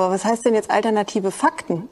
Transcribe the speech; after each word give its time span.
Aber 0.00 0.14
was 0.14 0.24
heißt 0.24 0.46
denn 0.46 0.54
jetzt 0.54 0.70
alternative 0.70 1.30
Fakten? 1.30 1.90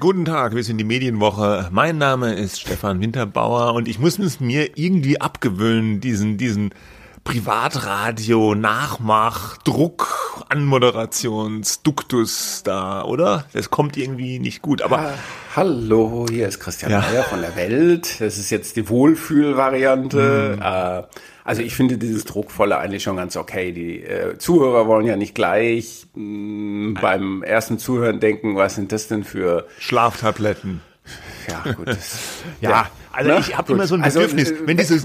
Guten 0.00 0.24
Tag, 0.24 0.54
wir 0.54 0.64
sind 0.64 0.78
die 0.78 0.84
Medienwoche. 0.84 1.68
Mein 1.70 1.98
Name 1.98 2.32
ist 2.32 2.58
Stefan 2.58 3.02
Winterbauer 3.02 3.74
und 3.74 3.88
ich 3.88 3.98
muss 3.98 4.18
es 4.18 4.40
mir 4.40 4.78
irgendwie 4.78 5.20
abgewöhnen, 5.20 6.00
diesen, 6.00 6.38
diesen 6.38 6.70
Privatradio, 7.26 8.54
Nachmach, 8.54 9.58
Druck, 9.58 10.44
Anmoderationsduktus 10.48 12.62
da, 12.62 13.02
oder? 13.02 13.46
Das 13.52 13.68
kommt 13.68 13.96
irgendwie 13.96 14.38
nicht 14.38 14.62
gut, 14.62 14.80
aber. 14.80 15.00
Ah, 15.00 15.14
hallo, 15.56 16.26
hier 16.30 16.46
ist 16.46 16.60
Christian 16.60 16.92
ja. 16.92 17.00
Mayer 17.00 17.24
von 17.24 17.40
der 17.40 17.56
Welt. 17.56 18.20
Das 18.20 18.38
ist 18.38 18.50
jetzt 18.50 18.76
die 18.76 18.88
Wohlfühlvariante. 18.88 20.56
Mhm. 20.56 20.62
Äh, 20.62 21.02
also 21.42 21.62
ich 21.62 21.74
finde 21.74 21.98
dieses 21.98 22.26
Druckvolle 22.26 22.78
eigentlich 22.78 23.02
schon 23.02 23.16
ganz 23.16 23.36
okay. 23.36 23.72
Die 23.72 24.04
äh, 24.04 24.38
Zuhörer 24.38 24.86
wollen 24.86 25.06
ja 25.06 25.16
nicht 25.16 25.34
gleich 25.34 26.06
mh, 26.14 26.22
mm, 26.22 26.94
beim 27.02 27.42
ersten 27.42 27.80
Zuhören 27.80 28.20
denken, 28.20 28.54
was 28.54 28.76
sind 28.76 28.92
das 28.92 29.08
denn 29.08 29.24
für 29.24 29.66
Schlaftabletten? 29.80 30.80
Ja, 31.48 31.72
gut. 31.72 31.88
ja, 32.60 32.70
ja, 32.70 32.86
also 33.16 33.30
ne? 33.30 33.38
ich 33.40 33.56
habe 33.56 33.72
immer 33.72 33.86
so 33.86 33.94
ein 33.94 34.02
also, 34.02 34.20
Bedürfnis, 34.20 34.50
also, 34.52 34.66
wenn 34.66 34.76
dieses 34.76 35.04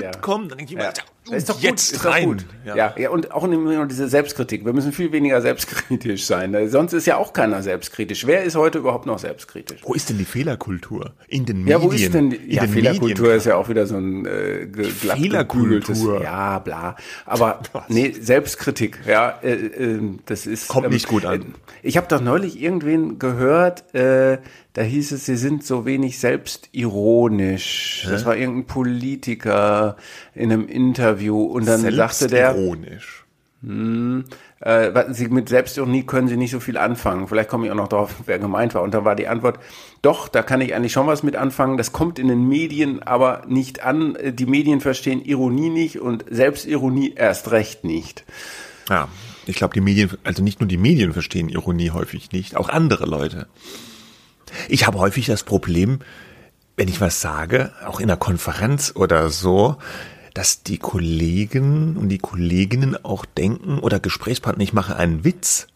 ja. 0.00 0.10
kommt, 0.20 0.50
dann 0.50 0.58
denke 0.58 0.72
ich 0.72 0.78
immer, 0.78 0.84
ja. 0.84 0.92
Ist 1.30 1.48
doch 1.48 1.60
jetzt 1.60 1.92
gut, 1.92 2.00
ist 2.00 2.04
rein. 2.04 2.22
Doch 2.22 2.30
gut. 2.30 2.46
Ja. 2.66 2.76
ja. 2.76 2.94
ja, 2.96 3.10
und 3.10 3.32
auch 3.32 3.44
immer 3.44 3.86
diese 3.86 4.08
Selbstkritik. 4.08 4.64
Wir 4.64 4.72
müssen 4.72 4.92
viel 4.92 5.12
weniger 5.12 5.40
selbstkritisch 5.40 6.24
sein. 6.24 6.68
Sonst 6.68 6.92
ist 6.92 7.06
ja 7.06 7.16
auch 7.16 7.32
keiner 7.32 7.62
selbstkritisch. 7.62 8.26
Wer 8.26 8.44
ist 8.44 8.56
heute 8.56 8.78
überhaupt 8.78 9.06
noch 9.06 9.18
selbstkritisch? 9.18 9.80
Wo 9.82 9.94
ist 9.94 10.10
denn 10.10 10.18
die 10.18 10.24
Fehlerkultur? 10.24 11.12
In 11.28 11.46
den 11.46 11.64
Medien? 11.64 11.80
Ja, 11.80 11.82
wo 11.82 11.90
ist 11.90 12.12
denn 12.12 12.30
die, 12.30 12.54
ja, 12.54 12.66
Fehlerkultur 12.66 13.26
Medien. 13.26 13.38
ist 13.38 13.46
ja 13.46 13.56
auch 13.56 13.68
wieder 13.68 13.86
so 13.86 13.96
ein 13.96 14.26
äh, 14.26 14.66
Fehlerkultur. 14.66 16.22
Ja, 16.22 16.58
bla. 16.58 16.96
Aber 17.24 17.60
nee, 17.88 18.12
Selbstkritik, 18.12 19.00
ja, 19.06 19.38
äh, 19.42 19.52
äh, 19.52 20.00
das 20.26 20.46
ist 20.46 20.68
kommt 20.68 20.86
ähm, 20.86 20.92
nicht 20.92 21.08
gut 21.08 21.24
an. 21.24 21.40
Äh, 21.40 21.44
ich 21.82 21.96
habe 21.96 22.06
doch 22.08 22.20
neulich 22.20 22.60
irgendwen 22.60 23.18
gehört, 23.18 23.94
äh, 23.94 24.38
da 24.72 24.82
hieß 24.82 25.12
es, 25.12 25.26
sie 25.26 25.36
sind 25.36 25.64
so 25.64 25.86
wenig 25.86 26.18
selbstironisch. 26.18 28.02
Hä? 28.04 28.10
Das 28.10 28.26
war 28.26 28.36
irgendein 28.36 28.66
Politiker 28.66 29.96
in 30.34 30.50
einem 30.50 30.66
Interview 30.66 31.13
und 31.46 31.66
dann 31.66 31.80
sagte 31.92 32.28
der. 32.28 32.54
Ironisch. 32.54 33.24
Hm, 33.62 34.24
äh, 34.60 35.12
sie 35.12 35.28
mit 35.28 35.48
Selbstironie 35.48 36.04
können 36.04 36.28
sie 36.28 36.36
nicht 36.36 36.50
so 36.50 36.60
viel 36.60 36.76
anfangen. 36.76 37.28
Vielleicht 37.28 37.48
komme 37.48 37.66
ich 37.66 37.72
auch 37.72 37.76
noch 37.76 37.88
darauf, 37.88 38.14
wer 38.26 38.38
gemeint 38.38 38.74
war. 38.74 38.82
Und 38.82 38.92
dann 38.92 39.04
war 39.04 39.16
die 39.16 39.28
Antwort, 39.28 39.58
doch, 40.02 40.28
da 40.28 40.42
kann 40.42 40.60
ich 40.60 40.74
eigentlich 40.74 40.92
schon 40.92 41.06
was 41.06 41.22
mit 41.22 41.36
anfangen. 41.36 41.76
Das 41.76 41.92
kommt 41.92 42.18
in 42.18 42.28
den 42.28 42.46
Medien 42.46 43.02
aber 43.02 43.42
nicht 43.48 43.82
an. 43.82 44.16
Die 44.22 44.46
Medien 44.46 44.80
verstehen 44.80 45.24
Ironie 45.24 45.70
nicht 45.70 46.00
und 46.00 46.24
Selbstironie 46.30 47.14
erst 47.16 47.50
recht 47.50 47.84
nicht. 47.84 48.24
Ja, 48.90 49.08
ich 49.46 49.56
glaube, 49.56 49.74
die 49.74 49.80
Medien, 49.80 50.10
also 50.24 50.42
nicht 50.42 50.60
nur 50.60 50.68
die 50.68 50.76
Medien 50.76 51.12
verstehen 51.12 51.48
Ironie 51.48 51.90
häufig 51.90 52.32
nicht, 52.32 52.56
auch 52.56 52.68
andere 52.68 53.06
Leute. 53.06 53.46
Ich 54.68 54.86
habe 54.86 54.98
häufig 54.98 55.26
das 55.26 55.42
Problem, 55.42 56.00
wenn 56.76 56.88
ich 56.88 57.00
was 57.00 57.20
sage, 57.20 57.72
auch 57.86 58.00
in 58.00 58.10
einer 58.10 58.18
Konferenz 58.18 58.92
oder 58.94 59.30
so, 59.30 59.76
dass 60.34 60.62
die 60.64 60.78
Kollegen 60.78 61.96
und 61.96 62.08
die 62.08 62.18
Kolleginnen 62.18 63.02
auch 63.04 63.24
denken 63.24 63.78
oder 63.78 64.00
Gesprächspartner, 64.00 64.64
ich 64.64 64.72
mache 64.72 64.96
einen 64.96 65.24
Witz. 65.24 65.68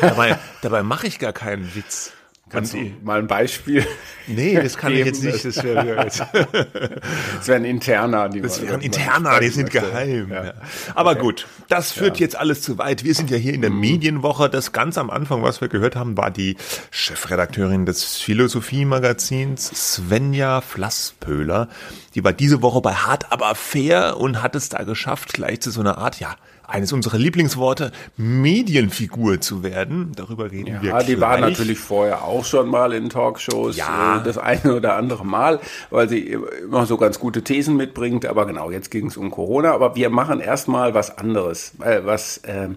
dabei, 0.00 0.38
dabei 0.60 0.82
mache 0.82 1.06
ich 1.06 1.18
gar 1.18 1.32
keinen 1.32 1.74
Witz. 1.74 2.12
Kannst 2.52 2.74
du 2.74 2.78
mal 3.02 3.18
ein 3.18 3.26
Beispiel? 3.26 3.86
Nee, 4.26 4.54
das 4.54 4.76
kann 4.76 4.92
ich 4.92 5.04
jetzt 5.04 5.24
nicht. 5.24 5.44
Das 5.44 5.56
wäre 5.64 5.96
das 5.96 7.48
wären 7.48 7.64
interner, 7.64 8.28
die 8.28 8.40
Das 8.40 8.60
wären 8.60 8.80
interner, 8.82 9.40
die 9.40 9.48
sind 9.48 9.70
geheim. 9.70 10.30
Ja. 10.30 10.54
Aber 10.94 11.12
okay. 11.12 11.20
gut, 11.20 11.46
das 11.68 11.92
führt 11.92 12.18
ja. 12.18 12.24
jetzt 12.24 12.36
alles 12.36 12.62
zu 12.62 12.78
weit. 12.78 13.04
Wir 13.04 13.14
sind 13.14 13.30
ja 13.30 13.36
hier 13.36 13.54
in 13.54 13.62
der 13.62 13.70
mhm. 13.70 13.80
Medienwoche. 13.80 14.50
Das 14.50 14.72
ganz 14.72 14.98
am 14.98 15.10
Anfang, 15.10 15.42
was 15.42 15.60
wir 15.60 15.68
gehört 15.68 15.96
haben, 15.96 16.16
war 16.16 16.30
die 16.30 16.56
Chefredakteurin 16.90 17.86
des 17.86 18.18
Philosophie-Magazins, 18.18 19.94
Svenja 19.94 20.60
Flasspöhler. 20.60 21.68
Die 22.14 22.22
war 22.22 22.32
diese 22.32 22.62
Woche 22.62 22.80
bei 22.82 22.92
Hart 22.92 23.32
aber 23.32 23.54
fair 23.54 24.18
und 24.18 24.42
hat 24.42 24.54
es 24.54 24.68
da 24.68 24.82
geschafft, 24.84 25.32
gleich 25.32 25.60
zu 25.60 25.70
so 25.70 25.80
einer 25.80 25.98
Art, 25.98 26.20
ja, 26.20 26.36
eines 26.72 26.92
unserer 26.92 27.18
Lieblingsworte, 27.18 27.92
Medienfigur 28.16 29.40
zu 29.40 29.62
werden. 29.62 30.12
Darüber 30.16 30.50
reden 30.50 30.68
ja, 30.68 30.82
wir 30.82 30.90
Ja, 30.90 31.02
die 31.02 31.20
war 31.20 31.38
natürlich 31.38 31.78
vorher 31.78 32.24
auch 32.24 32.46
schon 32.46 32.68
mal 32.68 32.94
in 32.94 33.10
Talkshows, 33.10 33.76
ja. 33.76 34.20
Äh, 34.20 34.24
das 34.24 34.38
eine 34.38 34.74
oder 34.76 34.96
andere 34.96 35.26
Mal, 35.26 35.60
weil 35.90 36.08
sie 36.08 36.20
immer 36.62 36.86
so 36.86 36.96
ganz 36.96 37.18
gute 37.18 37.44
Thesen 37.44 37.76
mitbringt. 37.76 38.24
Aber 38.24 38.46
genau, 38.46 38.70
jetzt 38.70 38.90
ging 38.90 39.08
es 39.08 39.18
um 39.18 39.30
Corona. 39.30 39.72
Aber 39.72 39.96
wir 39.96 40.08
machen 40.08 40.40
erstmal 40.40 40.94
was 40.94 41.18
anderes, 41.18 41.74
äh, 41.84 42.00
was 42.04 42.38
äh, 42.38 42.68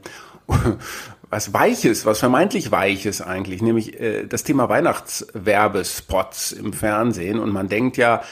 was 1.30 1.54
Weiches, 1.54 2.06
was 2.06 2.20
vermeintlich 2.20 2.72
Weiches 2.72 3.22
eigentlich, 3.22 3.62
nämlich 3.62 4.00
äh, 4.00 4.26
das 4.28 4.44
Thema 4.44 4.68
Weihnachtswerbespots 4.68 6.52
im 6.52 6.74
Fernsehen. 6.74 7.40
Und 7.40 7.54
man 7.54 7.70
denkt 7.70 7.96
ja, 7.96 8.24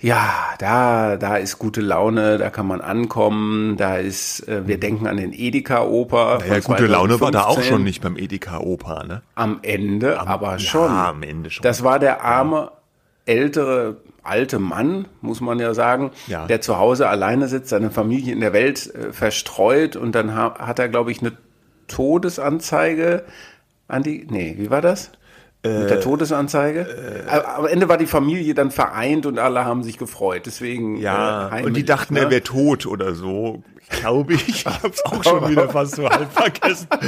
ja, 0.00 0.54
da, 0.58 1.16
da 1.16 1.36
ist 1.36 1.58
gute 1.58 1.80
Laune, 1.80 2.38
da 2.38 2.50
kann 2.50 2.66
man 2.66 2.80
ankommen, 2.80 3.76
da 3.76 3.96
ist, 3.96 4.46
äh, 4.46 4.66
wir 4.66 4.78
denken 4.78 5.08
an 5.08 5.16
den 5.16 5.32
Edeka-Oper. 5.32 6.40
Ja, 6.48 6.60
gute 6.60 6.86
Laune 6.86 7.20
war 7.20 7.32
da 7.32 7.46
auch 7.46 7.62
schon 7.62 7.82
nicht 7.82 8.00
beim 8.00 8.16
Edeka-Oper, 8.16 9.04
ne? 9.04 9.22
Am 9.34 9.58
Ende, 9.62 10.20
am, 10.20 10.28
aber 10.28 10.58
schon. 10.60 10.88
Ja, 10.88 11.08
am 11.08 11.22
Ende 11.24 11.50
schon. 11.50 11.62
Das 11.62 11.82
war 11.82 11.98
der 11.98 12.22
arme, 12.22 12.70
ältere, 13.26 13.96
alte 14.22 14.60
Mann, 14.60 15.08
muss 15.20 15.40
man 15.40 15.58
ja 15.58 15.74
sagen, 15.74 16.12
ja. 16.28 16.46
der 16.46 16.60
zu 16.60 16.78
Hause 16.78 17.08
alleine 17.08 17.48
sitzt, 17.48 17.70
seine 17.70 17.90
Familie 17.90 18.32
in 18.32 18.40
der 18.40 18.52
Welt 18.52 18.94
äh, 18.94 19.12
verstreut 19.12 19.96
und 19.96 20.14
dann 20.14 20.34
ha 20.34 20.54
hat 20.58 20.78
er, 20.78 20.88
glaube 20.88 21.10
ich, 21.10 21.20
eine 21.20 21.32
Todesanzeige 21.88 23.24
an 23.88 24.02
die, 24.04 24.26
nee, 24.30 24.54
wie 24.58 24.70
war 24.70 24.82
das? 24.82 25.10
Mit 25.80 25.90
der 25.90 25.98
äh, 25.98 26.00
Todesanzeige? 26.00 27.24
Äh, 27.28 27.40
Am 27.56 27.66
Ende 27.66 27.88
war 27.88 27.98
die 27.98 28.06
Familie 28.06 28.54
dann 28.54 28.70
vereint 28.70 29.26
und 29.26 29.38
alle 29.38 29.64
haben 29.64 29.82
sich 29.82 29.98
gefreut. 29.98 30.42
Deswegen. 30.46 30.96
Ja, 30.96 31.56
äh, 31.56 31.64
und 31.64 31.76
die 31.76 31.84
dachten, 31.84 32.14
ne? 32.14 32.20
er 32.20 32.30
wäre 32.30 32.42
tot 32.42 32.86
oder 32.86 33.14
so 33.14 33.62
glaube 33.88 34.34
ich. 34.34 34.66
Habe 34.66 34.88
es 34.88 35.04
auch 35.04 35.22
schon 35.24 35.50
wieder 35.50 35.68
fast 35.68 35.96
so 35.96 36.08
halb 36.08 36.32
vergessen. 36.32 36.88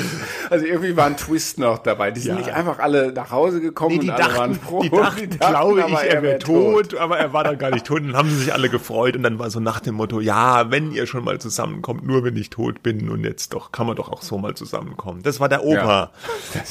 Also 0.50 0.66
irgendwie 0.66 0.97
war 0.97 1.06
ein 1.06 1.16
Twist 1.16 1.58
noch 1.58 1.78
dabei. 1.78 2.10
Die 2.10 2.20
sind 2.20 2.32
ja. 2.32 2.38
nicht 2.38 2.53
einfach 2.53 2.81
alle 2.81 3.12
nach 3.12 3.31
Hause 3.31 3.60
gekommen 3.60 3.97
nee, 3.97 4.00
die 4.00 4.10
und 4.10 4.19
dachten, 4.19 4.32
alle 4.32 4.38
waren 4.38 4.54
froh. 4.54 4.82
Die 4.82 4.91
dachten, 4.91 5.20
die 5.31 5.38
dachten 5.38 5.75
glaube 5.75 5.91
ich, 5.91 6.12
er 6.12 6.22
wäre 6.22 6.38
tot, 6.38 6.91
tot, 6.91 6.98
aber 6.98 7.19
er 7.19 7.32
war 7.32 7.44
dann 7.44 7.58
gar 7.58 7.70
nicht 7.70 7.86
tot. 7.86 8.00
Und 8.00 8.08
dann 8.08 8.16
haben 8.16 8.31
sie 8.31 8.36
sich 8.36 8.53
alle 8.53 8.69
gefreut 8.69 9.16
und 9.16 9.22
dann 9.22 9.38
war 9.38 9.50
so 9.50 9.60
nach 9.60 9.81
dem 9.81 9.94
Motto, 9.94 10.20
ja, 10.20 10.70
wenn 10.70 10.92
ihr 10.92 11.06
schon 11.06 11.25
mal 11.25 11.38
zusammenkommt, 11.38 12.06
nur 12.06 12.25
wenn 12.25 12.36
ich 12.36 12.50
tot 12.50 12.82
bin 12.82 13.08
und 13.10 13.25
jetzt 13.25 13.54
doch, 13.54 13.70
kann 13.72 13.87
man 13.87 13.97
doch 13.97 14.10
auch 14.10 14.22
so 14.22 14.38
mal 14.38 14.54
zusammenkommen. 14.54 15.22
Das 15.22 15.38
war 15.41 15.48
der 15.48 15.64
Opa. 15.64 15.76
Ja. 15.78 16.10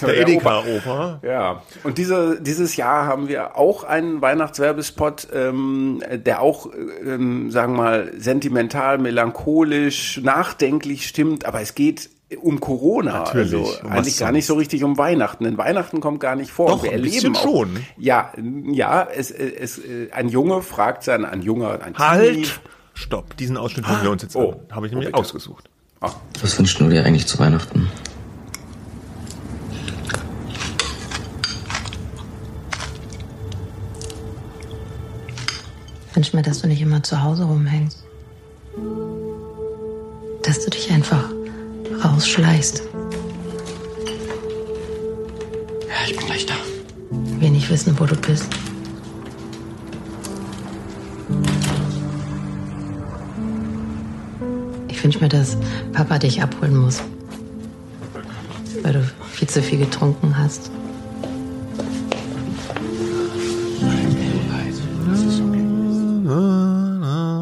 der, 0.01 0.07
der 0.09 0.21
Edeka-Opa. 0.21 1.19
Ja. 1.23 1.63
Und 1.83 1.97
diese, 1.97 2.41
dieses 2.41 2.75
Jahr 2.75 3.05
haben 3.05 3.27
wir 3.27 3.57
auch 3.57 3.83
einen 3.83 4.21
Weihnachtswerbespot, 4.21 5.27
ähm, 5.33 6.01
der 6.11 6.41
auch, 6.41 6.69
ähm, 7.05 7.51
sagen 7.51 7.73
wir 7.73 7.83
mal, 7.83 8.11
sentimental, 8.17 8.97
melancholisch, 8.97 9.88
nachdenklich 10.21 11.07
stimmt, 11.07 11.45
aber 11.45 11.61
es 11.61 11.75
geht 11.75 12.09
um 12.41 12.59
Corona, 12.59 13.19
Natürlich. 13.19 13.53
also 13.53 13.85
um 13.85 13.91
eigentlich 13.91 14.17
gar 14.17 14.31
nicht 14.31 14.45
so 14.45 14.55
richtig 14.55 14.83
um 14.83 14.97
Weihnachten. 14.97 15.43
Denn 15.45 15.57
Weihnachten 15.57 15.99
kommt 15.99 16.19
gar 16.19 16.35
nicht 16.35 16.51
vor. 16.51 16.69
Doch, 16.69 16.83
wir 16.83 16.91
ein 16.91 17.03
erleben 17.03 17.35
auch, 17.35 17.41
schon. 17.41 17.85
Ja, 17.97 18.31
ja, 18.71 19.03
es, 19.03 19.31
es, 19.31 19.81
ein 20.11 20.29
Junge 20.29 20.61
fragt 20.61 21.03
sein, 21.03 21.25
ein 21.25 21.41
Junger, 21.41 21.81
ein 21.81 21.97
Halt! 21.97 22.33
Teenie. 22.33 22.47
Stopp, 22.93 23.37
diesen 23.37 23.57
Ausschnitt 23.57 23.87
hören 23.87 24.03
wir 24.03 24.11
uns 24.11 24.21
jetzt 24.23 24.35
oh, 24.35 24.51
an. 24.51 24.75
Habe 24.75 24.85
ich 24.87 24.91
nämlich 24.91 25.13
oh, 25.13 25.19
ausgesucht. 25.19 25.69
Ah. 26.01 26.11
Was 26.41 26.57
wünschst 26.57 26.79
du 26.79 26.89
dir 26.89 27.05
eigentlich 27.05 27.27
zu 27.27 27.39
Weihnachten? 27.39 27.89
Ich 36.09 36.15
wünsche 36.15 36.35
mir, 36.35 36.41
dass 36.41 36.61
du 36.61 36.67
nicht 36.67 36.81
immer 36.81 37.01
zu 37.01 37.23
Hause 37.23 37.45
rumhängst 37.45 38.03
dass 40.43 40.63
du 40.63 40.69
dich 40.69 40.91
einfach 40.91 41.29
rausschleißt. 42.03 42.83
Ja, 45.87 45.95
ich 46.07 46.15
bin 46.15 46.25
gleich 46.25 46.45
da. 46.45 46.55
Wir 47.11 47.49
nicht 47.49 47.69
wissen, 47.69 47.99
wo 47.99 48.05
du 48.05 48.15
bist. 48.15 48.47
Ich 54.87 55.03
wünsche 55.03 55.19
mir, 55.19 55.29
dass 55.29 55.57
Papa 55.93 56.19
dich 56.19 56.41
abholen 56.41 56.77
muss. 56.77 57.01
Weil 58.83 58.93
du 58.93 59.11
viel 59.31 59.47
zu 59.47 59.61
viel 59.61 59.79
getrunken 59.79 60.37
hast. 60.37 60.71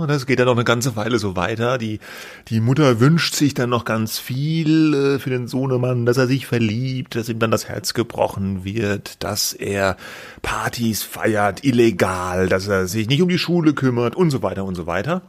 Das 0.07 0.25
geht 0.25 0.39
dann 0.39 0.45
noch 0.45 0.55
eine 0.55 0.63
ganze 0.63 0.95
Weile 0.95 1.19
so 1.19 1.35
weiter. 1.35 1.77
Die, 1.77 1.99
die 2.47 2.59
Mutter 2.59 2.99
wünscht 2.99 3.35
sich 3.35 3.53
dann 3.53 3.69
noch 3.69 3.85
ganz 3.85 4.17
viel 4.19 4.93
äh, 4.93 5.19
für 5.19 5.29
den 5.29 5.47
Sohnemann, 5.47 6.05
dass 6.05 6.17
er 6.17 6.27
sich 6.27 6.47
verliebt, 6.47 7.15
dass 7.15 7.29
ihm 7.29 7.39
dann 7.39 7.51
das 7.51 7.67
Herz 7.67 7.93
gebrochen 7.93 8.63
wird, 8.63 9.23
dass 9.23 9.53
er 9.53 9.97
Partys 10.41 11.03
feiert, 11.03 11.63
illegal, 11.63 12.49
dass 12.49 12.67
er 12.67 12.87
sich 12.87 13.07
nicht 13.07 13.21
um 13.21 13.29
die 13.29 13.39
Schule 13.39 13.73
kümmert 13.73 14.15
und 14.15 14.31
so 14.31 14.41
weiter 14.41 14.65
und 14.65 14.75
so 14.75 14.87
weiter 14.87 15.21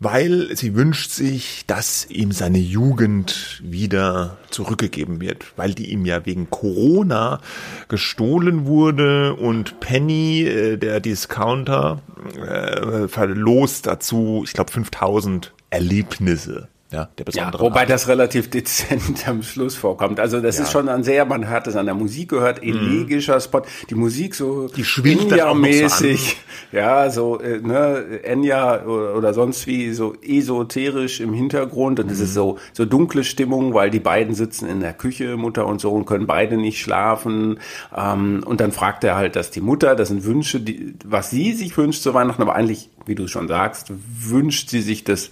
weil 0.00 0.56
sie 0.56 0.74
wünscht 0.74 1.10
sich, 1.10 1.64
dass 1.66 2.08
ihm 2.08 2.32
seine 2.32 2.58
Jugend 2.58 3.60
wieder 3.64 4.38
zurückgegeben 4.50 5.20
wird, 5.20 5.52
weil 5.56 5.74
die 5.74 5.90
ihm 5.90 6.04
ja 6.04 6.24
wegen 6.24 6.50
Corona 6.50 7.40
gestohlen 7.88 8.66
wurde 8.66 9.34
und 9.34 9.80
Penny, 9.80 10.42
äh, 10.42 10.76
der 10.76 11.00
Discounter, 11.00 12.00
äh, 12.36 13.08
verlost 13.08 13.86
dazu, 13.86 14.42
ich 14.44 14.52
glaube, 14.52 14.70
5000 14.70 15.52
Erlebnisse 15.70 16.68
ja, 16.90 17.08
der 17.18 17.24
besondere. 17.24 17.62
Ja, 17.62 17.70
wobei 17.70 17.80
Art. 17.80 17.90
das 17.90 18.08
relativ 18.08 18.48
dezent 18.50 19.28
am 19.28 19.42
Schluss 19.42 19.74
vorkommt. 19.74 20.20
Also 20.20 20.40
das 20.40 20.56
ja. 20.56 20.64
ist 20.64 20.72
schon 20.72 20.88
ein 20.88 21.04
sehr, 21.04 21.26
man 21.26 21.48
hat 21.48 21.66
es 21.66 21.76
an 21.76 21.84
der 21.84 21.94
Musik 21.94 22.30
gehört, 22.30 22.62
mhm. 22.62 22.70
elegischer 22.70 23.38
Spot. 23.40 23.62
Die 23.90 23.94
Musik 23.94 24.34
so 24.34 24.68
die 24.68 24.84
schwingt 24.84 25.30
mäßig 25.30 26.36
so 26.70 26.76
ja, 26.76 27.10
so 27.10 27.40
äh, 27.40 27.60
ne, 27.60 28.20
Enya 28.22 28.84
oder, 28.84 29.16
oder, 29.16 29.34
sonst 29.34 29.66
wie 29.66 29.92
so 29.92 30.14
esoterisch 30.22 31.20
im 31.20 31.34
Hintergrund 31.34 32.00
und 32.00 32.10
es 32.10 32.20
ist 32.20 32.30
mhm. 32.30 32.34
so 32.34 32.58
so 32.72 32.84
dunkle 32.86 33.22
Stimmung, 33.22 33.74
weil 33.74 33.90
die 33.90 34.00
beiden 34.00 34.34
sitzen 34.34 34.66
in 34.66 34.80
der 34.80 34.94
Küche, 34.94 35.36
Mutter 35.36 35.66
und 35.66 35.80
Sohn 35.80 36.06
können 36.06 36.26
beide 36.26 36.56
nicht 36.56 36.80
schlafen 36.80 37.58
ähm, 37.94 38.42
und 38.46 38.60
dann 38.60 38.72
fragt 38.72 39.04
er 39.04 39.16
halt, 39.16 39.36
dass 39.36 39.50
die 39.50 39.60
Mutter, 39.60 39.94
das 39.94 40.08
sind 40.08 40.24
Wünsche, 40.24 40.60
die, 40.60 40.94
was 41.04 41.28
sie 41.28 41.52
sich 41.52 41.76
wünscht 41.76 42.02
zu 42.02 42.14
Weihnachten, 42.14 42.40
aber 42.40 42.54
eigentlich, 42.54 42.88
wie 43.04 43.14
du 43.14 43.28
schon 43.28 43.46
sagst, 43.46 43.92
wünscht 44.18 44.70
sie 44.70 44.80
sich 44.80 45.04
das 45.04 45.30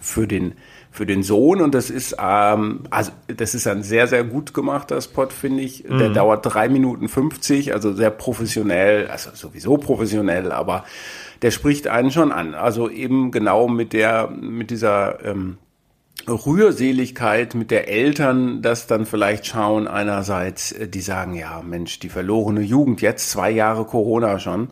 für 0.00 0.26
den 0.26 0.52
für 0.90 1.06
den 1.06 1.22
Sohn 1.22 1.60
und 1.60 1.74
das 1.74 1.90
ist 1.90 2.16
ähm, 2.18 2.80
also 2.90 3.12
das 3.28 3.54
ist 3.54 3.66
ein 3.66 3.82
sehr 3.82 4.06
sehr 4.06 4.24
gut 4.24 4.54
gemachter 4.54 5.00
Spot 5.00 5.26
finde 5.26 5.62
ich. 5.62 5.88
Mhm. 5.88 5.98
Der 5.98 6.08
dauert 6.10 6.44
drei 6.44 6.68
Minuten 6.68 7.08
50, 7.08 7.72
also 7.72 7.92
sehr 7.92 8.10
professionell, 8.10 9.06
also 9.08 9.30
sowieso 9.34 9.76
professionell, 9.76 10.52
aber 10.52 10.84
der 11.42 11.50
spricht 11.50 11.86
einen 11.88 12.10
schon 12.10 12.32
an. 12.32 12.54
Also 12.54 12.88
eben 12.88 13.30
genau 13.30 13.68
mit 13.68 13.92
der 13.92 14.28
mit 14.28 14.70
dieser 14.70 15.24
ähm, 15.24 15.58
Rührseligkeit 16.28 17.54
mit 17.54 17.70
der 17.70 17.88
Eltern 17.88 18.62
das 18.62 18.86
dann 18.86 19.06
vielleicht 19.06 19.46
schauen. 19.46 19.88
Einerseits, 19.88 20.72
äh, 20.72 20.88
die 20.88 21.00
sagen, 21.00 21.34
ja, 21.34 21.62
Mensch, 21.62 21.98
die 21.98 22.08
verlorene 22.08 22.60
Jugend, 22.60 23.00
jetzt 23.00 23.30
zwei 23.30 23.50
Jahre 23.50 23.84
Corona 23.84 24.38
schon. 24.38 24.68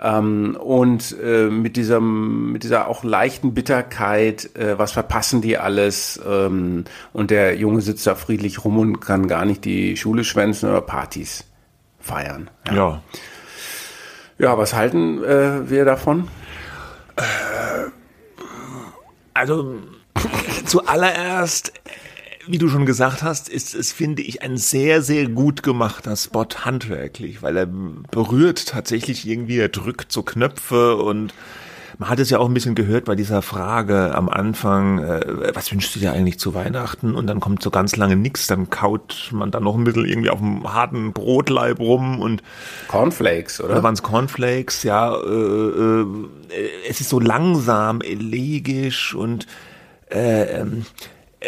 Ähm, 0.00 0.56
und 0.56 1.16
äh, 1.22 1.48
mit 1.48 1.76
diesem, 1.76 2.52
mit 2.52 2.62
dieser 2.62 2.88
auch 2.88 3.04
leichten 3.04 3.54
Bitterkeit, 3.54 4.54
äh, 4.56 4.78
was 4.78 4.92
verpassen 4.92 5.40
die 5.40 5.58
alles? 5.58 6.20
Ähm, 6.26 6.84
und 7.12 7.30
der 7.30 7.56
Junge 7.56 7.80
sitzt 7.80 8.06
da 8.06 8.14
friedlich 8.14 8.64
rum 8.64 8.78
und 8.78 9.00
kann 9.00 9.28
gar 9.28 9.44
nicht 9.44 9.64
die 9.64 9.96
Schule 9.96 10.24
schwänzen 10.24 10.68
oder 10.68 10.80
Partys 10.80 11.44
feiern. 11.98 12.50
Ja. 12.66 12.74
Ja, 12.74 13.02
ja 14.38 14.58
was 14.58 14.74
halten 14.74 15.22
äh, 15.24 15.68
wir 15.70 15.84
davon? 15.84 16.28
Also 19.34 19.76
Zuallererst, 20.66 21.72
wie 22.46 22.58
du 22.58 22.68
schon 22.68 22.86
gesagt 22.86 23.22
hast, 23.22 23.48
ist 23.48 23.74
es, 23.74 23.92
finde 23.92 24.22
ich, 24.22 24.42
ein 24.42 24.56
sehr, 24.56 25.02
sehr 25.02 25.28
gut 25.28 25.62
gemachter 25.62 26.16
Spot 26.16 26.46
handwerklich, 26.64 27.42
weil 27.42 27.56
er 27.56 27.66
berührt 27.66 28.68
tatsächlich 28.68 29.26
irgendwie, 29.26 29.58
er 29.58 29.68
drückt 29.68 30.12
so 30.12 30.22
Knöpfe 30.22 30.96
und 30.96 31.34
man 31.98 32.10
hat 32.10 32.20
es 32.20 32.30
ja 32.30 32.38
auch 32.38 32.46
ein 32.46 32.54
bisschen 32.54 32.76
gehört 32.76 33.06
bei 33.06 33.16
dieser 33.16 33.42
Frage 33.42 34.14
am 34.14 34.28
Anfang, 34.28 35.00
äh, 35.00 35.50
was 35.54 35.72
wünschst 35.72 35.96
du 35.96 36.00
dir 36.00 36.12
eigentlich 36.12 36.38
zu 36.38 36.54
Weihnachten? 36.54 37.14
Und 37.14 37.26
dann 37.26 37.40
kommt 37.40 37.60
so 37.60 37.70
ganz 37.70 37.96
lange 37.96 38.14
nichts, 38.14 38.46
dann 38.46 38.70
kaut 38.70 39.30
man 39.32 39.50
dann 39.50 39.64
noch 39.64 39.76
ein 39.76 39.82
bisschen 39.82 40.04
irgendwie 40.04 40.30
auf 40.30 40.38
dem 40.38 40.72
harten 40.72 41.12
Brotleib 41.12 41.80
rum 41.80 42.20
und 42.20 42.42
Cornflakes, 42.86 43.60
oder? 43.60 43.70
Oder 43.70 43.82
waren 43.82 43.94
es 43.94 44.02
Cornflakes, 44.04 44.84
ja. 44.84 45.12
Äh, 45.12 46.00
äh, 46.00 46.06
es 46.88 47.00
ist 47.00 47.08
so 47.08 47.18
langsam, 47.18 48.00
elegisch 48.00 49.14
und 49.14 49.46
äh, 50.10 50.60
ähm, 50.60 50.84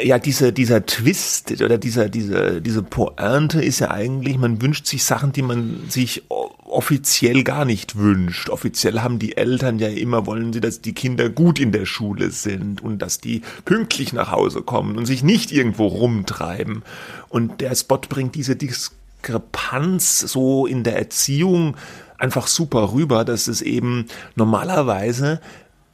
ja, 0.02 0.18
diese, 0.18 0.52
dieser 0.52 0.86
Twist 0.86 1.50
oder 1.60 1.76
dieser, 1.76 2.08
diese, 2.08 2.60
diese 2.60 2.82
Pointe 2.82 3.60
ist 3.60 3.80
ja 3.80 3.90
eigentlich, 3.90 4.38
man 4.38 4.62
wünscht 4.62 4.86
sich 4.86 5.02
Sachen, 5.04 5.32
die 5.32 5.42
man 5.42 5.80
sich 5.88 6.22
offiziell 6.28 7.42
gar 7.42 7.64
nicht 7.64 7.96
wünscht. 7.96 8.50
Offiziell 8.50 9.00
haben 9.00 9.18
die 9.18 9.36
Eltern 9.36 9.80
ja 9.80 9.88
immer, 9.88 10.26
wollen 10.26 10.52
sie, 10.52 10.60
dass 10.60 10.80
die 10.80 10.94
Kinder 10.94 11.28
gut 11.28 11.58
in 11.58 11.72
der 11.72 11.86
Schule 11.86 12.30
sind 12.30 12.80
und 12.80 13.00
dass 13.00 13.20
die 13.20 13.42
pünktlich 13.64 14.12
nach 14.12 14.30
Hause 14.30 14.62
kommen 14.62 14.96
und 14.96 15.06
sich 15.06 15.24
nicht 15.24 15.50
irgendwo 15.50 15.88
rumtreiben. 15.88 16.84
Und 17.28 17.60
der 17.60 17.74
Spot 17.74 17.98
bringt 17.98 18.36
diese 18.36 18.54
Diskrepanz 18.54 20.20
so 20.20 20.66
in 20.66 20.84
der 20.84 20.96
Erziehung 20.96 21.76
einfach 22.16 22.46
super 22.46 22.92
rüber, 22.92 23.24
dass 23.24 23.48
es 23.48 23.62
eben 23.62 24.06
normalerweise 24.36 25.40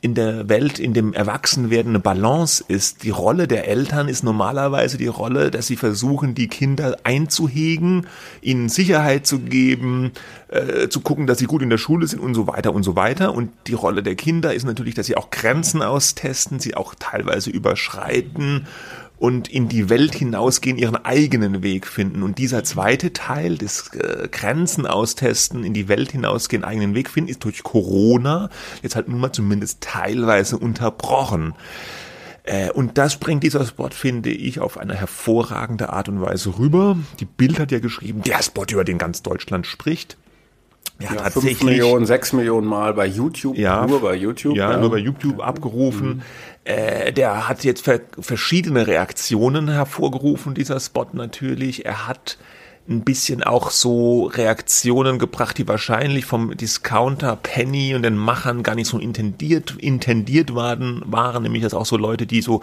in 0.03 0.15
der 0.15 0.49
Welt, 0.49 0.79
in 0.79 0.93
dem 0.93 1.15
Erwachsenwerden 1.15 1.93
eine 1.93 2.01
Balance 2.01 2.63
ist. 2.69 3.03
Die 3.03 3.11
Rolle 3.11 3.49
der 3.49 3.67
Eltern 3.67 4.09
ist 4.09 4.23
normalerweise 4.23 4.99
die 4.99 5.07
Rolle, 5.07 5.51
dass 5.51 5.67
sie 5.67 5.77
versuchen, 5.77 6.35
die 6.35 6.49
Kinder 6.49 6.99
einzuhegen, 7.03 8.07
ihnen 8.43 8.69
Sicherheit 8.69 9.27
zu 9.27 9.41
geben, 9.41 10.13
äh, 10.49 10.89
zu 10.89 11.01
gucken, 11.01 11.27
dass 11.27 11.39
sie 11.39 11.47
gut 11.47 11.63
in 11.63 11.71
der 11.71 11.79
Schule 11.79 12.07
sind 12.07 12.21
und 12.21 12.35
so 12.35 12.47
weiter 12.47 12.75
und 12.75 12.83
so 12.83 12.95
weiter. 12.95 13.35
Und 13.35 13.51
die 13.67 13.75
Rolle 13.75 14.03
der 14.03 14.17
Kinder 14.17 14.53
ist 14.53 14.65
natürlich, 14.65 14.95
dass 14.95 15.07
sie 15.07 15.17
auch 15.17 15.31
Grenzen 15.31 15.83
austesten, 15.83 16.61
sie 16.61 16.75
auch 16.75 16.95
teilweise 16.99 17.51
überschreiten 17.51 18.67
und 19.19 19.49
in 19.49 19.69
die 19.69 19.89
Welt 19.89 20.15
hinausgehen, 20.15 20.77
ihren 20.77 20.97
eigenen 20.97 21.63
Weg 21.63 21.87
finden. 21.87 22.23
Und 22.23 22.39
dieser 22.39 22.65
zweite 22.65 23.13
Teil 23.13 23.57
des 23.57 23.89
äh, 23.95 24.29
Grenzen 24.31 24.87
austesten, 24.87 25.65
in 25.65 25.73
die 25.73 25.89
Welt 25.89 26.13
hinausgehen, 26.13 26.65
eigenen 26.65 26.95
Weg 26.95 27.09
finden, 27.09 27.31
ist 27.31 27.45
durch 27.45 27.63
Corona 27.63 28.51
jetzt 28.83 28.95
halt 28.95 29.09
nun 29.09 29.21
mal 29.21 29.33
zumindest 29.33 29.81
teilweise 29.81 30.59
unterbrochen. 30.59 31.55
Äh, 32.45 32.71
und 32.71 32.99
das 32.99 33.17
bringt 33.17 33.43
dieser 33.43 33.65
Spot, 33.65 33.89
finde 33.91 34.31
ich, 34.31 34.61
auf 34.61 34.79
eine 34.79 34.95
hervorragende 34.95 35.91
Art 35.91 36.09
und 36.09 36.21
Weise 36.21 36.59
rüber. 36.59 36.99
Die 37.19 37.25
Bild 37.25 37.59
hat 37.59 37.73
ja 37.73 37.79
geschrieben, 37.79 38.23
der 38.23 38.43
Spot, 38.43 38.67
über 38.71 38.85
den 38.85 38.99
ganz 38.99 39.23
Deutschland 39.23 39.67
spricht. 39.67 40.17
Ja, 40.99 41.15
ja 41.15 41.17
tatsächlich. 41.23 41.59
5 41.59 41.63
Millionen, 41.65 42.07
6 42.07 42.33
Millionen 42.33 42.67
Mal 42.67 42.95
bei 42.95 43.07
YouTube, 43.07 43.57
ja, 43.57 43.87
nur 43.87 44.01
bei 44.01 44.15
YouTube. 44.15 44.57
Ja, 44.57 44.73
ja. 44.73 44.79
nur 44.79 44.91
bei 44.91 44.99
YouTube 44.99 45.41
abgerufen. 45.41 46.09
Mhm. 46.09 46.23
Äh, 46.65 47.13
der 47.13 47.49
hat 47.49 47.65
jetzt 47.65 47.85
ver 47.85 48.01
verschiedene 48.19 48.87
Reaktionen 48.87 49.69
hervorgerufen, 49.69 50.55
dieser 50.55 50.81
Spot 50.81 51.07
natürlich. 51.13 51.85
Er 51.85 52.09
hat 52.09 52.39
ein 52.89 53.03
bisschen 53.03 53.43
auch 53.43 53.71
so 53.71 54.27
Reaktionen 54.27 55.19
gebracht, 55.19 55.59
die 55.59 55.69
wahrscheinlich 55.69 56.25
vom 56.25 56.57
Discounter 56.57 57.37
Penny 57.37 57.95
und 57.95 58.03
den 58.03 58.17
Machern 58.17 58.63
gar 58.63 58.75
nicht 58.75 58.89
so 58.89 58.99
intendiert, 58.99 59.75
intendiert 59.79 60.55
waren, 60.55 61.03
waren, 61.05 61.43
nämlich 61.43 61.63
dass 61.63 61.75
auch 61.75 61.87
so 61.87 61.97
Leute, 61.97 62.27
die 62.27 62.43
so 62.43 62.63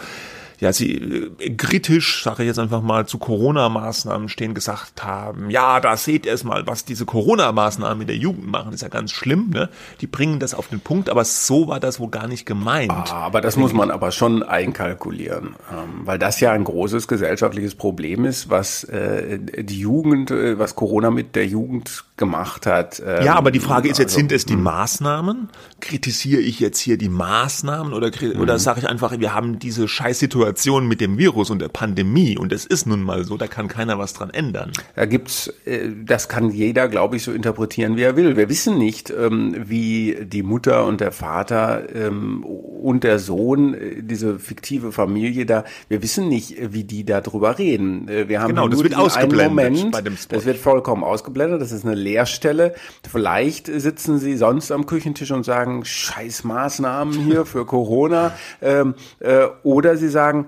ja, 0.64 0.72
sie 0.72 0.94
äh, 0.94 1.50
kritisch, 1.56 2.24
sage 2.24 2.44
ich 2.44 2.48
jetzt 2.48 2.58
einfach 2.58 2.82
mal, 2.82 3.06
zu 3.06 3.18
Corona-Maßnahmen 3.18 4.30
stehen, 4.30 4.54
gesagt 4.54 5.04
haben, 5.04 5.50
ja, 5.50 5.82
da 5.82 5.98
seht 5.98 6.26
ihr 6.26 6.34
es 6.34 6.46
mal, 6.46 6.66
was 6.66 6.86
diese 6.86 7.06
Corona-Maßnahmen 7.06 7.98
mit 8.00 8.08
der 8.08 8.16
Jugend 8.16 8.48
machen, 8.48 8.72
ist 8.72 8.82
ja 8.82 8.88
ganz 8.88 9.12
schlimm, 9.12 9.50
ne? 9.50 9.70
Die 10.00 10.08
bringen 10.08 10.40
das 10.40 10.54
auf 10.54 10.70
den 10.70 10.80
Punkt, 10.80 11.10
aber 11.10 11.26
so 11.26 11.68
war 11.68 11.82
das 11.82 12.00
wohl 12.00 12.10
gar 12.10 12.30
nicht 12.30 12.46
gemeint. 12.46 12.92
Ah, 12.92 13.26
aber 13.26 13.42
das 13.42 13.58
muss 13.58 13.74
man 13.74 13.92
aber 13.92 14.12
schon 14.12 14.42
einkalkulieren, 14.42 15.56
ähm, 15.70 16.06
weil 16.06 16.18
das 16.18 16.40
ja 16.40 16.54
ein 16.54 16.64
großes 16.64 17.10
gesellschaftliches 17.10 17.76
Problem 17.76 18.24
ist, 18.24 18.50
was 18.50 18.86
äh, 18.86 19.40
die 19.40 19.80
Jugend, 19.80 20.32
äh, 20.32 20.58
was 20.58 20.76
Corona 20.76 21.12
mit 21.12 21.36
der 21.36 21.46
Jugend 21.46 22.06
gemacht 22.16 22.66
hat. 22.68 23.04
Ähm, 23.06 23.26
ja, 23.26 23.36
aber 23.36 23.52
die 23.52 23.60
Frage 23.60 23.90
ist 23.90 23.98
jetzt, 23.98 24.12
also, 24.12 24.20
sind 24.20 24.32
es 24.32 24.46
die 24.46 24.54
hm. 24.54 24.64
Maßnahmen? 24.64 25.50
Kritisiere 25.82 26.40
ich 26.40 26.62
jetzt 26.62 26.80
hier 26.80 26.98
die 26.98 27.10
Maßnahmen 27.10 27.92
oder, 27.92 28.12
oder 28.40 28.54
mhm. 28.54 28.60
sage 28.60 28.80
ich 28.80 28.88
einfach, 28.88 29.20
wir 29.20 29.34
haben 29.34 29.60
diese 29.60 29.90
Scheißsituation 29.90 30.53
mit 30.88 31.02
dem 31.02 31.18
Virus 31.18 31.50
und 31.50 31.60
der 31.60 31.70
Pandemie 31.70 32.38
und 32.38 32.52
es 32.52 32.66
ist 32.66 32.86
nun 32.86 33.04
mal 33.04 33.24
so, 33.24 33.38
da 33.38 33.48
kann 33.48 33.68
keiner 33.68 33.98
was 33.98 34.14
dran 34.14 34.30
ändern. 34.30 34.72
Da 34.96 35.06
gibt's, 35.06 35.48
äh, 35.66 35.90
das 36.06 36.30
kann 36.30 36.52
jeder, 36.52 36.88
glaube 36.88 37.16
ich, 37.16 37.24
so 37.24 37.32
interpretieren, 37.32 37.98
wie 37.98 38.04
er 38.04 38.16
will. 38.16 38.38
Wir 38.38 38.50
wissen 38.50 38.78
nicht, 38.78 39.10
ähm, 39.10 39.56
wie 39.68 40.18
die 40.24 40.44
Mutter 40.44 40.86
und 40.86 41.02
der 41.02 41.12
Vater 41.12 41.84
ähm, 41.94 42.44
und 42.44 43.04
der 43.04 43.20
Sohn, 43.20 43.74
äh, 43.74 44.02
diese 44.02 44.40
fiktive 44.40 44.92
Familie 44.92 45.46
da, 45.46 45.64
wir 45.90 46.04
wissen 46.04 46.30
nicht, 46.30 46.56
wie 46.74 46.84
die 46.84 47.06
da 47.06 47.22
drüber 47.22 47.58
reden. 47.58 48.08
Äh, 48.08 48.28
wir 48.30 48.42
haben 48.42 48.50
genau, 48.50 48.68
das 48.68 48.84
wird 48.84 48.96
ausgeblendet 48.96 49.50
Moment, 49.50 49.92
bei 49.92 50.02
dem 50.02 50.18
Spot. 50.18 50.36
Das 50.36 50.46
wird 50.46 50.58
vollkommen 50.58 51.04
ausgeblendet, 51.04 51.62
das 51.62 51.72
ist 51.72 51.86
eine 51.86 51.96
Leerstelle. 51.96 52.76
Vielleicht 53.10 53.68
sitzen 53.68 54.20
sie 54.20 54.38
sonst 54.38 54.72
am 54.72 54.86
Küchentisch 54.86 55.32
und 55.32 55.44
sagen, 55.44 55.86
scheiß 55.86 56.44
Maßnahmen 56.44 57.14
hier 57.14 57.46
für 57.46 57.66
Corona. 57.66 58.34
Ähm, 58.62 58.96
äh, 59.20 59.48
oder 59.64 59.98
sie 59.98 60.08
sagen, 60.08 60.43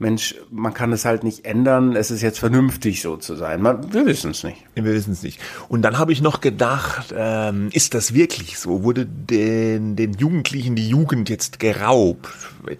Mensch, 0.00 0.34
man 0.50 0.72
kann 0.72 0.92
es 0.92 1.04
halt 1.04 1.24
nicht 1.24 1.44
ändern, 1.44 1.94
es 1.94 2.10
ist 2.10 2.22
jetzt 2.22 2.38
vernünftig 2.38 3.02
so 3.02 3.18
zu 3.18 3.36
sein. 3.36 3.60
Man, 3.60 3.92
wir 3.92 4.06
wissen 4.06 4.30
es 4.30 4.42
nicht. 4.42 4.56
Wir 4.74 4.82
wissen 4.84 5.12
es 5.12 5.22
nicht. 5.22 5.38
Und 5.68 5.82
dann 5.82 5.98
habe 5.98 6.10
ich 6.10 6.22
noch 6.22 6.40
gedacht, 6.40 7.12
ähm, 7.14 7.68
ist 7.72 7.92
das 7.92 8.14
wirklich 8.14 8.58
so? 8.58 8.82
Wurde 8.82 9.04
den, 9.04 9.96
den 9.96 10.14
Jugendlichen 10.14 10.74
die 10.74 10.88
Jugend 10.88 11.28
jetzt 11.28 11.58
geraubt? 11.58 12.30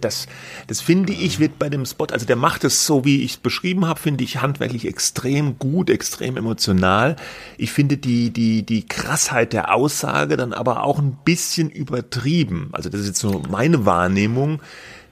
Das, 0.01 0.25
das 0.65 0.81
finde 0.81 1.13
ich, 1.13 1.39
wird 1.39 1.59
bei 1.59 1.69
dem 1.69 1.85
Spot, 1.85 2.07
also 2.11 2.25
der 2.25 2.37
macht 2.37 2.63
es 2.63 2.87
so, 2.87 3.05
wie 3.05 3.23
ich 3.23 3.33
es 3.33 3.37
beschrieben 3.37 3.85
habe, 3.85 3.99
finde 3.99 4.23
ich 4.23 4.41
handwerklich 4.41 4.87
extrem 4.87 5.59
gut, 5.59 5.91
extrem 5.91 6.37
emotional. 6.37 7.17
Ich 7.59 7.71
finde 7.71 7.97
die, 7.97 8.31
die, 8.31 8.63
die 8.63 8.87
Krassheit 8.87 9.53
der 9.53 9.75
Aussage 9.75 10.37
dann 10.37 10.53
aber 10.53 10.83
auch 10.83 10.97
ein 10.97 11.19
bisschen 11.23 11.69
übertrieben. 11.69 12.69
Also 12.71 12.89
das 12.89 13.01
ist 13.01 13.07
jetzt 13.07 13.19
so 13.19 13.43
meine 13.47 13.85
Wahrnehmung 13.85 14.59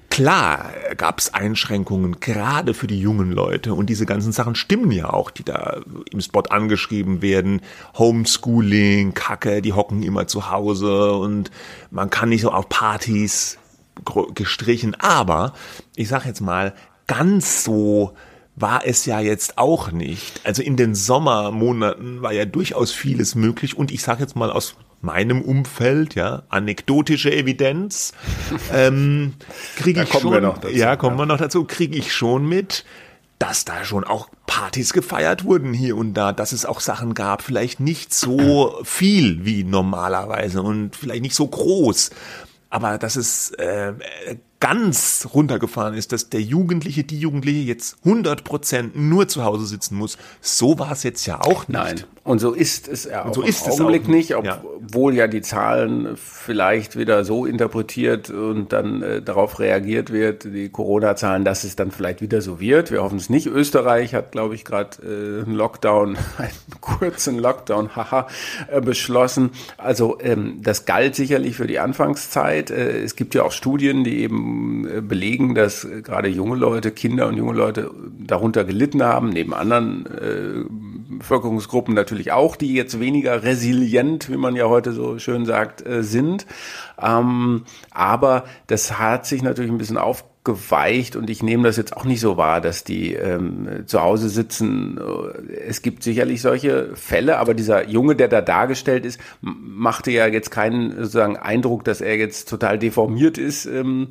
Klar 0.10 0.72
gab 0.98 1.20
es 1.20 1.34
Einschränkungen, 1.34 2.20
gerade 2.20 2.74
für 2.74 2.88
die 2.88 3.00
jungen 3.00 3.32
Leute. 3.32 3.74
Und 3.74 3.90
diese 3.90 4.06
ganzen 4.06 4.32
Sachen 4.32 4.56
stimmen 4.56 4.92
ja 4.92 5.12
auch, 5.12 5.30
die 5.32 5.44
da 5.44 5.82
im 6.12 6.20
Spot 6.20 6.42
angeschrieben 6.42 7.22
werden. 7.22 7.62
Homeschooling, 7.98 9.14
Kacke, 9.14 9.62
die 9.62 9.74
hocken 9.74 10.04
immer 10.04 10.28
zu 10.28 10.50
Hause 10.50 11.14
und 11.14 11.52
man 11.92 12.10
kann 12.10 12.30
nicht 12.30 12.42
so 12.42 12.52
auf 12.52 12.68
Partys 12.70 13.58
gestrichen. 14.34 14.96
Aber 14.96 15.54
ich 15.96 16.08
sag 16.08 16.26
jetzt 16.26 16.42
mal, 16.42 16.74
ganz 17.08 17.64
so 17.64 18.16
war 18.56 18.86
es 18.86 19.06
ja 19.06 19.20
jetzt 19.20 19.58
auch 19.58 19.92
nicht. 19.92 20.42
Also 20.44 20.62
in 20.62 20.76
den 20.76 20.96
Sommermonaten 20.96 22.22
war 22.22 22.34
ja 22.34 22.46
durchaus 22.46 22.92
vieles 22.92 23.36
möglich 23.36 23.78
und 23.78 23.92
ich 23.92 24.02
sage 24.02 24.22
jetzt 24.22 24.36
mal 24.36 24.52
aus 24.52 24.76
meinem 25.02 25.42
Umfeld, 25.42 26.16
ja, 26.16 26.44
anekdotische 26.50 27.32
Evidenz, 27.32 28.14
ähm, 28.74 29.34
kriege 29.78 30.04
ich 30.04 30.12
schon, 30.12 30.42
dazu, 30.42 30.68
ja, 30.70 30.96
kommen 30.96 31.18
ja. 31.18 31.22
wir 31.24 31.26
noch 31.26 31.38
dazu, 31.38 31.64
kriege 31.64 31.98
ich 31.98 32.14
schon 32.14 32.48
mit, 32.48 32.86
dass 33.40 33.64
da 33.64 33.86
schon 33.86 34.04
auch 34.04 34.30
Partys 34.46 34.92
gefeiert 34.92 35.46
wurden 35.46 35.74
hier 35.74 35.96
und 35.96 36.14
da, 36.14 36.34
dass 36.34 36.52
es 36.52 36.66
auch 36.66 36.82
Sachen 36.82 37.14
gab, 37.14 37.42
vielleicht 37.42 37.80
nicht 37.80 38.14
so 38.14 38.80
viel 38.84 39.46
wie 39.46 39.64
normalerweise 39.64 40.62
und 40.62 40.96
vielleicht 40.96 41.22
nicht 41.22 41.36
so 41.36 41.48
groß, 41.48 42.12
aber 42.70 42.98
dass 42.98 43.16
es 43.16 43.52
äh, 43.52 43.94
ganz 44.60 45.28
runtergefahren 45.34 45.94
ist, 45.94 46.12
dass 46.12 46.30
der 46.30 46.42
Jugendliche, 46.42 47.04
die 47.04 47.20
Jugendliche 47.20 47.60
jetzt 47.60 47.98
100 48.04 48.44
Prozent 48.44 48.96
nur 48.96 49.28
zu 49.28 49.44
Hause 49.44 49.66
sitzen 49.66 49.96
muss. 49.96 50.18
So 50.42 50.80
war 50.80 50.92
es 50.92 51.04
jetzt 51.04 51.26
ja 51.26 51.42
auch 51.42 51.68
nicht. 51.68 51.80
Nein, 51.80 52.04
und 52.24 52.40
so 52.40 52.54
ist 52.54 52.88
es 52.88 53.06
ja 53.06 53.26
auch 53.26 53.34
so 53.34 53.42
im 53.42 53.56
Augenblick 53.72 54.08
nicht, 54.08 54.36
obwohl 54.36 55.16
ja. 55.16 55.22
ja. 55.24 55.28
die 55.28 55.42
Zahlen 55.42 56.16
vielleicht 56.16 56.98
wieder 56.98 57.24
so 57.24 57.46
interpretiert 57.46 58.30
und 58.30 58.74
dann 58.74 59.02
äh, 59.02 59.22
darauf 59.22 59.60
reagiert 59.60 60.12
wird, 60.12 60.44
die 60.44 60.70
Corona-Zahlen, 60.70 61.46
dass 61.46 61.64
es 61.64 61.76
dann 61.76 61.92
vielleicht 61.92 62.22
wieder 62.22 62.42
so 62.42 62.60
wird. 62.60 62.92
Wir 62.92 63.02
hoffen 63.02 63.18
es 63.18 63.30
nicht. 63.30 63.48
Österreich 63.48 64.14
hat, 64.14 64.32
glaube 64.32 64.56
ich, 64.56 64.66
gerade 64.66 65.02
äh, 65.02 65.44
einen 65.44 65.56
Lockdown, 65.56 66.18
einen 66.38 66.82
kurzen 66.82 67.40
Lockdown, 67.40 67.96
haha, 67.96 68.28
äh, 68.70 68.82
beschlossen. 68.82 69.52
Also 69.78 70.20
ähm, 70.22 70.60
das 70.62 70.86
galt 70.86 71.16
sicherlich 71.16 71.56
für 71.56 71.66
die 71.66 71.80
Anfangszeit. 71.80 72.70
Äh, 72.70 73.02
es 73.02 73.16
gibt 73.16 73.34
ja 73.34 73.44
auch 73.44 73.52
Studien, 73.52 74.04
die 74.04 74.20
eben 74.20 74.49
belegen, 75.02 75.56
dass 75.56 75.84
äh, 75.84 76.02
gerade 76.02 76.30
junge 76.30 76.56
Leute, 76.56 76.92
Kinder 76.92 77.28
und 77.28 77.38
junge 77.38 77.54
Leute 77.54 77.92
darunter 78.18 78.64
gelitten 78.64 79.04
haben, 79.04 79.30
neben 79.30 79.54
anderen 79.54 80.06
Bevölkerungsgruppen 81.20 81.94
natürlich 81.94 82.32
auch, 82.32 82.56
die 82.56 82.74
jetzt 82.74 83.00
weniger 83.00 83.44
resilient, 83.44 84.30
wie 84.30 84.38
man 84.38 84.56
ja 84.56 84.68
heute 84.68 84.94
so 84.94 85.20
schön 85.20 85.46
sagt, 85.46 85.86
äh, 85.86 86.04
sind. 86.04 86.46
Ähm, 87.02 87.64
aber 87.92 88.46
das 88.68 88.98
hat 88.98 89.26
sich 89.26 89.44
natürlich 89.44 89.72
ein 89.72 89.78
bisschen 89.78 89.98
auf 89.98 90.24
geweicht 90.50 91.16
und 91.16 91.30
ich 91.30 91.44
nehme 91.44 91.64
das 91.64 91.78
jetzt 91.78 91.96
auch 91.96 92.06
nicht 92.06 92.22
so 92.22 92.36
wahr, 92.36 92.60
dass 92.60 92.84
die 92.84 93.14
ähm, 93.14 93.84
zu 93.86 94.02
Hause 94.02 94.30
sitzen. 94.30 95.00
Es 95.68 95.84
gibt 95.84 96.02
sicherlich 96.02 96.42
solche 96.42 96.96
Fälle, 96.96 97.38
aber 97.38 97.54
dieser 97.54 97.88
Junge, 97.88 98.16
der 98.16 98.28
da 98.28 98.42
dargestellt 98.42 99.06
ist, 99.06 99.20
machte 99.42 100.10
ja 100.10 100.26
jetzt 100.26 100.50
keinen 100.50 100.92
sozusagen 100.92 101.38
Eindruck, 101.38 101.84
dass 101.84 102.02
er 102.02 102.18
jetzt 102.18 102.50
total 102.50 102.80
deformiert 102.80 103.38
ist 103.38 103.68
ähm, 103.68 104.10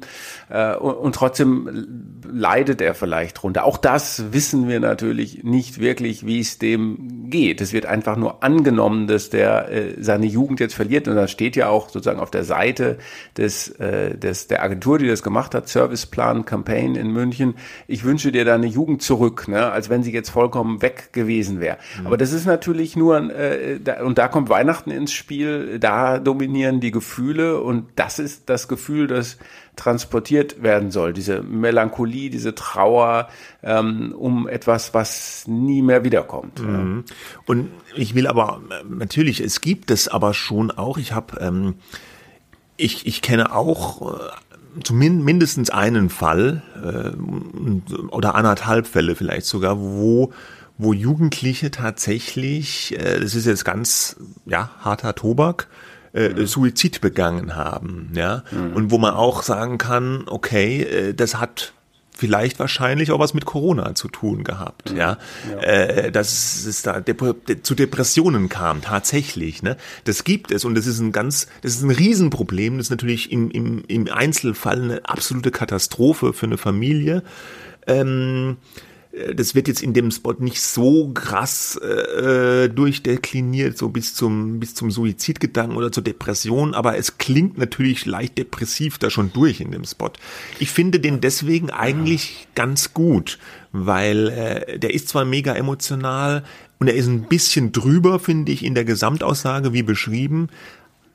äh, 0.49 0.77
und, 0.77 0.95
und 0.95 1.15
trotzdem 1.15 2.21
leidet 2.31 2.81
er 2.81 2.95
vielleicht 2.95 3.43
drunter. 3.43 3.65
Auch 3.65 3.79
das 3.79 4.33
wissen 4.33 4.69
wir 4.69 4.79
natürlich 4.79 5.43
nicht 5.43 5.81
wirklich, 5.81 6.25
wie 6.25 6.39
es 6.39 6.59
dem 6.59 7.31
geht. 7.31 7.61
Es 7.61 7.73
wird 7.73 7.87
einfach 7.87 8.17
nur 8.17 8.45
angenommen, 8.45 9.09
dass 9.09 9.31
der 9.31 9.71
äh, 9.71 9.95
seine 9.99 10.27
Jugend 10.27 10.61
jetzt 10.61 10.75
verliert 10.75 11.09
und 11.09 11.17
da 11.17 11.27
steht 11.27 11.57
ja 11.57 11.69
auch 11.69 11.89
sozusagen 11.89 12.21
auf 12.21 12.31
der 12.31 12.45
Seite 12.45 12.99
des, 13.37 13.69
äh, 13.81 14.17
des 14.17 14.47
der 14.47 14.63
Agentur, 14.63 14.99
die 14.99 15.09
das 15.09 15.23
gemacht 15.23 15.55
hat, 15.55 15.69
Serviceplan 15.69 16.28
Plan 16.29 16.45
Campaign 16.45 16.95
in 16.95 17.11
München, 17.11 17.55
ich 17.87 18.05
wünsche 18.05 18.33
dir 18.33 18.45
deine 18.45 18.67
Jugend 18.67 19.01
zurück, 19.01 19.49
ne? 19.49 19.71
als 19.71 19.89
wenn 19.89 20.03
sie 20.03 20.13
jetzt 20.13 20.29
vollkommen 20.29 20.83
weg 20.83 21.13
gewesen 21.13 21.59
wäre. 21.59 21.79
Mhm. 21.99 22.07
Aber 22.07 22.17
das 22.19 22.33
ist 22.33 22.45
natürlich 22.45 22.97
nur, 22.97 23.31
äh, 23.31 23.81
da, 23.81 24.03
und 24.05 24.19
da 24.19 24.29
kommt 24.29 24.51
Weihnachten 24.51 24.91
ins 24.91 25.13
Spiel, 25.13 25.79
da 25.79 26.19
dominieren 26.19 26.81
die 26.81 26.91
Gefühle 26.91 27.63
und 27.63 27.87
das 27.97 28.19
ist 28.19 28.51
das 28.51 28.69
Gefühl, 28.69 29.07
das 29.07 29.39
transportiert 29.77 30.63
werden 30.63 30.91
soll, 30.91 31.15
diese 31.15 31.41
Melancholie, 31.43 32.29
diese 32.29 32.55
Trauer 32.55 33.29
ähm, 33.63 34.13
um 34.15 34.49
etwas, 34.49 34.93
was 34.93 35.47
nie 35.47 35.81
mehr 35.81 36.05
wiederkommt. 36.05 36.61
Mhm. 36.61 37.05
Und 37.47 37.71
ich 37.97 38.15
will 38.15 38.27
aber 38.27 38.61
natürlich, 38.87 39.41
es 39.41 39.63
gibt 39.63 39.91
es 39.91 40.09
aber 40.09 40.35
schon 40.35 40.73
auch. 40.73 40.99
Ich 40.99 41.13
habe, 41.13 41.41
ähm, 41.41 41.77
ich, 42.77 43.07
ich 43.07 43.23
kenne 43.23 43.55
auch 43.55 44.15
äh, 44.15 44.29
zumindest 44.83 45.25
mindestens 45.25 45.71
einen 45.71 46.11
Fall 46.11 46.63
äh, 46.83 48.07
oder 48.09 48.35
anderthalb 48.35 48.87
Fälle 48.87 49.15
vielleicht 49.15 49.47
sogar, 49.47 49.79
wo 49.81 50.33
wo 50.79 50.93
Jugendliche 50.93 51.71
tatsächlich, 51.73 52.97
äh, 52.99 53.21
das 53.21 53.35
ist 53.35 53.47
jetzt 53.47 53.65
ganz 53.65 54.17
ja 54.47 54.71
harter 54.79 55.15
Tobak, 55.15 55.69
äh, 56.13 56.31
mhm. 56.31 56.47
Suizid 56.47 57.01
begangen 57.01 57.57
haben, 57.57 58.11
ja, 58.15 58.45
mhm. 58.51 58.73
und 58.75 58.91
wo 58.91 58.99
man 58.99 59.15
auch 59.15 59.43
sagen 59.43 59.79
kann, 59.79 60.25
okay, 60.27 60.83
äh, 60.83 61.15
das 61.15 61.35
hat 61.41 61.75
vielleicht 62.19 62.59
wahrscheinlich 62.59 63.13
auch 63.13 63.21
was 63.21 63.33
mit 63.33 63.45
Corona 63.45 63.95
zu 63.95 64.09
tun 64.09 64.43
gehabt, 64.43 64.91
ja, 64.91 65.19
ja. 65.49 65.59
Äh, 65.61 66.11
dass 66.11 66.67
es 66.67 66.83
da 66.83 67.01
zu 67.63 67.75
Depressionen 67.77 68.49
kam, 68.49 68.83
tatsächlich, 68.83 69.63
ne, 69.63 69.77
das 70.03 70.25
gibt 70.25 70.51
es 70.51 70.65
und 70.65 70.75
das 70.75 70.89
ist 70.89 70.99
ein 70.99 71.13
ganz, 71.13 71.47
das 71.63 71.77
ist 71.77 71.83
ein 71.83 71.93
Riesenproblem, 71.93 72.77
das 72.77 72.87
ist 72.87 72.91
natürlich 72.91 73.31
im, 73.31 73.53
im, 73.53 73.85
im 73.87 74.09
Einzelfall 74.13 74.83
eine 74.83 75.09
absolute 75.09 75.53
Katastrophe 75.53 76.33
für 76.33 76.47
eine 76.47 76.59
Familie, 76.59 77.23
ähm, 77.87 78.57
äh, 78.57 78.98
das 79.35 79.55
wird 79.55 79.69
jetzt 79.69 79.83
in 79.83 79.95
dem 79.95 80.11
Spot 80.11 80.35
nicht 80.39 80.61
so 80.61 81.11
krass 81.15 81.77
äh, 81.77 82.69
durchdekliniert, 82.69 83.77
so 83.79 83.89
bis 83.89 84.15
zum, 84.15 84.61
bis 84.61 84.75
zum 84.75 84.91
Suizidgedanken 84.91 85.77
oder 85.77 85.93
zur 85.93 86.03
Depression, 86.03 86.75
aber 86.75 86.97
es 86.97 87.19
klingt 87.19 87.59
natürlich 87.59 88.07
leicht 88.07 88.39
depressiv 88.39 88.99
da 88.99 89.11
schon 89.11 89.33
durch 89.33 89.61
in 89.61 89.71
dem 89.71 89.85
Spot. 89.85 90.11
Ich 90.59 90.71
finde 90.71 91.01
den 91.01 91.21
deswegen 91.21 91.71
eigentlich 91.71 92.49
ganz 92.55 92.95
gut, 92.95 93.39
weil 93.73 94.29
äh, 94.29 94.79
der 94.79 94.95
ist 94.95 95.09
zwar 95.09 95.25
mega 95.25 95.55
emotional 95.55 96.45
und 96.79 96.89
er 96.89 96.95
ist 96.95 97.09
ein 97.09 97.23
bisschen 97.29 97.73
drüber, 97.73 98.19
finde 98.19 98.53
ich, 98.53 98.65
in 98.65 98.75
der 98.75 98.85
Gesamtaussage, 98.85 99.73
wie 99.73 99.83
beschrieben, 99.83 100.49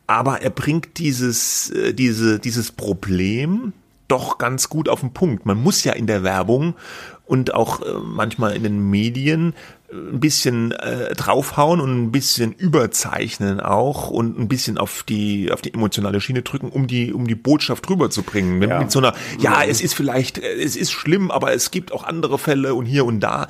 aber 0.08 0.42
er 0.42 0.50
bringt 0.50 0.98
dieses, 0.98 1.70
äh, 1.72 1.94
diese, 1.94 2.40
dieses 2.40 2.72
Problem, 2.72 3.74
doch 4.08 4.38
ganz 4.38 4.70
gut 4.70 4.90
auf 4.90 5.00
den 5.00 5.14
Punkt. 5.14 5.46
Man 5.46 5.62
muss 5.62 5.84
ja 5.84 5.94
in 5.94 6.08
der 6.08 6.24
Werbung 6.24 6.76
und 7.26 7.54
auch 7.54 7.82
äh, 7.82 7.94
manchmal 8.04 8.56
in 8.56 8.64
den 8.64 8.90
Medien 8.90 9.54
äh, 9.90 9.96
ein 9.96 10.20
bisschen 10.20 10.72
äh, 10.72 11.14
draufhauen 11.16 11.80
und 11.80 12.04
ein 12.04 12.12
bisschen 12.12 12.52
überzeichnen 12.54 13.60
auch 13.60 14.10
und 14.10 14.38
ein 14.38 14.48
bisschen 14.48 14.78
auf 14.78 15.04
die 15.04 15.52
auf 15.52 15.62
die 15.62 15.74
emotionale 15.74 16.20
Schiene 16.20 16.42
drücken, 16.42 16.70
um 16.70 16.88
die 16.88 17.14
um 17.14 17.28
die 17.28 17.36
Botschaft 17.36 17.90
rüberzubringen. 17.90 18.62
Ja. 18.62 18.80
Mit 18.80 18.92
so 18.92 19.00
einer 19.00 19.14
ja, 19.40 19.64
es 19.64 19.82
ist 19.82 19.94
vielleicht 19.94 20.38
äh, 20.38 20.62
es 20.62 20.76
ist 20.76 20.92
schlimm, 20.92 21.32
aber 21.32 21.54
es 21.54 21.72
gibt 21.72 21.92
auch 21.92 22.04
andere 22.04 22.38
Fälle 22.38 22.76
und 22.76 22.86
hier 22.86 23.06
und 23.06 23.22
da 23.22 23.48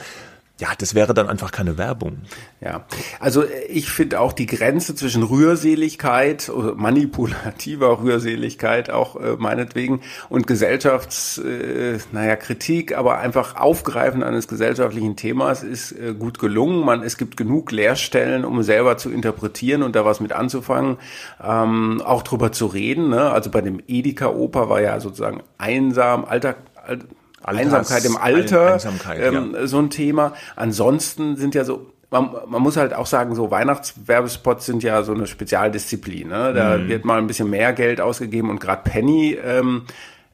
ja, 0.60 0.68
das 0.78 0.94
wäre 0.94 1.16
dann 1.16 1.30
einfach 1.30 1.52
keine 1.52 1.80
Werbung. 1.80 2.20
Ja, 2.62 2.86
also 3.20 3.44
ich 3.70 3.90
finde 3.90 4.20
auch 4.20 4.34
die 4.34 4.46
Grenze 4.46 4.94
zwischen 4.94 5.24
Rührseligkeit 5.24 6.48
oder 6.50 6.76
manipulativer 6.76 8.00
Rührseligkeit 8.04 8.92
auch 8.92 9.16
äh, 9.16 9.36
meinetwegen 9.38 10.02
und 10.30 10.46
Gesellschafts, 10.46 11.40
äh, 11.40 11.98
naja, 12.12 12.36
Kritik, 12.36 12.96
aber 12.96 13.18
einfach 13.18 13.56
Aufgreifen 13.56 14.22
eines 14.22 14.48
gesellschaftlichen 14.48 15.16
Themas 15.16 15.64
ist 15.64 15.92
äh, 15.94 16.14
gut 16.14 16.38
gelungen. 16.38 16.86
Man, 16.86 17.02
es 17.02 17.18
gibt 17.18 17.36
genug 17.36 17.72
Leerstellen, 17.72 18.46
um 18.46 18.62
selber 18.62 18.98
zu 18.98 19.10
interpretieren 19.10 19.82
und 19.82 19.96
da 19.96 20.06
was 20.06 20.20
mit 20.20 20.34
anzufangen, 20.34 20.98
ähm, 21.44 22.00
auch 22.06 22.22
drüber 22.22 22.52
zu 22.52 22.68
reden. 22.68 23.10
Ne? 23.10 23.32
Also 23.32 23.50
bei 23.50 23.62
dem 23.62 23.82
Edeka-Oper 23.88 24.70
war 24.70 24.82
ja 24.82 25.00
sozusagen 25.00 25.42
einsam, 25.58 26.26
Alter, 26.26 26.56
Alter 26.76 27.08
Alters, 27.44 27.62
Einsamkeit 27.62 28.06
im 28.06 28.18
Alter, 28.18 28.74
Einsamkeit, 28.74 29.22
ähm, 29.22 29.54
ja. 29.54 29.68
so 29.68 29.80
ein 29.80 29.90
Thema. 29.90 30.34
Ansonsten 30.56 31.36
sind 31.36 31.56
ja 31.56 31.64
so, 31.66 31.88
man, 32.10 32.30
man 32.48 32.62
muss 32.62 32.78
halt 32.78 32.94
auch 32.94 33.06
sagen, 33.06 33.36
so 33.36 33.52
Weihnachtswerbespots 33.52 34.66
sind 34.66 34.84
ja 34.84 35.04
so 35.04 35.14
eine 35.14 35.28
Spezialdisziplin. 35.28 36.30
Ne? 36.30 36.54
Da 36.54 36.78
mhm. 36.78 36.88
wird 36.88 37.06
mal 37.06 37.18
ein 37.18 37.28
bisschen 37.28 37.50
mehr 37.50 37.74
Geld 37.74 38.00
ausgegeben 38.00 38.50
und 38.50 38.60
gerade 38.60 38.90
Penny 38.90 39.38
ähm, 39.44 39.84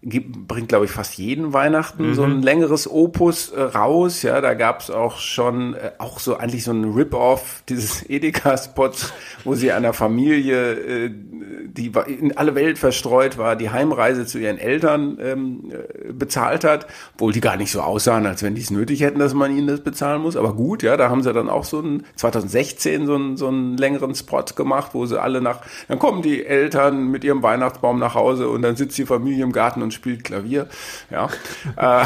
gibt, 0.01 0.47
bringt, 0.47 0.69
glaube 0.69 0.85
ich, 0.85 0.91
fast 0.91 1.17
jeden 1.17 1.51
Weihnachten 1.51 2.09
mhm. 2.09 2.13
so 2.13 2.23
ein 2.23 2.41
längeres 2.41 2.89
Opus 2.89 3.49
äh, 3.49 3.61
raus. 3.61 4.21
Ja, 4.21 4.39
da 4.39 4.53
gab 4.53 4.79
es 4.79 4.89
auch 4.89 5.17
schon 5.17 5.73
äh, 5.73 5.91
auch 5.97 6.19
so 6.19 6.37
eigentlich 6.37 6.63
so 6.63 6.71
ein 6.71 6.93
Rip-Off 6.93 7.63
dieses 7.67 8.03
Edeka-Spots, 8.09 9.11
wo 9.43 9.55
sie 9.55 9.73
einer 9.73 9.91
Familie, 9.91 10.73
äh, 10.73 11.11
die 11.11 11.91
in 12.07 12.37
alle 12.37 12.55
Welt 12.55 12.79
verstreut 12.79 13.37
war, 13.37 13.57
die 13.57 13.71
Heimreise 13.71 14.25
zu 14.25 14.39
ihren 14.39 14.57
Eltern 14.57 15.17
ähm, 15.21 15.69
äh, 15.69 16.13
bezahlt 16.13 16.63
hat, 16.63 16.87
obwohl 17.15 17.33
die 17.33 17.41
gar 17.41 17.57
nicht 17.57 17.71
so 17.71 17.81
aussahen, 17.81 18.25
als 18.25 18.41
wenn 18.41 18.55
die 18.55 18.61
es 18.61 18.71
nötig 18.71 19.01
hätten, 19.01 19.19
dass 19.19 19.33
man 19.33 19.55
ihnen 19.55 19.67
das 19.67 19.81
bezahlen 19.81 20.21
muss. 20.21 20.37
Aber 20.37 20.53
gut, 20.53 20.81
ja, 20.81 20.95
da 20.95 21.09
haben 21.09 21.23
sie 21.23 21.33
dann 21.33 21.49
auch 21.49 21.65
so 21.65 21.81
ein 21.81 22.05
2016 22.15 23.05
so 23.05 23.15
einen, 23.15 23.35
so 23.35 23.47
einen 23.49 23.75
längeren 23.75 24.15
Spot 24.15 24.45
gemacht, 24.55 24.91
wo 24.93 25.05
sie 25.05 25.21
alle 25.21 25.41
nach, 25.41 25.59
dann 25.89 25.99
kommen 25.99 26.21
die 26.21 26.45
Eltern 26.45 27.07
mit 27.07 27.25
ihrem 27.25 27.43
Weihnachtsbaum 27.43 27.99
nach 27.99 28.15
Hause 28.15 28.47
und 28.47 28.61
dann 28.61 28.77
sitzt 28.77 28.97
die 28.97 29.05
Familie 29.05 29.43
im 29.43 29.51
Garten 29.51 29.81
und 29.81 29.88
spielt 29.91 30.23
Klavier. 30.23 30.67
Ja. 31.09 31.29
Äh, 31.75 32.05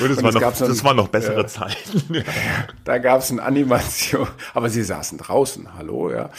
und 0.00 0.10
das, 0.10 0.18
und 0.18 0.24
war 0.24 0.32
noch, 0.32 0.40
das 0.40 0.84
waren 0.84 0.96
noch 0.96 1.08
bessere 1.08 1.42
äh, 1.42 1.46
Zeiten. 1.46 2.24
da 2.84 2.98
gab 2.98 3.20
es 3.20 3.30
eine 3.30 3.42
Animation, 3.42 4.26
aber 4.54 4.68
sie 4.68 4.82
saßen 4.82 5.18
draußen, 5.18 5.76
hallo, 5.76 6.10
ja. 6.10 6.16
ja 6.16 6.30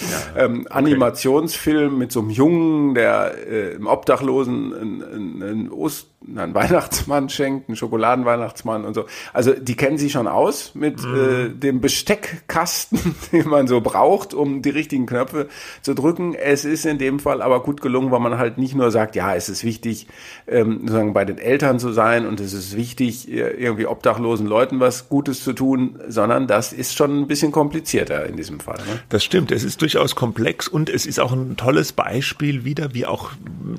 ähm, 0.43 0.61
okay. 0.61 0.73
Animationsfilm 0.73 1.97
mit 1.97 2.11
so 2.11 2.21
einem 2.21 2.29
Jungen, 2.29 2.95
der 2.95 3.35
äh, 3.47 3.73
im 3.73 3.87
Obdachlosen 3.87 4.73
in, 4.73 5.01
in, 5.01 5.41
in 5.41 5.71
Ost 5.71 6.12
einen 6.27 6.53
Weihnachtsmann 6.53 7.29
schenkt, 7.29 7.69
einen 7.69 7.75
Schokoladenweihnachtsmann 7.75 8.85
und 8.85 8.93
so. 8.93 9.05
Also 9.33 9.53
die 9.53 9.75
kennen 9.75 9.97
sich 9.97 10.11
schon 10.11 10.27
aus 10.27 10.73
mit 10.73 11.03
mhm. 11.03 11.15
äh, 11.15 11.49
dem 11.49 11.81
Besteckkasten, 11.81 13.15
den 13.31 13.47
man 13.47 13.67
so 13.67 13.81
braucht, 13.81 14.33
um 14.33 14.61
die 14.61 14.69
richtigen 14.69 15.05
Knöpfe 15.05 15.47
zu 15.81 15.93
drücken. 15.93 16.33
Es 16.35 16.65
ist 16.65 16.85
in 16.85 16.97
dem 16.97 17.19
Fall 17.19 17.41
aber 17.41 17.61
gut 17.61 17.81
gelungen, 17.81 18.11
weil 18.11 18.19
man 18.19 18.37
halt 18.37 18.57
nicht 18.57 18.75
nur 18.75 18.91
sagt, 18.91 19.15
ja, 19.15 19.35
es 19.35 19.49
ist 19.49 19.63
wichtig, 19.63 20.07
ähm, 20.47 20.79
sozusagen 20.81 21.13
bei 21.13 21.25
den 21.25 21.37
Eltern 21.37 21.79
zu 21.79 21.91
sein 21.91 22.25
und 22.25 22.39
es 22.39 22.53
ist 22.53 22.75
wichtig, 22.75 23.29
irgendwie 23.31 23.87
obdachlosen 23.87 24.47
Leuten 24.47 24.79
was 24.79 25.09
Gutes 25.09 25.43
zu 25.43 25.53
tun, 25.53 25.99
sondern 26.07 26.47
das 26.47 26.73
ist 26.73 26.95
schon 26.95 27.21
ein 27.21 27.27
bisschen 27.27 27.51
komplizierter 27.51 28.25
in 28.25 28.37
diesem 28.37 28.59
Fall. 28.59 28.77
Ne? 28.77 28.99
Das 29.09 29.23
stimmt, 29.23 29.51
es 29.51 29.63
ist 29.63 29.81
durchaus 29.81 30.15
komplex 30.15 30.67
und 30.67 30.89
es 30.89 31.05
ist 31.05 31.19
auch 31.19 31.33
ein 31.33 31.57
tolles 31.57 31.93
Beispiel 31.93 32.63
wieder, 32.65 32.93
wie 32.93 33.05
auch 33.05 33.31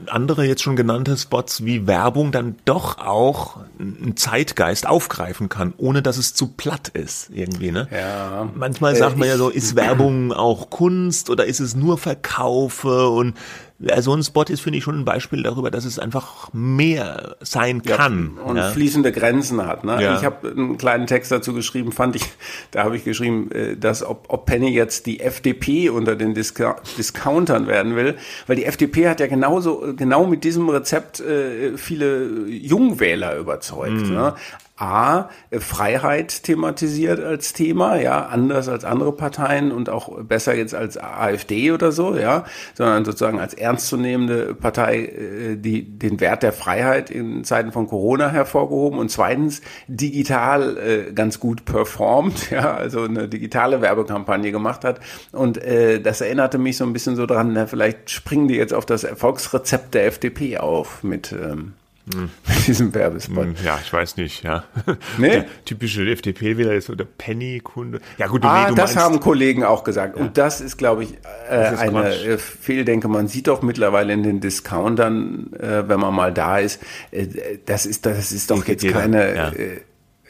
andere 0.07 0.45
jetzt 0.45 0.63
schon 0.63 0.77
genannte 0.77 1.17
Spots 1.17 1.65
wie 1.65 1.87
Werbung 1.87 2.33
dann 2.35 2.57
doch 2.65 2.99
auch 2.99 3.59
einen 3.79 4.17
Zeitgeist 4.17 4.87
aufgreifen 4.87 5.49
kann, 5.49 5.75
ohne 5.77 6.03
dass 6.03 6.17
es 6.17 6.35
zu 6.35 6.49
platt 6.49 6.89
ist 6.89 7.31
irgendwie. 7.33 7.71
Ne? 7.71 7.89
Ja. 7.93 8.49
Manchmal 8.55 8.97
sagt 8.97 9.17
man 9.17 9.29
ja 9.29 9.37
so, 9.37 9.49
ist 9.49 9.77
Werbung 9.77 10.33
auch 10.33 10.71
Kunst 10.71 11.31
oder 11.31 11.47
ist 11.47 11.61
es 11.61 11.75
nur 11.75 11.99
Verkaufe 11.99 13.09
und 13.09 13.35
so 13.81 13.93
also 13.93 14.15
ein 14.15 14.23
Spot 14.23 14.45
ist, 14.45 14.61
finde 14.61 14.79
ich, 14.79 14.85
schon 14.85 15.01
ein 15.01 15.05
Beispiel 15.05 15.43
darüber, 15.43 15.71
dass 15.71 15.85
es 15.85 15.99
einfach 15.99 16.49
mehr 16.53 17.37
sein 17.41 17.83
kann. 17.83 18.35
Ja, 18.37 18.43
und 18.45 18.57
ja. 18.57 18.71
fließende 18.71 19.11
Grenzen 19.11 19.67
hat. 19.67 19.83
Ne? 19.83 20.01
Ja. 20.01 20.17
Ich 20.17 20.25
habe 20.25 20.49
einen 20.49 20.79
kleinen 20.79 21.09
Text 21.09 21.33
dazu 21.33 21.53
geschrieben, 21.53 21.91
fand 21.91 22.15
ich, 22.15 22.25
da 22.71 22.85
habe 22.85 22.97
ich 22.97 23.05
geschrieben, 23.05 23.51
äh, 23.51 23.77
dass 23.77 24.05
ob, 24.05 24.27
ob 24.29 24.47
Penny 24.47 24.71
jetzt 24.71 25.07
die 25.07 25.21
FDP 25.21 25.91
unter 25.91 26.15
den 26.15 26.35
Disca 26.35 26.77
Discountern 26.97 27.67
werden 27.67 27.97
will, 27.97 28.17
weil 28.47 28.57
die 28.57 28.65
FDP 28.65 29.09
hat 29.09 29.19
ja 29.19 29.27
genauso, 29.27 29.95
genau 29.97 30.25
mit 30.27 30.45
diesem 30.45 30.69
Rezept 30.69 31.21
äh, 31.21 31.77
viele 31.77 32.47
Jungwähler 32.47 33.37
überzeugt. 33.37 34.07
Mhm. 34.07 34.15
Ne? 34.15 34.35
A, 34.77 35.29
Freiheit 35.53 36.43
thematisiert 36.43 37.21
als 37.21 37.53
Thema, 37.53 37.95
ja, 37.95 38.27
anders 38.27 38.69
als 38.69 38.85
andere 38.85 39.13
Parteien 39.13 39.71
und 39.71 39.89
auch 39.89 40.21
besser 40.25 40.57
jetzt 40.57 40.75
als 40.75 40.99
AfD 40.99 41.71
oder 41.71 41.93
so, 41.93 42.17
ja, 42.17 42.45
sondern 42.75 43.05
sozusagen 43.05 43.39
als 43.39 43.55
ernstzunehmende 43.65 44.55
Partei, 44.55 45.05
äh, 45.05 45.57
die 45.57 45.99
den 45.99 46.21
Wert 46.21 46.43
der 46.43 46.53
Freiheit 46.53 47.11
in 47.11 47.43
Zeiten 47.45 47.73
von 47.73 47.89
Corona 47.89 48.31
hervorgehoben 48.31 48.99
und 48.99 49.11
zweitens 49.11 49.61
digital 49.89 50.77
äh, 50.77 51.13
ganz 51.13 51.41
gut 51.41 51.65
performt, 51.65 52.51
ja, 52.53 52.75
also 52.75 53.03
eine 53.03 53.29
digitale 53.29 53.81
Werbekampagne 53.81 54.53
gemacht 54.53 54.85
hat. 54.85 55.01
Und 55.33 55.59
äh, 55.59 56.01
das 56.01 56.21
erinnerte 56.21 56.59
mich 56.59 56.77
so 56.77 56.85
ein 56.85 56.93
bisschen 56.93 57.17
so 57.17 57.27
dran, 57.27 57.53
na, 57.53 57.67
vielleicht 57.67 58.11
springen 58.11 58.49
die 58.49 58.57
jetzt 58.57 58.73
auf 58.73 58.87
das 58.87 59.05
Erfolgsrezept 59.05 59.95
der 59.95 60.07
FDP 60.07 60.59
auf 60.59 61.03
mit 61.03 61.33
ähm, 61.33 61.73
hm. 62.13 62.29
Mit 62.47 62.67
diesem 62.67 62.95
Werbespot. 62.95 63.45
Hm, 63.45 63.55
ja, 63.65 63.79
ich 63.83 63.93
weiß 63.93 64.17
nicht, 64.19 64.43
ja. 64.43 64.65
Nee? 65.19 65.31
Der 65.31 65.65
typische 65.65 66.07
FDP-Wähler 66.07 66.75
ist 66.75 66.87
so 66.87 66.95
der 66.95 67.07
Penny-Kunde. 67.07 68.01
Ja, 68.19 68.27
gut, 68.27 68.45
ah, 68.45 68.69
nee, 68.69 68.77
das 68.77 68.97
haben 68.97 69.21
Kollegen 69.21 69.65
auch 69.65 69.85
gesagt. 69.85 70.17
Und 70.17 70.37
das 70.37 70.61
ist, 70.61 70.77
glaube 70.77 71.05
ich, 71.05 71.15
äh, 71.49 71.55
eine 71.55 71.91
Quatsch. 71.91 72.25
Äh, 72.27 72.39
Fehldenke. 72.39 73.09
Man 73.09 73.29
sieht 73.29 73.47
doch 73.47 73.63
mittlerweile 73.63 74.13
in 74.13 74.23
den 74.23 74.41
Discountern, 74.41 75.53
äh, 75.55 75.89
wenn 75.89 76.01
man 76.01 76.15
mal 76.15 76.33
da 76.33 76.59
ist, 76.59 76.83
äh, 77.11 77.27
das 77.65 77.87
ist, 77.87 78.05
das 78.05 78.33
ist 78.33 78.51
doch 78.51 78.67
jetzt 78.67 78.87
keine, 78.87 79.35
ja. 79.35 79.49
Äh, 79.51 79.81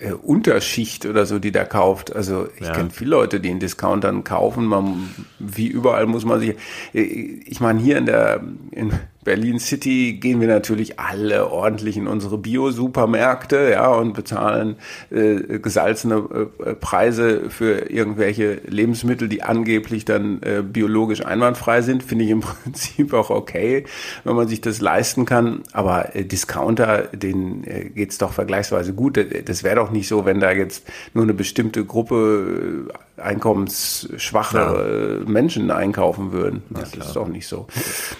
äh, 0.01 0.13
Unterschicht 0.13 1.07
oder 1.07 1.25
so, 1.25 1.39
die 1.39 1.53
da 1.53 1.65
kauft. 1.65 2.15
Also 2.15 2.49
ich 2.57 2.67
ja. 2.67 2.73
kenne 2.73 2.91
viele 2.91 3.11
Leute, 3.11 3.41
die 3.41 3.49
in 3.49 3.61
Discountern 3.61 4.25
kaufen. 4.25 4.67
Man, 4.67 5.15
wie 5.39 5.69
überall 5.69 6.07
muss 6.07 6.25
man 6.25 6.41
sich. 6.41 6.57
Ich 6.93 7.61
meine, 7.61 7.81
hier 7.81 7.99
in 7.99 8.07
der 8.07 8.43
in 8.73 8.93
Berlin 9.25 9.59
City 9.59 10.15
gehen 10.15 10.41
wir 10.41 10.49
natürlich 10.49 11.01
alle 11.01 11.51
ordentlich 11.51 11.97
in 11.97 12.07
unsere 12.07 12.39
Bio-Supermärkte, 12.39 13.71
ja, 13.73 13.89
und 13.89 14.13
bezahlen 14.13 14.77
äh, 15.11 15.59
gesalzene 15.59 16.49
äh, 16.65 16.75
Preise 16.75 17.51
für 17.51 17.91
irgendwelche 17.91 18.61
Lebensmittel, 18.67 19.29
die 19.29 19.43
angeblich 19.43 20.05
dann 20.05 20.43
äh, 20.43 20.63
biologisch 20.63 21.25
einwandfrei 21.25 21.83
sind. 21.83 22.03
Finde 22.03 22.25
ich 22.25 22.31
im 22.31 22.41
Prinzip 22.65 23.13
auch 23.15 23.31
okay, 23.31 23.85
wenn 24.25 24.37
man 24.37 24.49
sich 24.49 24.61
das 24.61 24.81
leisten 24.81 25.25
kann. 25.25 25.63
Aber 25.73 26.15
äh, 26.15 26.25
Discounter, 26.25 27.09
denen 27.13 27.65
äh, 27.65 27.85
geht's 27.91 28.19
doch 28.19 28.33
vergleichsweise 28.33 28.93
gut. 28.93 29.19
Das 29.47 29.63
wäre 29.63 29.77
doch 29.77 29.91
nicht 29.91 30.09
so, 30.09 30.25
wenn 30.25 30.41
da 30.41 30.53
jetzt 30.53 30.87
nur 31.15 31.25
eine 31.25 31.35
bestimmte 31.35 31.85
Gruppe 31.85 32.87
äh, 33.14 33.14
einkommensschwache 33.17 35.23
ja. 35.25 35.31
Menschen 35.31 35.71
einkaufen 35.71 36.33
würden. 36.33 36.63
Das 36.71 36.95
ja, 36.95 37.03
ist 37.03 37.15
doch 37.15 37.29
nicht 37.29 37.47
so. 37.47 37.67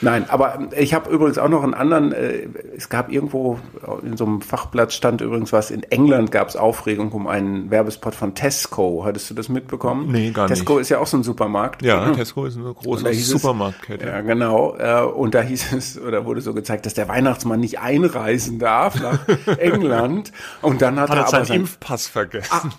Nein, 0.01 0.27
aber 0.29 0.69
ich 0.77 0.95
habe 0.95 1.11
übrigens 1.11 1.39
auch 1.39 1.49
noch 1.49 1.65
einen 1.65 1.75
anderen, 1.75 2.13
äh, 2.13 2.47
es 2.77 2.89
gab 2.89 3.11
irgendwo 3.11 3.59
in 4.03 4.17
so 4.17 4.25
einem 4.25 4.41
Fachblatt 4.41 4.93
stand 4.93 5.21
übrigens 5.21 5.53
was, 5.53 5.71
in 5.71 5.83
England 5.85 6.31
gab 6.31 6.49
es 6.49 6.57
Aufregung 6.57 7.11
um 7.13 7.27
einen 7.27 7.71
Werbespot 7.71 8.15
von 8.15 8.35
Tesco. 8.35 9.05
Hattest 9.05 9.31
du 9.31 9.35
das 9.35 9.49
mitbekommen? 9.49 10.13
Nee, 10.13 10.31
gar 10.31 10.49
nicht. 10.49 10.59
Tesco 10.59 10.79
ist 10.79 10.91
ja 10.91 10.99
auch 10.99 11.07
so 11.07 11.17
ein 11.17 11.25
Supermarkt. 11.25 11.83
Ja, 11.83 12.07
mhm. 12.07 12.15
Tesco 12.15 12.47
ist 12.47 12.57
eine 12.57 12.73
große 12.73 13.13
Supermarktkette. 13.15 14.07
Ja, 14.07 14.21
genau. 14.21 14.77
Äh, 14.79 15.03
und 15.03 15.35
da 15.35 15.43
hieß 15.43 15.73
es, 15.73 16.01
oder 16.01 16.25
wurde 16.25 16.41
so 16.41 16.55
gezeigt, 16.55 16.87
dass 16.87 16.95
der 16.95 17.09
Weihnachtsmann 17.09 17.61
nicht 17.61 17.81
einreisen 17.81 18.59
darf 18.59 19.01
nach 19.01 19.27
England. 19.59 20.33
Und 20.63 20.83
dann 20.83 21.01
hat, 21.01 21.11
hat 21.11 21.17
er, 21.17 21.23
er 21.23 21.29
aber 21.29 21.45
seinen 21.45 21.61
Impfpass 21.61 22.07
vergessen. 22.07 22.53
Ah, 22.53 22.71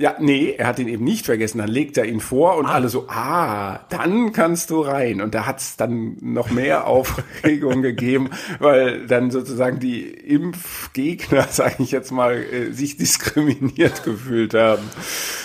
ja, 0.00 0.16
nee, 0.18 0.54
er 0.56 0.66
hat 0.66 0.78
ihn 0.78 0.88
eben 0.88 1.04
nicht 1.04 1.26
vergessen. 1.26 1.58
Dann 1.58 1.68
legt 1.68 1.98
er 1.98 2.06
ihn 2.06 2.20
vor 2.20 2.56
und 2.56 2.64
ah. 2.64 2.72
alle 2.72 2.88
so, 2.88 3.06
ah, 3.08 3.80
dann 3.90 4.32
kannst 4.32 4.70
du 4.70 4.80
rein. 4.80 5.20
Und 5.20 5.34
da 5.34 5.44
hat's 5.44 5.76
dann 5.76 6.16
noch 6.22 6.50
mehr 6.50 6.86
Aufregung 6.86 7.82
gegeben, 7.82 8.30
weil 8.60 9.06
dann 9.06 9.30
sozusagen 9.30 9.78
die 9.78 10.08
Impfgegner, 10.08 11.42
sage 11.50 11.76
ich 11.80 11.90
jetzt 11.90 12.12
mal, 12.12 12.36
äh, 12.36 12.72
sich 12.72 12.96
diskriminiert 12.96 14.02
gefühlt 14.04 14.54
haben. 14.54 14.88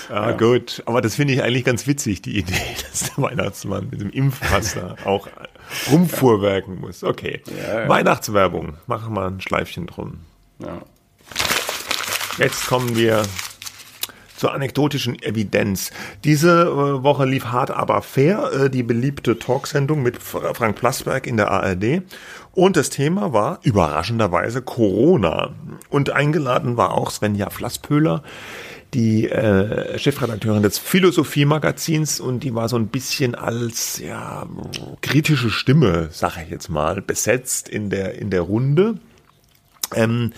Ah, 0.10 0.30
ja. 0.30 0.38
gut. 0.38 0.82
Aber 0.86 1.02
das 1.02 1.16
finde 1.16 1.34
ich 1.34 1.44
eigentlich 1.44 1.66
ganz 1.66 1.86
witzig, 1.86 2.22
die 2.22 2.38
Idee, 2.38 2.54
dass 2.90 3.12
der 3.14 3.24
Weihnachtsmann 3.24 3.90
mit 3.92 4.00
dem 4.00 4.10
Impfpass 4.10 4.76
da 4.76 4.96
auch 5.04 5.28
rumfuhrwerken 5.92 6.80
muss. 6.80 7.04
Okay. 7.04 7.42
Ja, 7.62 7.82
ja. 7.82 7.90
Weihnachtswerbung. 7.90 8.78
Machen 8.88 9.14
wir 9.16 9.26
ein 9.26 9.42
Schleifchen 9.42 9.88
drum. 9.88 10.20
Ja. 10.60 10.82
Jetzt 12.38 12.68
kommen 12.68 12.96
wir 12.96 13.24
zur 14.36 14.54
anekdotischen 14.54 15.22
Evidenz. 15.22 15.92
Diese 16.24 16.64
äh, 16.64 17.04
Woche 17.04 17.26
lief 17.26 17.46
hart 17.46 17.72
aber 17.72 18.02
fair, 18.02 18.52
äh, 18.52 18.70
die 18.70 18.84
beliebte 18.84 19.40
Talksendung 19.40 20.04
mit 20.04 20.22
Frank 20.22 20.76
Plasberg 20.76 21.28
in 21.28 21.38
der 21.38 21.52
ARD. 21.52 22.02
Und 22.54 22.78
das 22.78 22.90
Thema 22.90 23.34
war 23.34 23.60
überraschenderweise 23.64 24.62
Corona. 24.62 25.52
Und 25.90 26.12
eingeladen 26.12 26.78
war 26.78 26.94
auch 26.94 27.12
Svenja 27.12 27.50
Flasspöhler, 27.50 28.24
die 28.94 29.30
äh, 29.30 30.00
Chefredakteurin 30.00 30.64
des 30.64 30.78
Philosophie-Magazins 30.80 32.22
und 32.22 32.44
die 32.44 32.56
war 32.56 32.70
so 32.70 32.78
ein 32.78 32.88
bisschen 32.88 33.36
als 33.36 34.00
ja 34.00 34.48
kritische 35.02 35.50
Stimme, 35.50 36.08
sage 36.12 36.44
ich 36.46 36.50
jetzt 36.50 36.70
mal, 36.70 37.02
besetzt 37.02 37.68
in 37.68 37.90
der 37.90 38.16
in 38.16 38.30
der 38.30 38.42
Runde. 38.42 38.96
Ähm, 39.94 40.32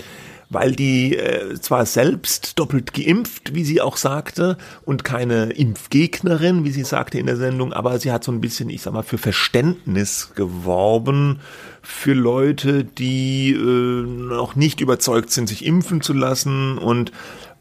weil 0.50 0.74
die 0.74 1.16
äh, 1.16 1.60
zwar 1.60 1.86
selbst 1.86 2.58
doppelt 2.58 2.94
geimpft, 2.94 3.54
wie 3.54 3.66
sie 3.66 3.82
auch 3.82 3.98
sagte, 3.98 4.58
und 4.86 5.04
keine 5.04 5.52
Impfgegnerin, 5.52 6.64
wie 6.64 6.72
sie 6.72 6.84
sagte 6.84 7.20
in 7.20 7.26
der 7.26 7.38
Sendung, 7.38 7.74
aber 7.74 8.00
sie 8.00 8.12
hat 8.12 8.24
so 8.24 8.32
ein 8.32 8.42
bisschen, 8.42 8.70
ich 8.70 8.82
sag 8.82 8.94
mal, 8.94 9.04
für 9.04 9.18
Verständnis 9.18 10.32
geworben 10.36 11.40
für 11.82 12.14
Leute, 12.14 12.84
die 12.84 13.52
äh, 13.52 14.04
noch 14.06 14.56
nicht 14.56 14.82
überzeugt 14.82 15.32
sind, 15.32 15.48
sich 15.48 15.66
impfen 15.66 16.02
zu 16.02 16.14
lassen. 16.14 16.78
Und 16.78 17.12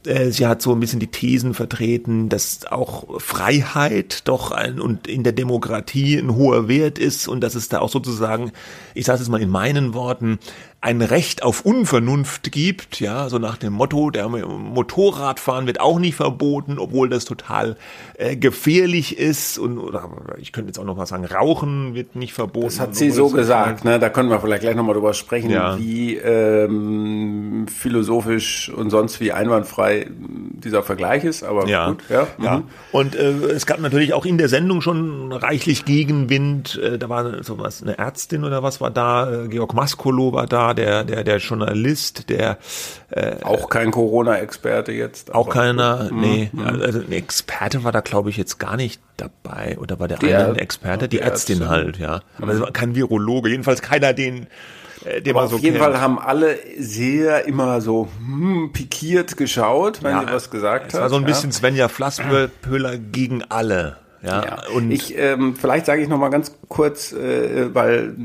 äh, 0.07 0.31
sie 0.31 0.47
hat 0.47 0.63
so 0.63 0.73
ein 0.73 0.81
bisschen 0.81 1.01
die 1.01 1.11
Thesen 1.11 1.55
vertreten, 1.55 2.29
dass 2.29 2.67
auch 2.67 3.21
Freiheit 3.21 4.27
doch 4.29 4.51
ein 4.53 4.81
und 4.81 5.07
in 5.07 5.23
der 5.23 5.33
Demokratie 5.33 6.17
ein 6.17 6.35
hoher 6.35 6.69
Wert 6.69 6.99
ist 6.99 7.29
und 7.29 7.41
dass 7.41 7.55
es 7.55 7.69
da 7.69 7.81
auch 7.81 7.89
sozusagen, 7.89 8.53
ich 8.95 9.05
sage 9.05 9.23
es 9.23 9.29
mal 9.29 9.43
in 9.43 9.51
meinen 9.51 9.95
Worten, 9.95 10.39
ein 10.87 11.03
Recht 11.03 11.43
auf 11.43 11.63
Unvernunft 11.63 12.53
gibt, 12.53 13.01
ja, 13.01 13.29
so 13.29 13.39
nach 13.39 13.57
dem 13.57 13.73
Motto, 13.73 14.11
der 14.11 14.29
Motorradfahren 14.29 15.67
wird 15.67 15.81
auch 15.81 15.99
nicht 15.99 16.15
verboten, 16.15 16.79
obwohl 16.79 17.09
das 17.09 17.25
total 17.25 17.77
äh, 18.15 18.37
gefährlich 18.37 19.19
ist 19.19 19.59
und 19.59 19.79
oder 19.79 20.09
ich 20.39 20.53
könnte 20.53 20.69
jetzt 20.69 20.79
auch 20.79 20.85
noch 20.85 20.97
mal 20.97 21.07
sagen, 21.07 21.25
Rauchen 21.25 21.97
wird 21.97 22.15
nicht 22.15 22.35
verboten. 22.35 22.67
Das 22.67 22.79
hat 22.79 22.95
sie 22.95 23.11
so 23.11 23.31
gesagt, 23.31 23.85
ne? 23.85 23.99
Da 23.99 24.11
können 24.11 24.31
wir 24.31 24.39
vielleicht 24.39 24.63
gleich 24.63 24.77
noch 24.77 24.85
mal 24.85 24.93
drüber 24.93 25.13
sprechen, 25.13 25.51
ja. 25.51 25.77
wie 25.77 26.15
ähm, 26.19 27.67
philosophisch 27.67 28.69
und 28.69 28.91
sonst 28.91 29.19
wie 29.19 29.33
einwandfrei 29.33 30.07
dieser 30.09 30.85
Vergleich 30.85 31.25
ist, 31.25 31.43
aber 31.43 31.67
ja. 31.67 31.89
gut, 31.89 32.05
ja. 32.09 32.29
ja. 32.41 32.59
Mhm. 32.59 32.65
Und 32.93 33.17
äh, 33.17 33.33
es 33.47 33.67
gab 33.67 33.81
natürlich 33.81 34.15
auch 34.15 34.25
in 34.25 34.39
der 34.39 34.49
Sendung 34.49 34.83
schon 34.83 35.33
reichlich 35.33 35.85
Gegenwind. 35.85 36.81
Äh, 36.81 36.97
da 36.97 37.09
war 37.09 37.43
sowas, 37.43 37.83
eine 37.83 37.99
Ärztin 37.99 38.45
oder 38.45 38.63
was 38.63 38.81
war 38.81 38.93
da, 38.93 39.45
äh, 39.45 39.49
Georg 39.49 39.75
Maskolo 39.75 40.33
war 40.33 40.47
da, 40.47 40.76
der, 40.77 41.05
der, 41.05 41.25
der 41.25 41.39
Journalist, 41.39 42.29
der 42.29 42.59
äh, 43.11 43.43
auch 43.43 43.69
kein 43.69 43.91
Corona-Experte 43.91 44.93
jetzt. 44.93 45.35
Auch 45.35 45.49
keiner, 45.49 46.11
mhm. 46.13 46.21
nee, 46.21 46.51
mhm. 46.53 46.81
also 46.81 47.01
ein 47.01 47.13
Experte 47.13 47.85
war 47.85 47.93
da, 47.93 48.01
glaube 48.01 48.31
ich, 48.31 48.37
jetzt 48.37 48.59
gar 48.59 48.77
nicht 48.77 49.01
dabei. 49.17 49.77
Oder 49.79 49.99
war 49.99 50.09
der, 50.09 50.19
der 50.19 50.39
eine 50.39 50.49
ein 50.51 50.57
Experte? 50.57 51.09
Die 51.09 51.21
Ärztin 51.21 51.61
Ärzte. 51.61 51.71
halt, 51.71 51.99
ja. 51.99 52.21
Aber 52.39 52.53
es 52.53 52.61
war 52.61 52.71
kein 52.73 52.95
Virologe, 52.95 53.51
jedenfalls 53.51 53.83
keiner, 53.83 54.13
den 54.13 54.47
äh, 55.05 55.23
den 55.23 55.35
man 55.35 55.49
so 55.49 55.57
Auf 55.57 55.63
jeden 55.63 55.79
kennt. 55.79 55.93
Fall 55.93 56.01
haben 56.01 56.19
alle 56.19 56.59
sehr 56.79 57.47
immer 57.47 57.81
so 57.81 58.09
hm, 58.19 58.71
pikiert 58.73 59.37
geschaut, 59.37 60.03
wenn 60.03 60.13
ja, 60.13 60.27
sie 60.27 60.33
was 60.33 60.51
gesagt 60.51 60.87
hat. 60.87 60.95
Es 60.95 61.01
war 61.01 61.11
so 61.11 61.17
ein 61.17 61.25
bisschen 61.25 61.51
ja. 61.51 61.57
Svenja 61.57 61.89
Flasspöhler 61.89 62.99
gegen 62.99 63.43
alle. 63.45 63.99
Ja, 64.27 64.45
ja. 64.45 64.59
und 64.75 64.91
ich 64.91 65.17
ähm, 65.17 65.55
vielleicht 65.55 65.87
sage 65.87 66.03
ich 66.03 66.09
noch 66.09 66.19
mal 66.19 66.31
ganz 66.31 66.59
kurz, 66.69 67.13
äh, 67.13 67.73
weil 67.75 68.17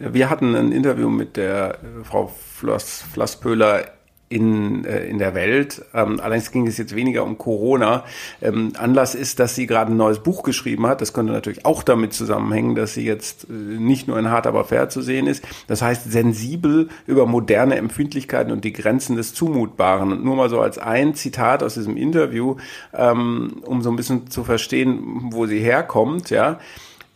äh, 0.00 0.12
wir 0.12 0.28
hatten 0.28 0.54
ein 0.54 0.70
Interview 0.70 1.08
mit 1.08 1.36
der 1.36 1.78
äh, 1.82 2.04
Frau 2.04 2.30
Floss, 2.56 3.02
Flasspöhler 3.12 3.84
in, 4.28 4.84
äh, 4.84 5.06
in 5.06 5.18
der 5.18 5.34
Welt. 5.34 5.84
Ähm, 5.94 6.20
allerdings 6.20 6.50
ging 6.50 6.66
es 6.66 6.76
jetzt 6.76 6.94
weniger 6.94 7.24
um 7.24 7.38
Corona. 7.38 8.04
Ähm, 8.42 8.72
Anlass 8.78 9.14
ist, 9.14 9.40
dass 9.40 9.54
sie 9.54 9.66
gerade 9.66 9.92
ein 9.92 9.96
neues 9.96 10.20
Buch 10.20 10.42
geschrieben 10.42 10.86
hat. 10.86 11.00
Das 11.00 11.12
könnte 11.12 11.32
natürlich 11.32 11.64
auch 11.64 11.82
damit 11.82 12.12
zusammenhängen, 12.12 12.74
dass 12.74 12.94
sie 12.94 13.04
jetzt 13.04 13.44
äh, 13.48 13.52
nicht 13.52 14.08
nur 14.08 14.18
in 14.18 14.30
Hart 14.30 14.46
aber 14.46 14.64
fair 14.64 14.88
zu 14.88 15.00
sehen 15.02 15.26
ist. 15.26 15.44
Das 15.66 15.82
heißt, 15.82 16.10
sensibel 16.10 16.88
über 17.06 17.26
moderne 17.26 17.76
Empfindlichkeiten 17.76 18.52
und 18.52 18.64
die 18.64 18.72
Grenzen 18.72 19.16
des 19.16 19.34
Zumutbaren. 19.34 20.12
Und 20.12 20.24
nur 20.24 20.36
mal 20.36 20.50
so 20.50 20.60
als 20.60 20.78
ein 20.78 21.14
Zitat 21.14 21.62
aus 21.62 21.74
diesem 21.74 21.96
Interview, 21.96 22.56
ähm, 22.94 23.62
um 23.64 23.82
so 23.82 23.90
ein 23.90 23.96
bisschen 23.96 24.30
zu 24.30 24.44
verstehen, 24.44 25.30
wo 25.32 25.46
sie 25.46 25.60
herkommt, 25.60 26.30
ja. 26.30 26.58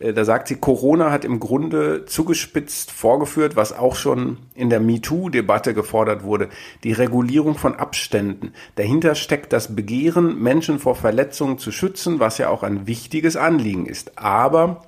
Äh, 0.03 0.13
da 0.13 0.25
sagt 0.25 0.47
sie, 0.47 0.55
Corona 0.55 1.11
hat 1.11 1.25
im 1.25 1.39
Grunde 1.39 2.05
zugespitzt 2.05 2.91
vorgeführt, 2.91 3.55
was 3.55 3.73
auch 3.73 3.95
schon 3.95 4.37
in 4.53 4.69
der 4.69 4.79
MeToo-Debatte 4.79 5.73
gefordert 5.73 6.23
wurde, 6.23 6.49
die 6.83 6.91
Regulierung 6.91 7.55
von 7.55 7.75
Abständen. 7.75 8.53
Dahinter 8.75 9.15
steckt 9.15 9.53
das 9.53 9.75
Begehren, 9.75 10.41
Menschen 10.41 10.79
vor 10.79 10.95
Verletzungen 10.95 11.57
zu 11.57 11.71
schützen, 11.71 12.19
was 12.19 12.37
ja 12.37 12.49
auch 12.49 12.63
ein 12.63 12.85
wichtiges 12.85 13.37
Anliegen 13.37 13.85
ist. 13.85 14.17
Aber 14.17 14.83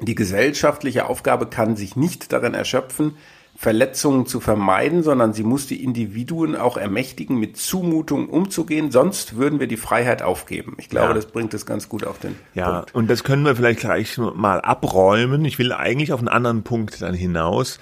die 0.00 0.14
gesellschaftliche 0.14 1.06
Aufgabe 1.06 1.46
kann 1.46 1.76
sich 1.76 1.96
nicht 1.96 2.32
darin 2.32 2.54
erschöpfen, 2.54 3.16
Verletzungen 3.56 4.26
zu 4.26 4.40
vermeiden, 4.40 5.02
sondern 5.02 5.32
sie 5.32 5.44
muss 5.44 5.66
die 5.66 5.82
Individuen 5.82 6.56
auch 6.56 6.76
ermächtigen, 6.76 7.38
mit 7.38 7.56
Zumutungen 7.56 8.28
umzugehen, 8.28 8.90
sonst 8.90 9.36
würden 9.36 9.60
wir 9.60 9.68
die 9.68 9.76
Freiheit 9.76 10.22
aufgeben. 10.22 10.74
Ich 10.78 10.88
glaube, 10.88 11.08
ja. 11.08 11.14
das 11.14 11.26
bringt 11.26 11.54
es 11.54 11.64
ganz 11.64 11.88
gut 11.88 12.04
auf 12.04 12.18
den 12.18 12.34
ja, 12.54 12.78
Punkt. 12.78 12.94
und 12.94 13.08
das 13.08 13.22
können 13.22 13.44
wir 13.44 13.54
vielleicht 13.54 13.80
gleich 13.80 14.18
mal 14.18 14.60
abräumen. 14.60 15.44
Ich 15.44 15.58
will 15.58 15.72
eigentlich 15.72 16.12
auf 16.12 16.18
einen 16.18 16.28
anderen 16.28 16.62
Punkt 16.64 17.00
dann 17.00 17.14
hinaus 17.14 17.78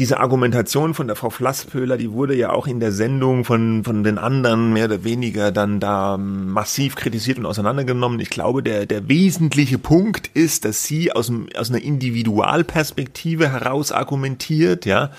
diese 0.00 0.18
Argumentation 0.18 0.94
von 0.94 1.08
der 1.08 1.14
Frau 1.14 1.28
Flasspöhler, 1.28 1.98
die 1.98 2.10
wurde 2.10 2.34
ja 2.34 2.48
auch 2.52 2.66
in 2.66 2.80
der 2.80 2.90
Sendung 2.90 3.44
von, 3.44 3.84
von 3.84 4.02
den 4.02 4.16
anderen 4.16 4.72
mehr 4.72 4.86
oder 4.86 5.04
weniger 5.04 5.52
dann 5.52 5.78
da 5.78 6.16
massiv 6.16 6.96
kritisiert 6.96 7.36
und 7.36 7.44
auseinandergenommen. 7.44 8.18
Ich 8.18 8.30
glaube, 8.30 8.62
der, 8.62 8.86
der 8.86 9.10
wesentliche 9.10 9.76
Punkt 9.76 10.28
ist, 10.28 10.64
dass 10.64 10.84
sie 10.84 11.12
aus, 11.12 11.30
aus 11.54 11.68
einer 11.68 11.82
Individualperspektive 11.82 13.52
heraus 13.52 13.92
argumentiert, 13.92 14.86
ja. 14.86 15.10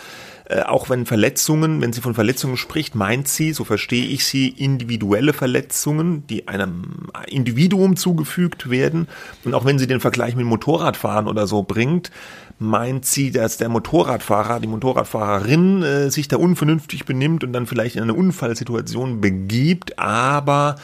Äh, 0.51 0.63
auch 0.63 0.89
wenn 0.89 1.05
Verletzungen, 1.05 1.81
wenn 1.81 1.93
sie 1.93 2.01
von 2.01 2.13
Verletzungen 2.13 2.57
spricht, 2.57 2.93
meint 2.93 3.27
sie, 3.27 3.53
so 3.53 3.63
verstehe 3.63 4.05
ich 4.05 4.25
sie, 4.25 4.49
individuelle 4.49 5.31
Verletzungen, 5.31 6.27
die 6.27 6.47
einem 6.49 7.07
Individuum 7.27 7.95
zugefügt 7.95 8.69
werden. 8.69 9.07
Und 9.45 9.53
auch 9.53 9.63
wenn 9.63 9.79
sie 9.79 9.87
den 9.87 10.01
Vergleich 10.01 10.35
mit 10.35 10.45
Motorradfahren 10.45 11.27
oder 11.27 11.47
so 11.47 11.63
bringt, 11.63 12.11
meint 12.59 13.05
sie, 13.05 13.31
dass 13.31 13.57
der 13.57 13.69
Motorradfahrer, 13.69 14.59
die 14.59 14.67
Motorradfahrerin 14.67 15.83
äh, 15.83 16.11
sich 16.11 16.27
da 16.27 16.35
unvernünftig 16.35 17.05
benimmt 17.05 17.43
und 17.45 17.53
dann 17.53 17.65
vielleicht 17.65 17.95
in 17.95 18.03
eine 18.03 18.13
Unfallsituation 18.13 19.21
begibt, 19.21 19.97
aber 19.99 20.75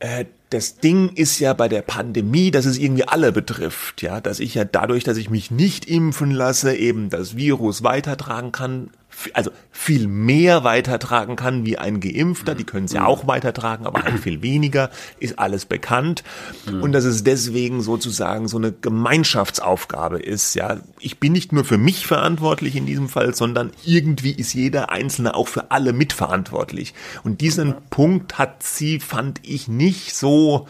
äh, 0.00 0.24
das 0.50 0.76
Ding 0.78 1.10
ist 1.10 1.38
ja 1.40 1.52
bei 1.52 1.68
der 1.68 1.82
Pandemie, 1.82 2.50
dass 2.50 2.64
es 2.64 2.78
irgendwie 2.78 3.06
alle 3.06 3.32
betrifft, 3.32 4.00
ja, 4.02 4.20
dass 4.20 4.40
ich 4.40 4.54
ja 4.54 4.64
dadurch, 4.64 5.04
dass 5.04 5.18
ich 5.18 5.28
mich 5.28 5.50
nicht 5.50 5.84
impfen 5.84 6.30
lasse, 6.30 6.74
eben 6.74 7.10
das 7.10 7.36
Virus 7.36 7.82
weitertragen 7.82 8.52
kann, 8.52 8.90
also 9.32 9.50
viel 9.72 10.06
mehr 10.06 10.64
weitertragen 10.64 11.36
kann 11.36 11.64
wie 11.64 11.78
ein 11.78 12.00
Geimpfter. 12.00 12.54
Die 12.54 12.64
können 12.64 12.86
es 12.86 12.92
ja 12.92 13.06
auch 13.06 13.26
weitertragen, 13.26 13.86
aber 13.86 14.02
halt 14.02 14.18
viel 14.18 14.42
weniger, 14.42 14.90
ist 15.18 15.38
alles 15.38 15.66
bekannt. 15.66 16.24
Und 16.66 16.92
dass 16.92 17.04
es 17.04 17.24
deswegen 17.24 17.80
sozusagen 17.80 18.48
so 18.48 18.58
eine 18.58 18.72
Gemeinschaftsaufgabe 18.72 20.18
ist. 20.18 20.54
Ja, 20.54 20.78
ich 21.00 21.18
bin 21.18 21.32
nicht 21.32 21.52
nur 21.52 21.64
für 21.64 21.78
mich 21.78 22.06
verantwortlich 22.06 22.76
in 22.76 22.86
diesem 22.86 23.08
Fall, 23.08 23.34
sondern 23.34 23.70
irgendwie 23.84 24.32
ist 24.32 24.54
jeder 24.54 24.90
Einzelne 24.90 25.34
auch 25.34 25.48
für 25.48 25.70
alle 25.70 25.92
mitverantwortlich. 25.92 26.94
Und 27.24 27.40
diesen 27.40 27.74
Punkt 27.90 28.38
hat 28.38 28.62
sie, 28.62 29.00
fand 29.00 29.40
ich, 29.42 29.68
nicht 29.68 30.14
so 30.14 30.66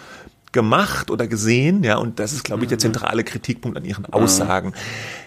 gemacht 0.52 1.10
oder 1.10 1.26
gesehen, 1.26 1.84
ja, 1.84 1.96
und 1.96 2.18
das 2.18 2.32
ist, 2.32 2.42
glaube 2.42 2.64
ich, 2.64 2.68
der 2.68 2.78
zentrale 2.78 3.22
Kritikpunkt 3.22 3.76
an 3.76 3.84
ihren 3.84 4.06
Aussagen. 4.06 4.72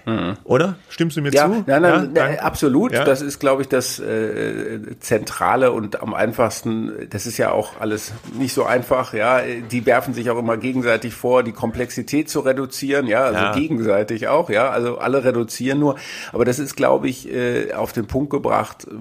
Mhm. 0.06 0.38
Oder? 0.44 0.76
Stimmst 0.90 1.18
du 1.18 1.22
mir 1.22 1.32
ja, 1.32 1.46
zu? 1.46 1.64
Nein, 1.66 1.82
nein, 1.82 2.12
ja, 2.16 2.40
absolut. 2.42 2.92
Ja. 2.92 3.04
Das 3.04 3.22
ist, 3.22 3.40
glaube 3.40 3.62
ich, 3.62 3.68
das 3.68 4.00
äh, 4.00 4.80
Zentrale 5.00 5.72
und 5.72 6.02
am 6.02 6.14
einfachsten. 6.14 6.92
Das 7.10 7.26
ist 7.26 7.38
ja 7.38 7.52
auch 7.52 7.80
alles 7.80 8.14
nicht 8.38 8.54
so 8.54 8.66
einfach. 8.66 9.14
Ja, 9.14 9.42
die 9.42 9.86
werfen 9.86 10.14
sich 10.14 10.30
auch 10.30 10.38
immer 10.38 10.58
gegenseitig 10.58 11.14
vor, 11.14 11.44
die 11.44 11.52
Komplexität 11.52 12.30
zu 12.30 12.42
reduzieren. 12.42 13.08
Ja, 13.08 13.24
also 13.24 13.60
gegenseitig 13.60 14.28
auch. 14.28 14.50
Ja, 14.50 14.70
also 14.70 14.98
alle 14.98 15.24
reduzieren 15.24 15.80
nur. 15.80 15.96
Aber 16.32 16.46
das 16.46 16.60
ist, 16.60 16.76
glaube 16.76 17.08
ich, 17.10 17.32
äh, 17.32 17.74
auf 17.74 17.94
den 17.94 18.08
Punkt 18.08 18.30
gebracht, 18.30 18.88
äh, 18.90 18.96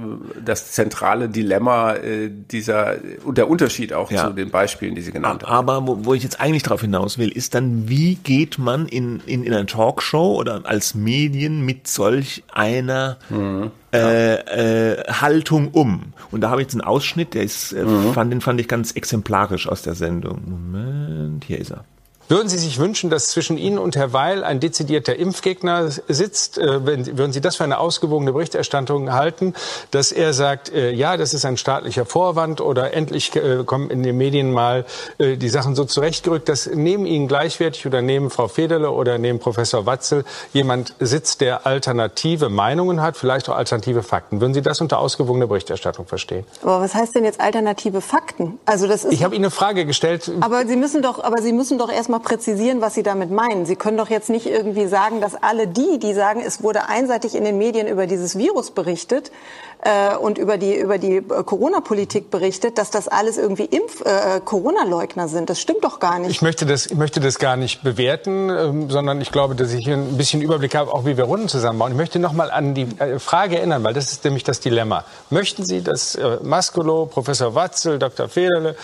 das 0.44 0.72
zentrale 0.72 1.28
Dilemma 1.28 1.94
äh, 1.94 2.30
dieser 2.30 2.96
und 3.24 3.38
der 3.38 3.48
Unterschied 3.48 3.92
auch 3.92 4.10
zu 4.10 4.30
den 4.30 4.50
Beispielen, 4.50 4.94
die 4.94 5.02
Sie 5.02 5.12
genannt 5.12 5.44
haben. 5.44 5.68
Aber 5.68 5.86
wo, 5.86 6.04
wo 6.04 6.14
ich 6.14 6.22
jetzt 6.22 6.40
eigentlich 6.40 6.62
darauf 6.62 6.80
hinaus 6.80 7.18
will, 7.18 7.30
ist 7.30 7.54
dann, 7.54 7.88
wie 7.88 8.16
geht 8.16 8.58
man 8.58 8.86
in, 8.86 9.20
in, 9.26 9.44
in 9.44 9.52
einer 9.52 9.66
Talkshow 9.66 10.36
oder 10.36 10.62
als 10.64 10.89
Medien 10.94 11.64
mit 11.64 11.86
solch 11.86 12.44
einer 12.52 13.18
mhm. 13.28 13.70
äh, 13.92 14.34
äh, 14.34 15.04
Haltung 15.12 15.68
um. 15.72 16.12
Und 16.30 16.40
da 16.42 16.50
habe 16.50 16.60
ich 16.60 16.66
jetzt 16.66 16.74
einen 16.74 16.82
Ausschnitt, 16.82 17.34
der 17.34 17.42
ist, 17.42 17.72
äh, 17.72 17.84
mhm. 17.84 18.12
fand, 18.12 18.32
den 18.32 18.40
fand 18.40 18.60
ich 18.60 18.68
ganz 18.68 18.92
exemplarisch 18.92 19.68
aus 19.68 19.82
der 19.82 19.94
Sendung. 19.94 20.42
Moment, 20.46 21.44
hier 21.44 21.58
ist 21.58 21.70
er. 21.70 21.84
Würden 22.30 22.48
Sie 22.48 22.58
sich 22.58 22.78
wünschen, 22.78 23.10
dass 23.10 23.26
zwischen 23.26 23.58
Ihnen 23.58 23.76
und 23.76 23.96
Herr 23.96 24.12
Weil 24.12 24.44
ein 24.44 24.60
dezidierter 24.60 25.16
Impfgegner 25.16 25.90
sitzt? 25.90 26.58
Äh, 26.58 26.86
würden 26.86 27.32
Sie 27.32 27.40
das 27.40 27.56
für 27.56 27.64
eine 27.64 27.80
ausgewogene 27.80 28.32
Berichterstattung 28.32 29.12
halten, 29.12 29.52
dass 29.90 30.12
er 30.12 30.32
sagt, 30.32 30.72
äh, 30.72 30.92
ja, 30.92 31.16
das 31.16 31.34
ist 31.34 31.44
ein 31.44 31.56
staatlicher 31.56 32.06
Vorwand 32.06 32.60
oder 32.60 32.94
endlich 32.94 33.34
äh, 33.34 33.64
kommen 33.64 33.90
in 33.90 34.04
den 34.04 34.16
Medien 34.16 34.52
mal 34.52 34.84
die 35.18 35.48
Sachen 35.48 35.74
so 35.74 35.84
zurechtgerückt, 35.84 36.48
dass 36.48 36.70
neben 36.72 37.04
Ihnen 37.04 37.26
gleichwertig 37.26 37.84
oder 37.86 38.00
neben 38.00 38.30
Frau 38.30 38.46
Federle 38.46 38.92
oder 38.92 39.18
neben 39.18 39.40
Professor 39.40 39.84
Watzel 39.86 40.24
jemand 40.52 40.94
sitzt, 41.00 41.40
der 41.40 41.66
alternative 41.66 42.48
Meinungen 42.48 43.02
hat, 43.02 43.16
vielleicht 43.16 43.48
auch 43.48 43.56
alternative 43.56 44.04
Fakten. 44.04 44.40
Würden 44.40 44.54
Sie 44.54 44.62
das 44.62 44.80
unter 44.80 45.00
ausgewogener 45.00 45.48
Berichterstattung 45.48 46.06
verstehen? 46.06 46.44
Aber 46.62 46.80
was 46.80 46.94
heißt 46.94 47.16
denn 47.16 47.24
jetzt 47.24 47.40
alternative 47.40 48.00
Fakten? 48.00 48.60
Also 48.66 48.86
das 48.86 49.04
ist 49.04 49.12
ich 49.12 49.24
habe 49.24 49.34
Ihnen 49.34 49.46
eine 49.46 49.50
Frage 49.50 49.84
gestellt. 49.84 50.30
Aber 50.40 50.64
Sie 50.66 50.76
müssen 50.76 51.02
doch, 51.02 51.22
aber 51.22 51.42
Sie 51.42 51.52
müssen 51.52 51.76
doch 51.76 51.90
erstmal 51.90 52.19
präzisieren, 52.20 52.80
was 52.80 52.94
Sie 52.94 53.02
damit 53.02 53.30
meinen. 53.30 53.66
Sie 53.66 53.76
können 53.76 53.96
doch 53.96 54.10
jetzt 54.10 54.30
nicht 54.30 54.46
irgendwie 54.46 54.86
sagen, 54.86 55.20
dass 55.20 55.34
alle 55.34 55.66
die, 55.66 55.98
die 55.98 56.14
sagen, 56.14 56.42
es 56.44 56.62
wurde 56.62 56.88
einseitig 56.88 57.34
in 57.34 57.44
den 57.44 57.58
Medien 57.58 57.86
über 57.86 58.06
dieses 58.06 58.38
Virus 58.38 58.70
berichtet 58.70 59.30
äh, 59.82 60.16
und 60.16 60.38
über 60.38 60.58
die, 60.58 60.76
über 60.76 60.98
die 60.98 61.16
äh, 61.16 61.22
Corona-Politik 61.22 62.30
berichtet, 62.30 62.78
dass 62.78 62.90
das 62.90 63.08
alles 63.08 63.38
irgendwie 63.38 63.64
Impf 63.64 64.02
äh, 64.02 64.40
Corona-Leugner 64.44 65.28
sind. 65.28 65.50
Das 65.50 65.60
stimmt 65.60 65.84
doch 65.84 66.00
gar 66.00 66.18
nicht. 66.18 66.30
Ich 66.30 66.42
möchte 66.42 66.66
das, 66.66 66.86
ich 66.86 66.96
möchte 66.96 67.20
das 67.20 67.38
gar 67.38 67.56
nicht 67.56 67.82
bewerten, 67.82 68.50
ähm, 68.50 68.90
sondern 68.90 69.20
ich 69.20 69.32
glaube, 69.32 69.54
dass 69.54 69.72
ich 69.72 69.84
hier 69.84 69.94
ein 69.94 70.16
bisschen 70.16 70.42
Überblick 70.42 70.74
habe, 70.74 70.92
auch 70.92 71.06
wie 71.06 71.16
wir 71.16 71.24
Runden 71.24 71.48
zusammenbauen. 71.48 71.92
Ich 71.92 71.98
möchte 71.98 72.18
noch 72.18 72.32
mal 72.32 72.50
an 72.50 72.74
die 72.74 72.86
äh, 72.98 73.18
Frage 73.18 73.58
erinnern, 73.58 73.82
weil 73.82 73.94
das 73.94 74.12
ist 74.12 74.24
nämlich 74.24 74.44
das 74.44 74.60
Dilemma. 74.60 75.04
Möchten 75.30 75.64
Sie, 75.64 75.82
dass 75.82 76.14
äh, 76.14 76.38
Maskolo, 76.42 77.06
Professor 77.06 77.54
Watzel, 77.54 77.98
Dr. 77.98 78.28
Federle 78.28 78.70
äh, 78.70 78.74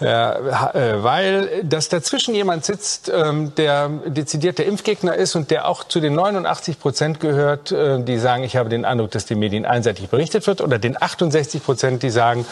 Weil, 0.00 1.62
dass 1.62 1.88
dazwischen 1.88 2.34
jemand 2.34 2.64
sitzt, 2.64 3.10
ähm, 3.14 3.54
der 3.54 3.88
dezidiert 4.06 4.58
der 4.58 4.66
Impfgegner 4.66 5.14
ist 5.14 5.36
und 5.36 5.50
der 5.50 5.68
auch 5.68 5.84
zu 5.84 6.00
den 6.00 6.14
89 6.14 6.80
Prozent 6.80 7.20
gehört, 7.20 7.70
äh, 7.70 8.02
die 8.02 8.18
sagen, 8.18 8.42
ich 8.42 8.56
habe 8.56 8.68
den 8.68 8.84
Eindruck, 8.84 9.12
dass 9.12 9.24
die 9.24 9.36
Medien 9.36 9.64
einseitig 9.64 10.08
berichtet 10.08 10.46
wird, 10.46 10.60
oder 10.60 10.78
den 10.78 11.00
68 11.00 11.62
Prozent, 11.64 12.02
die 12.02 12.10
sagen, 12.10 12.44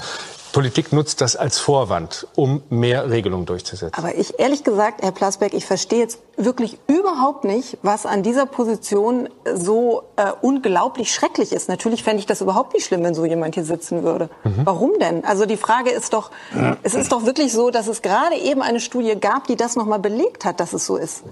Politik 0.52 0.92
nutzt 0.92 1.20
das 1.20 1.36
als 1.36 1.58
Vorwand, 1.58 2.26
um 2.34 2.62
mehr 2.68 3.10
Regelungen 3.10 3.46
durchzusetzen. 3.46 3.94
Aber 3.96 4.14
ich, 4.14 4.38
ehrlich 4.38 4.64
gesagt, 4.64 5.02
Herr 5.02 5.12
Plasberg, 5.12 5.54
ich 5.54 5.66
verstehe 5.66 6.00
jetzt 6.00 6.18
wirklich 6.36 6.78
überhaupt 6.86 7.44
nicht, 7.44 7.78
was 7.82 8.06
an 8.06 8.22
dieser 8.22 8.46
Position 8.46 9.28
so 9.54 10.02
äh, 10.16 10.32
unglaublich 10.42 11.12
schrecklich 11.12 11.52
ist. 11.52 11.68
Natürlich 11.68 12.02
fände 12.02 12.20
ich 12.20 12.26
das 12.26 12.40
überhaupt 12.40 12.74
nicht 12.74 12.86
schlimm, 12.86 13.02
wenn 13.02 13.14
so 13.14 13.24
jemand 13.24 13.54
hier 13.54 13.64
sitzen 13.64 14.02
würde. 14.02 14.28
Mhm. 14.44 14.62
Warum 14.64 14.98
denn? 15.00 15.24
Also 15.24 15.46
die 15.46 15.56
Frage 15.56 15.90
ist 15.90 16.12
doch, 16.12 16.30
es 16.82 16.94
ist 16.94 17.12
doch 17.12 17.24
wirklich 17.24 17.52
so, 17.52 17.70
dass 17.70 17.86
es 17.86 18.02
gerade 18.02 18.36
eben 18.36 18.62
eine 18.62 18.80
Studie 18.80 19.16
gab, 19.18 19.46
die 19.46 19.56
das 19.56 19.76
nochmal 19.76 19.98
belegt 19.98 20.44
hat, 20.44 20.60
dass 20.60 20.72
es 20.72 20.86
so 20.86 20.96
ist. 20.96 21.22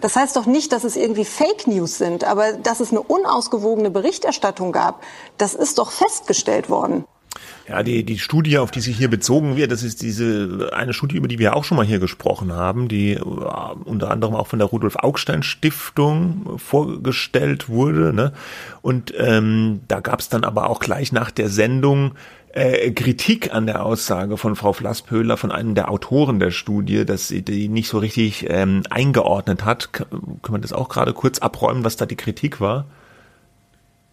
Das 0.00 0.14
heißt 0.14 0.36
doch 0.36 0.46
nicht, 0.46 0.72
dass 0.72 0.84
es 0.84 0.96
irgendwie 0.96 1.24
Fake 1.24 1.66
News 1.66 1.98
sind, 1.98 2.24
aber 2.24 2.52
dass 2.52 2.80
es 2.80 2.90
eine 2.90 3.02
unausgewogene 3.02 3.90
Berichterstattung 3.90 4.70
gab, 4.70 5.02
das 5.38 5.54
ist 5.54 5.78
doch 5.78 5.90
festgestellt 5.90 6.70
worden. 6.70 7.04
Ja, 7.68 7.82
die, 7.82 8.02
die 8.02 8.18
Studie, 8.18 8.56
auf 8.58 8.70
die 8.70 8.80
sich 8.80 8.96
hier 8.96 9.10
bezogen 9.10 9.56
wird, 9.56 9.70
das 9.70 9.82
ist 9.82 10.00
diese 10.00 10.70
eine 10.72 10.94
Studie, 10.94 11.16
über 11.16 11.28
die 11.28 11.38
wir 11.38 11.54
auch 11.54 11.64
schon 11.64 11.76
mal 11.76 11.84
hier 11.84 11.98
gesprochen 11.98 12.52
haben, 12.52 12.88
die 12.88 13.12
äh, 13.12 13.20
unter 13.20 14.10
anderem 14.10 14.34
auch 14.34 14.46
von 14.46 14.58
der 14.58 14.68
Rudolf 14.68 14.96
Augstein 14.96 15.42
Stiftung 15.42 16.58
vorgestellt 16.58 17.68
wurde. 17.68 18.14
Ne? 18.14 18.32
Und 18.80 19.12
ähm, 19.18 19.80
da 19.86 20.00
gab 20.00 20.20
es 20.20 20.30
dann 20.30 20.44
aber 20.44 20.70
auch 20.70 20.80
gleich 20.80 21.12
nach 21.12 21.30
der 21.30 21.50
Sendung 21.50 22.12
äh, 22.52 22.90
Kritik 22.92 23.52
an 23.52 23.66
der 23.66 23.84
Aussage 23.84 24.38
von 24.38 24.56
Frau 24.56 24.72
Flasspöhler, 24.72 25.36
von 25.36 25.52
einem 25.52 25.74
der 25.74 25.90
Autoren 25.90 26.40
der 26.40 26.52
Studie, 26.52 27.04
dass 27.04 27.28
sie 27.28 27.42
die 27.42 27.68
nicht 27.68 27.88
so 27.88 27.98
richtig 27.98 28.46
ähm, 28.48 28.82
eingeordnet 28.88 29.66
hat. 29.66 29.92
Können 29.92 30.40
wir 30.48 30.58
das 30.58 30.72
auch 30.72 30.88
gerade 30.88 31.12
kurz 31.12 31.38
abräumen, 31.40 31.84
was 31.84 31.96
da 31.96 32.06
die 32.06 32.16
Kritik 32.16 32.62
war? 32.62 32.86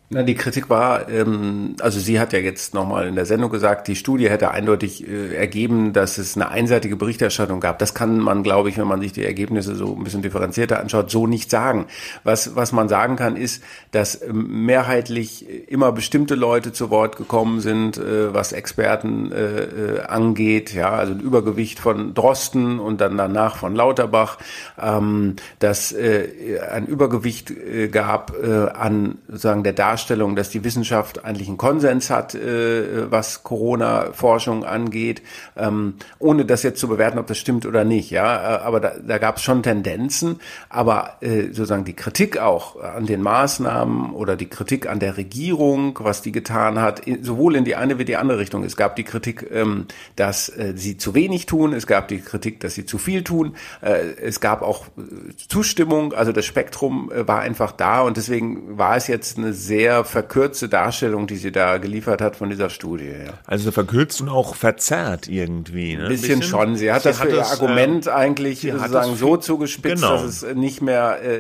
Na, 0.08 0.22
die 0.22 0.36
Kritik 0.36 0.70
war, 0.70 1.10
ähm, 1.10 1.76
also 1.82 2.00
sie 2.00 2.20
hat 2.20 2.32
ja 2.32 2.38
jetzt 2.38 2.76
nochmal 2.76 3.08
in 3.08 3.16
der 3.16 3.26
Sendung 3.26 3.50
gesagt, 3.50 3.88
die 3.88 3.96
Studie 3.96 4.30
hätte 4.30 4.52
eindeutig 4.52 5.08
äh, 5.08 5.34
ergeben, 5.36 5.94
dass 5.94 6.20
es 6.20 6.36
eine 6.36 6.50
einseitige 6.50 6.96
Berichterstattung 6.96 7.60
gab. 7.60 7.80
Das 7.80 7.96
kann 7.96 8.20
man, 8.20 8.44
glaube 8.44 8.70
ich, 8.70 8.78
wenn 8.78 8.88
man 8.88 9.02
sich 9.02 9.14
die 9.14 9.26
Ergebnisse 9.26 9.74
so 9.74 9.96
ein 9.96 10.04
bisschen 10.04 10.22
differenzierter 10.22 10.80
anschaut, 10.80 11.10
so 11.10 11.26
nicht 11.26 11.50
sagen. 11.50 11.88
Was, 12.24 12.56
was 12.56 12.72
man 12.72 12.88
sagen 12.88 13.16
kann, 13.16 13.36
ist, 13.36 13.64
dass 13.90 14.22
ähm, 14.22 14.68
mehrheitlich 14.68 15.72
immer 15.72 15.92
bestimmte 15.92 16.36
Leute 16.36 16.72
zu 16.72 16.92
Wort 16.92 17.18
gekommen 17.18 17.60
sind, 17.60 17.98
äh, 17.98 18.32
was 18.32 18.52
Experten 18.52 19.32
äh, 19.32 19.64
äh, 19.64 20.02
angeht. 20.02 20.72
Ja, 20.72 20.92
also 20.92 21.14
ein 21.14 21.20
Übergewicht 21.20 21.80
von 21.80 22.14
Drosten 22.14 22.80
und 22.80 23.02
dann 23.02 23.18
danach 23.18 23.56
von 23.56 23.76
Lauterbach, 23.76 24.38
ähm, 24.80 25.38
dass 25.58 25.92
äh, 25.94 26.60
ein 26.72 26.86
Übergewicht 26.86 27.50
äh, 27.50 27.88
gab 27.88 28.36
äh, 28.40 28.68
an 28.70 29.18
sozusagen 29.28 29.64
der 29.64 29.74
Darstellung 29.74 29.95
Darstellung, 29.96 30.36
dass 30.36 30.50
die 30.50 30.66
Wissenschaft 30.66 31.24
eigentlich 31.24 31.48
einen 31.48 31.56
Konsens 31.56 32.10
hat, 32.10 32.36
äh, 32.36 33.10
was 33.10 33.44
Corona-Forschung 33.44 34.66
angeht, 34.66 35.22
ähm, 35.56 35.94
ohne 36.20 36.44
das 36.44 36.64
jetzt 36.64 36.82
zu 36.82 36.90
bewerten, 36.90 37.18
ob 37.18 37.28
das 37.28 37.38
stimmt 37.38 37.66
oder 37.66 37.86
nicht. 37.86 38.12
Ja, 38.12 38.58
äh, 38.58 38.62
aber 38.62 38.82
da, 38.82 38.92
da 39.00 39.20
gab 39.20 39.38
es 39.38 39.44
schon 39.44 39.64
Tendenzen, 39.64 40.42
aber 40.68 41.14
äh, 41.22 41.44
sozusagen 41.44 41.86
die 41.86 41.96
Kritik 41.96 42.40
auch 42.40 42.78
an 42.82 43.06
den 43.06 43.22
Maßnahmen 43.22 44.12
oder 44.12 44.36
die 44.36 44.50
Kritik 44.50 44.86
an 44.90 45.00
der 45.00 45.16
Regierung, 45.16 45.98
was 46.02 46.22
die 46.22 46.34
getan 46.34 46.82
hat, 46.82 47.04
sowohl 47.22 47.56
in 47.56 47.64
die 47.64 47.78
eine 47.78 47.98
wie 47.98 48.04
die 48.04 48.18
andere 48.18 48.40
Richtung. 48.40 48.66
Es 48.66 48.76
gab 48.76 48.98
die 48.98 49.06
Kritik, 49.06 49.50
ähm, 49.50 49.86
dass 50.18 50.50
äh, 50.50 50.74
sie 50.76 50.98
zu 50.98 51.16
wenig 51.16 51.46
tun, 51.46 51.72
es 51.72 51.88
gab 51.88 52.10
die 52.10 52.20
Kritik, 52.20 52.60
dass 52.60 52.74
sie 52.74 52.86
zu 52.86 52.98
viel 52.98 53.24
tun, 53.24 53.56
äh, 53.82 54.12
es 54.22 54.42
gab 54.42 54.62
auch 54.62 54.88
äh, 54.98 55.34
Zustimmung, 55.48 56.12
also 56.12 56.34
das 56.34 56.44
Spektrum 56.44 57.10
war 57.16 57.40
einfach 57.40 57.72
da. 57.72 58.02
Und 58.02 58.18
deswegen 58.18 58.78
war 58.78 58.98
es 58.98 59.08
jetzt 59.08 59.38
eine 59.38 59.54
sehr 59.54 59.85
sehr 59.86 60.04
verkürzte 60.04 60.68
Darstellung, 60.68 61.28
die 61.28 61.36
sie 61.36 61.52
da 61.52 61.78
geliefert 61.78 62.20
hat 62.20 62.36
von 62.36 62.50
dieser 62.50 62.72
Studie. 62.72 63.06
Ja. 63.06 63.34
Also 63.46 63.72
verkürzt 63.72 64.20
und 64.20 64.30
auch 64.30 64.56
verzerrt 64.56 65.28
irgendwie. 65.28 65.96
Ne? 65.96 66.06
Ein 66.06 66.10
bisschen, 66.10 66.40
bisschen 66.40 66.50
schon. 66.50 66.76
Sie 66.76 66.92
hat 66.92 67.04
sie 67.04 67.10
das 67.10 67.20
hat 67.20 67.30
für 67.30 67.36
ihr 67.36 67.46
Argument 67.46 68.08
äh, 68.08 68.12
eigentlich 68.12 68.62
sozusagen 68.62 69.16
so 69.16 69.38
zugespitzt, 69.38 70.02
genau. 70.02 70.14
dass 70.14 70.24
es 70.24 70.56
nicht 70.56 70.82
mehr 70.82 71.20
äh, 71.24 71.40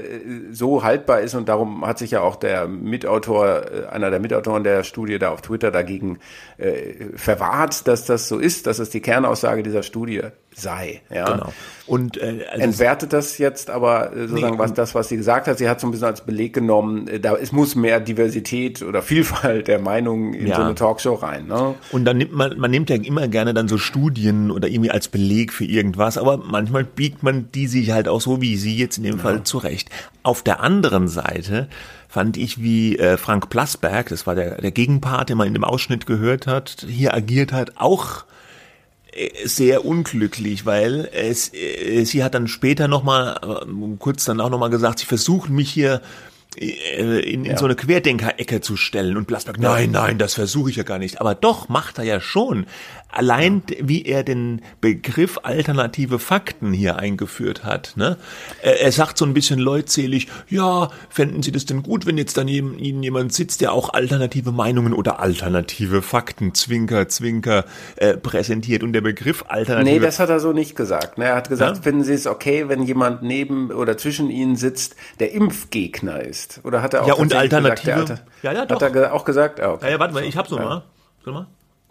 so 0.51 0.83
haltbar 0.83 1.21
ist 1.21 1.33
und 1.33 1.49
darum 1.49 1.87
hat 1.87 1.97
sich 1.97 2.11
ja 2.11 2.21
auch 2.21 2.35
der 2.35 2.67
Mitautor, 2.67 3.63
äh, 3.63 3.85
einer 3.87 4.11
der 4.11 4.19
Mitautoren 4.19 4.63
der 4.63 4.83
Studie 4.83 5.17
da 5.17 5.31
auf 5.31 5.41
Twitter 5.41 5.71
dagegen 5.71 6.19
äh, 6.57 6.93
verwahrt, 7.15 7.87
dass 7.87 8.05
das 8.05 8.27
so 8.27 8.37
ist, 8.37 8.67
dass 8.67 8.77
es 8.77 8.91
die 8.91 9.01
Kernaussage 9.01 9.63
dieser 9.63 9.81
Studie 9.81 10.21
sei. 10.55 11.01
Ja. 11.13 11.31
Genau. 11.31 11.53
Und 11.87 12.17
äh, 12.17 12.45
also 12.49 12.63
entwertet 12.63 13.13
das 13.13 13.37
jetzt 13.37 13.69
aber 13.69 14.13
äh, 14.13 14.27
sozusagen 14.27 14.55
nee, 14.55 14.59
was 14.59 14.73
das, 14.73 14.95
was 14.95 15.09
sie 15.09 15.17
gesagt 15.17 15.47
hat. 15.47 15.57
Sie 15.57 15.69
hat 15.69 15.79
so 15.79 15.87
ein 15.87 15.91
bisschen 15.91 16.07
als 16.07 16.21
Beleg 16.21 16.53
genommen, 16.53 17.07
äh, 17.07 17.19
da 17.19 17.35
es 17.35 17.51
muss 17.51 17.75
mehr 17.75 17.99
Diversität 17.99 18.81
oder 18.81 19.01
Vielfalt 19.01 19.67
der 19.67 19.79
Meinungen 19.79 20.33
in 20.33 20.47
ja. 20.47 20.55
so 20.55 20.61
eine 20.63 20.75
Talkshow 20.75 21.13
rein. 21.13 21.47
Ne? 21.47 21.75
Und 21.91 22.05
dann 22.05 22.17
nimmt 22.17 22.33
man, 22.33 22.57
man 22.57 22.71
nimmt 22.71 22.89
ja 22.89 22.95
immer 22.95 23.27
gerne 23.27 23.53
dann 23.53 23.67
so 23.67 23.77
Studien 23.77 24.49
oder 24.49 24.67
irgendwie 24.67 24.91
als 24.91 25.07
Beleg 25.07 25.53
für 25.53 25.65
irgendwas, 25.65 26.17
aber 26.17 26.37
manchmal 26.37 26.83
biegt 26.83 27.21
man 27.21 27.51
die 27.53 27.67
sich 27.67 27.91
halt 27.91 28.07
auch 28.07 28.21
so 28.21 28.41
wie 28.41 28.57
sie 28.57 28.75
jetzt 28.75 28.97
in 28.97 29.03
dem 29.03 29.17
ja. 29.17 29.21
Fall 29.21 29.43
zurecht. 29.43 29.89
Auf 30.23 30.41
der 30.41 30.61
anderen 30.61 31.07
Seite 31.07 31.67
fand 32.07 32.37
ich, 32.37 32.61
wie 32.61 32.97
äh, 32.97 33.17
Frank 33.17 33.49
Plasberg, 33.49 34.09
das 34.09 34.25
war 34.25 34.35
der, 34.35 34.61
der 34.61 34.71
Gegenpart, 34.71 35.29
den 35.29 35.37
man 35.37 35.47
in 35.47 35.53
dem 35.53 35.65
Ausschnitt 35.65 36.05
gehört 36.05 36.47
hat, 36.47 36.85
hier 36.87 37.13
agiert 37.13 37.51
hat, 37.51 37.73
auch 37.75 38.23
sehr 39.45 39.85
unglücklich, 39.85 40.65
weil 40.65 41.09
es, 41.13 41.53
äh, 41.53 42.03
sie 42.03 42.23
hat 42.23 42.33
dann 42.33 42.47
später 42.47 42.87
nochmal, 42.87 43.39
äh, 43.43 43.97
kurz 43.97 44.25
dann 44.25 44.41
auch 44.41 44.49
nochmal 44.49 44.69
gesagt, 44.69 44.99
sie 44.99 45.05
versuchen 45.05 45.55
mich 45.55 45.71
hier 45.71 46.01
in, 46.57 47.11
in 47.19 47.45
ja. 47.45 47.57
so 47.57 47.65
eine 47.65 47.75
Querdenker-Ecke 47.75 48.61
zu 48.61 48.77
stellen 48.77 49.17
und 49.17 49.27
Blasberg, 49.27 49.59
nein, 49.59 49.91
nein, 49.91 50.17
das 50.17 50.33
versuche 50.33 50.69
ich 50.69 50.77
ja 50.77 50.83
gar 50.83 50.99
nicht. 50.99 51.19
Aber 51.19 51.35
doch, 51.35 51.69
macht 51.69 51.97
er 51.97 52.05
ja 52.05 52.21
schon. 52.21 52.65
Allein 53.15 53.63
wie 53.79 54.05
er 54.05 54.23
den 54.23 54.61
Begriff 54.81 55.39
alternative 55.43 56.19
Fakten 56.19 56.73
hier 56.73 56.97
eingeführt 56.97 57.63
hat. 57.63 57.93
Ne? 57.95 58.17
Er 58.61 58.91
sagt 58.91 59.17
so 59.17 59.25
ein 59.25 59.33
bisschen 59.33 59.59
leutselig, 59.59 60.27
ja, 60.49 60.89
fänden 61.09 61.41
Sie 61.41 61.51
das 61.51 61.65
denn 61.65 61.81
gut, 61.81 62.05
wenn 62.05 62.17
jetzt 62.17 62.37
dann 62.37 62.47
Ihnen 62.47 63.03
jemand 63.03 63.33
sitzt, 63.33 63.61
der 63.61 63.71
auch 63.71 63.93
alternative 63.93 64.51
Meinungen 64.51 64.93
oder 64.93 65.19
alternative 65.19 66.01
Fakten, 66.01 66.53
Zwinker, 66.53 67.07
Zwinker, 67.07 67.65
äh, 67.95 68.17
präsentiert. 68.17 68.83
Und 68.83 68.93
der 68.93 69.01
Begriff 69.01 69.45
alternative... 69.47 69.99
Nee, 69.99 70.05
das 70.05 70.19
hat 70.19 70.29
er 70.29 70.39
so 70.39 70.51
nicht 70.51 70.75
gesagt. 70.75 71.17
Ne? 71.17 71.25
Er 71.25 71.35
hat 71.35 71.49
gesagt, 71.49 71.77
ja? 71.77 71.83
finden 71.83 72.03
Sie 72.03 72.13
es 72.13 72.27
okay, 72.27 72.67
wenn 72.67 72.83
jemand 72.83 73.23
neben 73.23 73.71
oder 73.71 73.97
zwischen 73.97 74.29
Ihnen 74.29 74.55
sitzt, 74.55 74.95
der 75.19 75.31
Impfgegner 75.31 76.21
ist? 76.21 76.59
Oder 76.63 76.81
hat 76.81 76.93
er 76.93 77.03
auch 77.03 77.07
ja, 77.07 77.13
und 77.13 77.33
alternative, 77.33 78.01
gesagt, 78.01 78.23
ja, 78.41 78.51
ja, 78.51 78.65
doch. 78.65 78.81
Hat 78.81 78.95
er 78.95 79.13
auch 79.13 79.25
gesagt? 79.25 79.59
Ah, 79.61 79.73
okay. 79.73 79.85
Ja, 79.85 79.91
ja, 79.91 79.99
warte 79.99 80.13
mal, 80.13 80.23
ich 80.23 80.35
hab's 80.35 80.49
nochmal. 80.49 80.83
Ja. 81.25 81.31
mal. 81.31 81.47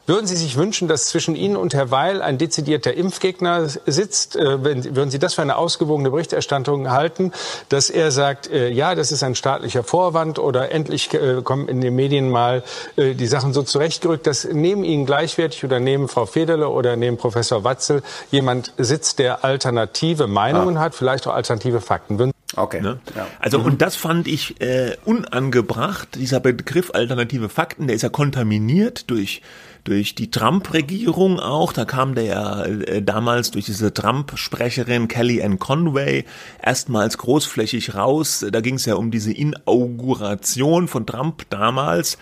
Würden 0.06 0.26
Sie 0.26 0.36
sich 0.36 0.56
wünschen, 0.56 0.86
dass 0.86 1.06
zwischen 1.06 1.34
Ihnen 1.34 1.56
und 1.56 1.72
Herr 1.72 1.90
Weil 1.90 2.20
ein 2.20 2.36
dezidierter 2.36 2.92
Impfgegner 2.92 3.66
sitzt? 3.68 4.36
Äh, 4.36 4.62
würden 4.62 5.10
Sie 5.10 5.18
das 5.18 5.34
für 5.34 5.42
eine 5.42 5.56
ausgewogene 5.56 6.10
Berichterstattung 6.10 6.90
halten, 6.90 7.32
dass 7.70 7.88
er 7.88 8.10
sagt, 8.10 8.50
äh, 8.50 8.68
ja, 8.68 8.94
das 8.94 9.12
ist 9.12 9.22
ein 9.22 9.34
staatlicher 9.34 9.82
Vorwand 9.82 10.38
oder 10.38 10.72
endlich 10.72 11.14
äh, 11.14 11.40
kommen 11.42 11.68
in 11.68 11.80
den 11.80 11.94
Medien 11.94 12.30
mal 12.30 12.62
die 12.96 13.26
Sachen 13.26 13.52
so 13.52 13.62
zurechtgerückt, 13.62 14.26
dass 14.26 14.46
neben 14.50 14.84
Ihnen 14.84 15.06
gleichwertig 15.06 15.64
oder 15.64 15.80
neben 15.80 16.08
Frau 16.08 16.26
Federle 16.26 16.68
oder 16.68 16.96
neben 16.96 17.16
Professor 17.16 17.64
Watzel 17.64 18.02
jemand 18.30 18.72
sitzt, 18.78 19.18
der 19.18 19.44
alternative 19.44 20.26
Meinungen 20.26 20.76
ah. 20.76 20.80
hat, 20.80 20.94
vielleicht 20.94 21.26
auch 21.26 21.34
alternative 21.34 21.80
Fakten? 21.80 22.18
Würden 22.18 22.32
Okay. 22.56 22.80
Ne? 22.80 23.00
Ja. 23.16 23.26
Also 23.40 23.58
mhm. 23.58 23.66
und 23.66 23.82
das 23.82 23.96
fand 23.96 24.28
ich 24.28 24.60
äh, 24.60 24.96
unangebracht. 25.04 26.14
Dieser 26.14 26.40
Begriff 26.40 26.92
alternative 26.94 27.48
Fakten, 27.48 27.86
der 27.86 27.96
ist 27.96 28.02
ja 28.02 28.08
kontaminiert 28.08 29.10
durch 29.10 29.42
durch 29.84 30.14
die 30.14 30.30
Trump-Regierung 30.30 31.38
auch. 31.38 31.72
Da 31.72 31.84
kam 31.84 32.14
der 32.14 32.24
ja 32.24 32.64
äh, 32.64 33.02
damals 33.02 33.50
durch 33.50 33.66
diese 33.66 33.92
Trump-Sprecherin 33.92 35.08
Kellyanne 35.08 35.58
Conway 35.58 36.24
erstmals 36.62 37.18
großflächig 37.18 37.94
raus. 37.94 38.44
Da 38.50 38.60
ging 38.60 38.76
es 38.76 38.86
ja 38.86 38.94
um 38.94 39.10
diese 39.10 39.32
Inauguration 39.32 40.88
von 40.88 41.06
Trump 41.06 41.44
damals, 41.50 42.18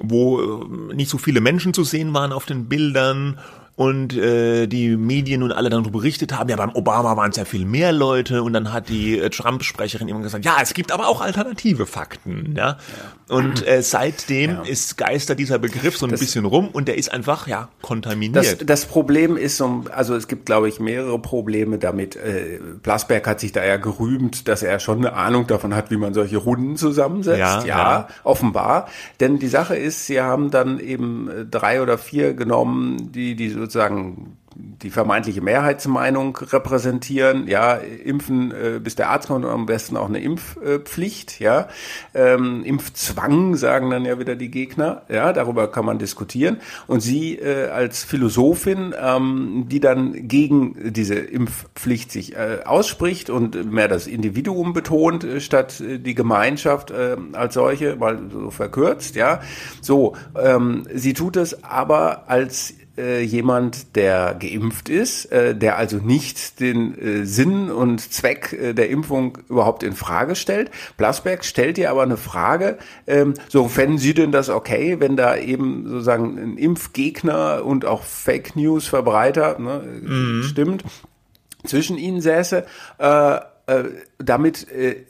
wo 0.00 0.40
äh, 0.40 0.94
nicht 0.94 1.10
so 1.10 1.18
viele 1.18 1.40
Menschen 1.40 1.72
zu 1.72 1.84
sehen 1.84 2.12
waren 2.12 2.32
auf 2.32 2.44
den 2.44 2.68
Bildern 2.68 3.38
und 3.76 4.16
äh, 4.16 4.66
die 4.66 4.96
Medien 4.96 5.42
und 5.42 5.52
alle 5.52 5.68
darüber 5.68 5.90
berichtet 5.90 6.32
haben, 6.32 6.48
ja 6.48 6.56
beim 6.56 6.70
Obama 6.70 7.14
waren 7.18 7.30
es 7.30 7.36
ja 7.36 7.44
viel 7.44 7.66
mehr 7.66 7.92
Leute 7.92 8.42
und 8.42 8.54
dann 8.54 8.72
hat 8.72 8.88
die 8.88 9.18
äh, 9.18 9.28
Trump-Sprecherin 9.28 10.08
immer 10.08 10.22
gesagt, 10.22 10.46
ja, 10.46 10.56
es 10.62 10.72
gibt 10.72 10.92
aber 10.92 11.08
auch 11.08 11.20
alternative 11.20 11.84
Fakten, 11.84 12.54
ja. 12.56 12.68
ja. 12.68 12.78
Und 13.28 13.66
äh, 13.66 13.82
seitdem 13.82 14.50
ja. 14.52 14.62
ist 14.62 14.96
Geister 14.96 15.34
dieser 15.34 15.58
Begriff 15.58 15.98
so 15.98 16.06
ein 16.06 16.10
das, 16.10 16.20
bisschen 16.20 16.46
rum 16.46 16.68
und 16.68 16.88
der 16.88 16.96
ist 16.96 17.12
einfach 17.12 17.46
ja 17.48 17.68
kontaminiert. 17.82 18.36
Das, 18.36 18.66
das 18.66 18.86
Problem 18.86 19.36
ist, 19.36 19.60
also 19.60 20.14
es 20.14 20.26
gibt 20.26 20.46
glaube 20.46 20.70
ich 20.70 20.80
mehrere 20.80 21.18
Probleme 21.18 21.76
damit. 21.78 22.16
Äh, 22.16 22.60
Plasberg 22.82 23.26
hat 23.26 23.40
sich 23.40 23.52
da 23.52 23.62
ja 23.62 23.76
gerühmt, 23.76 24.48
dass 24.48 24.62
er 24.62 24.80
schon 24.80 24.98
eine 24.98 25.12
Ahnung 25.12 25.46
davon 25.48 25.74
hat, 25.74 25.90
wie 25.90 25.98
man 25.98 26.14
solche 26.14 26.38
Runden 26.38 26.76
zusammensetzt. 26.78 27.38
Ja, 27.38 27.62
ja, 27.64 27.66
ja. 27.66 28.08
offenbar. 28.24 28.88
Denn 29.20 29.38
die 29.38 29.48
Sache 29.48 29.76
ist, 29.76 30.06
sie 30.06 30.22
haben 30.22 30.50
dann 30.50 30.80
eben 30.80 31.28
äh, 31.28 31.44
drei 31.44 31.82
oder 31.82 31.98
vier 31.98 32.32
genommen, 32.32 33.12
die 33.12 33.34
die 33.34 33.50
so 33.50 33.65
sozusagen 33.66 34.36
die 34.56 34.90
vermeintliche 34.90 35.42
Mehrheitsmeinung 35.42 36.36
repräsentieren. 36.36 37.46
Ja, 37.46 37.74
impfen, 37.74 38.52
äh, 38.52 38.80
bis 38.82 38.94
der 38.94 39.10
Arzt 39.10 39.28
kommt 39.28 39.44
und 39.44 39.50
am 39.50 39.66
besten 39.66 39.96
auch 39.96 40.08
eine 40.08 40.20
Impfpflicht. 40.20 41.40
Ja, 41.40 41.68
ähm, 42.14 42.64
Impfzwang 42.64 43.56
sagen 43.56 43.90
dann 43.90 44.04
ja 44.04 44.18
wieder 44.18 44.34
die 44.34 44.50
Gegner. 44.50 45.02
Ja, 45.08 45.32
darüber 45.32 45.70
kann 45.70 45.84
man 45.84 45.98
diskutieren. 45.98 46.58
Und 46.86 47.00
sie 47.00 47.36
äh, 47.36 47.68
als 47.68 48.04
Philosophin, 48.04 48.94
ähm, 48.98 49.66
die 49.68 49.80
dann 49.80 50.26
gegen 50.26 50.92
diese 50.92 51.16
Impfpflicht 51.16 52.10
sich 52.10 52.34
äh, 52.34 52.60
ausspricht 52.64 53.28
und 53.30 53.70
mehr 53.70 53.88
das 53.88 54.06
Individuum 54.06 54.72
betont 54.72 55.24
äh, 55.24 55.40
statt 55.40 55.80
äh, 55.80 55.98
die 55.98 56.14
Gemeinschaft 56.14 56.90
äh, 56.90 57.16
als 57.32 57.54
solche, 57.54 57.96
mal 57.96 58.18
so 58.32 58.50
verkürzt. 58.50 59.16
Ja, 59.16 59.40
so. 59.82 60.16
Ähm, 60.40 60.84
sie 60.94 61.12
tut 61.12 61.36
es 61.36 61.62
aber 61.62 62.28
als 62.28 62.74
äh, 62.96 63.22
jemand, 63.22 63.96
der 63.96 64.36
geimpft 64.38 64.88
ist, 64.88 65.26
äh, 65.26 65.54
der 65.54 65.76
also 65.76 65.98
nicht 65.98 66.60
den 66.60 66.98
äh, 66.98 67.24
Sinn 67.24 67.70
und 67.70 68.12
Zweck 68.12 68.52
äh, 68.52 68.72
der 68.72 68.90
Impfung 68.90 69.38
überhaupt 69.48 69.82
in 69.82 69.94
Frage 69.94 70.34
stellt. 70.34 70.70
Plasberg 70.96 71.44
stellt 71.44 71.76
dir 71.76 71.90
aber 71.90 72.02
eine 72.02 72.16
Frage, 72.16 72.78
ähm, 73.06 73.34
so 73.48 73.68
fänden 73.68 73.98
Sie 73.98 74.14
denn 74.14 74.32
das 74.32 74.48
okay, 74.48 74.96
wenn 75.00 75.16
da 75.16 75.36
eben 75.36 75.88
sozusagen 75.88 76.38
ein 76.38 76.56
Impfgegner 76.56 77.64
und 77.64 77.84
auch 77.84 78.02
Fake 78.02 78.56
News 78.56 78.86
Verbreiter 78.86 79.58
ne, 79.58 79.82
mhm. 80.02 80.42
stimmt, 80.44 80.84
zwischen 81.64 81.98
ihnen 81.98 82.20
säße? 82.20 82.64
Äh, 83.68 83.84
damit 84.18 84.70
äh, 84.70 85.04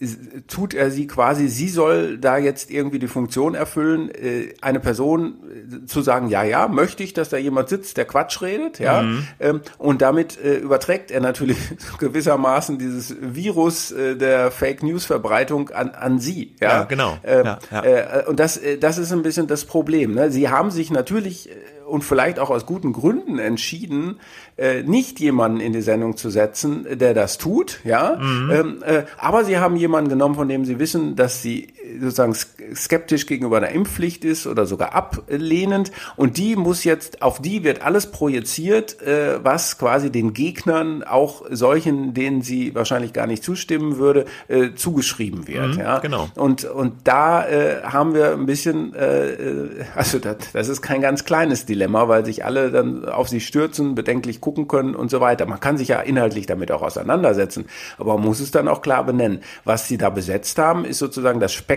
tut 0.49 0.73
er 0.73 0.91
sie 0.91 1.07
quasi, 1.07 1.49
sie 1.49 1.69
soll 1.69 2.17
da 2.17 2.39
jetzt 2.39 2.71
irgendwie 2.71 2.99
die 2.99 3.07
Funktion 3.07 3.55
erfüllen, 3.55 4.11
äh, 4.11 4.55
eine 4.63 4.81
Person 4.81 5.35
äh, 5.83 5.85
zu 5.85 6.01
sagen, 6.01 6.31
ja, 6.31 6.43
ja, 6.43 6.67
möchte 6.67 7.03
ich, 7.03 7.13
dass 7.13 7.29
da 7.29 7.37
jemand 7.37 7.69
sitzt, 7.69 7.99
der 7.99 8.07
Quatsch 8.07 8.41
redet, 8.41 8.79
ja, 8.79 9.03
mhm. 9.03 9.29
ähm, 9.41 9.61
und 9.77 10.01
damit 10.01 10.43
äh, 10.43 10.57
überträgt 10.57 11.11
er 11.11 11.21
natürlich 11.21 11.59
gewissermaßen 11.99 12.79
dieses 12.79 13.15
Virus 13.21 13.91
äh, 13.91 14.17
der 14.17 14.51
Fake 14.51 14.83
News 14.83 15.05
Verbreitung 15.05 15.69
an, 15.69 15.91
an 15.91 16.19
sie, 16.19 16.57
ja, 16.59 16.69
ja 16.69 16.85
genau, 16.85 17.19
äh, 17.25 17.45
ja, 17.45 17.59
ja. 17.71 18.27
Und 18.27 18.41
das, 18.41 18.59
das 18.81 18.97
ist 18.97 19.13
ein 19.13 19.23
bisschen 19.23 19.49
das 19.49 19.67
Problem, 19.67 20.15
ne? 20.15 20.31
Sie 20.31 20.49
haben 20.49 20.71
sich 20.71 20.91
natürlich 20.91 21.51
und 21.87 22.03
vielleicht 22.03 22.39
auch 22.39 22.51
aus 22.51 22.67
guten 22.67 22.93
Gründen 22.93 23.39
entschieden, 23.39 24.21
äh, 24.57 24.83
nicht 24.83 25.21
jemanden 25.21 25.61
in 25.61 25.73
die 25.73 25.83
Sendung 25.83 26.17
zu 26.17 26.31
setzen, 26.31 26.87
der 26.91 27.15
das 27.15 27.39
tut, 27.39 27.81
ja. 27.85 28.17
Mhm. 28.17 28.51
Ähm, 28.51 28.83
äh, 28.85 29.03
aber 29.19 29.45
sie 29.45 29.59
haben 29.59 29.77
jemanden 29.77 30.11
genommen, 30.11 30.35
von 30.35 30.49
dem 30.49 30.65
sie 30.65 30.79
wissen, 30.79 31.17
dass 31.17 31.43
sie 31.43 31.69
sozusagen 32.01 32.35
skeptisch 32.75 33.27
gegenüber 33.27 33.59
einer 33.59 33.71
Impfpflicht 33.71 34.25
ist 34.25 34.47
oder 34.47 34.67
sogar 34.67 34.95
ablehnend. 34.95 35.93
Und 36.17 36.37
die 36.37 36.57
muss 36.57 36.85
jetzt, 36.85 37.23
auf 37.23 37.41
die 37.41 37.65
wird 37.65 37.83
alles 37.83 38.11
projiziert, 38.11 39.01
äh, 39.03 39.43
was 39.45 39.79
quasi 39.79 40.11
den 40.11 40.33
Gegnern, 40.33 41.03
auch 41.03 41.45
solchen, 41.51 42.15
denen 42.15 42.43
sie 42.43 42.75
wahrscheinlich 42.75 43.13
gar 43.13 43.27
nicht 43.27 43.43
zustimmen 43.43 43.99
würde, 43.99 44.27
äh, 44.49 44.75
zugeschrieben 44.75 45.49
wird. 45.49 45.75
Mhm, 45.75 45.81
ja. 45.81 45.99
Genau. 45.99 46.29
Und, 46.35 46.65
und 46.65 46.95
da 47.05 47.47
äh, 47.47 47.83
haben 47.83 48.15
wir 48.15 48.33
ein 48.33 48.47
bisschen, 48.47 48.95
äh, 48.95 49.33
äh 49.33 49.85
also 49.95 50.19
das, 50.19 50.37
das 50.53 50.69
ist 50.69 50.83
kein 50.83 51.01
ganz 51.01 51.25
kleines 51.25 51.67
Dilemma, 51.67 52.09
weil 52.09 52.25
sich 52.25 52.45
alle 52.45 52.71
dann 52.71 53.07
auf 53.07 53.29
sie 53.29 53.41
stürzen, 53.41 53.95
bedenklich 53.95 54.41
gucken 54.41 54.69
können 54.69 54.95
und 54.95 55.11
so 55.11 55.21
weiter. 55.21 55.47
Man 55.47 55.61
kann 55.61 55.79
sich 55.79 55.89
ja 55.89 56.01
inhaltlich 56.01 56.47
damit 56.47 56.71
auch 56.73 56.83
auseinandersetzen, 56.83 57.67
aber 57.99 58.15
man 58.15 58.27
muss 58.27 58.41
es 58.41 58.51
dann 58.51 58.69
auch 58.69 58.83
klar 58.83 59.05
benennen. 59.05 59.41
Was 59.65 59.89
sie 59.89 59.99
da 59.99 60.11
besetzt 60.11 60.59
haben, 60.59 60.85
ist 60.85 60.99
sozusagen 60.99 61.41
das 61.41 61.53
Spektrum 61.53 61.76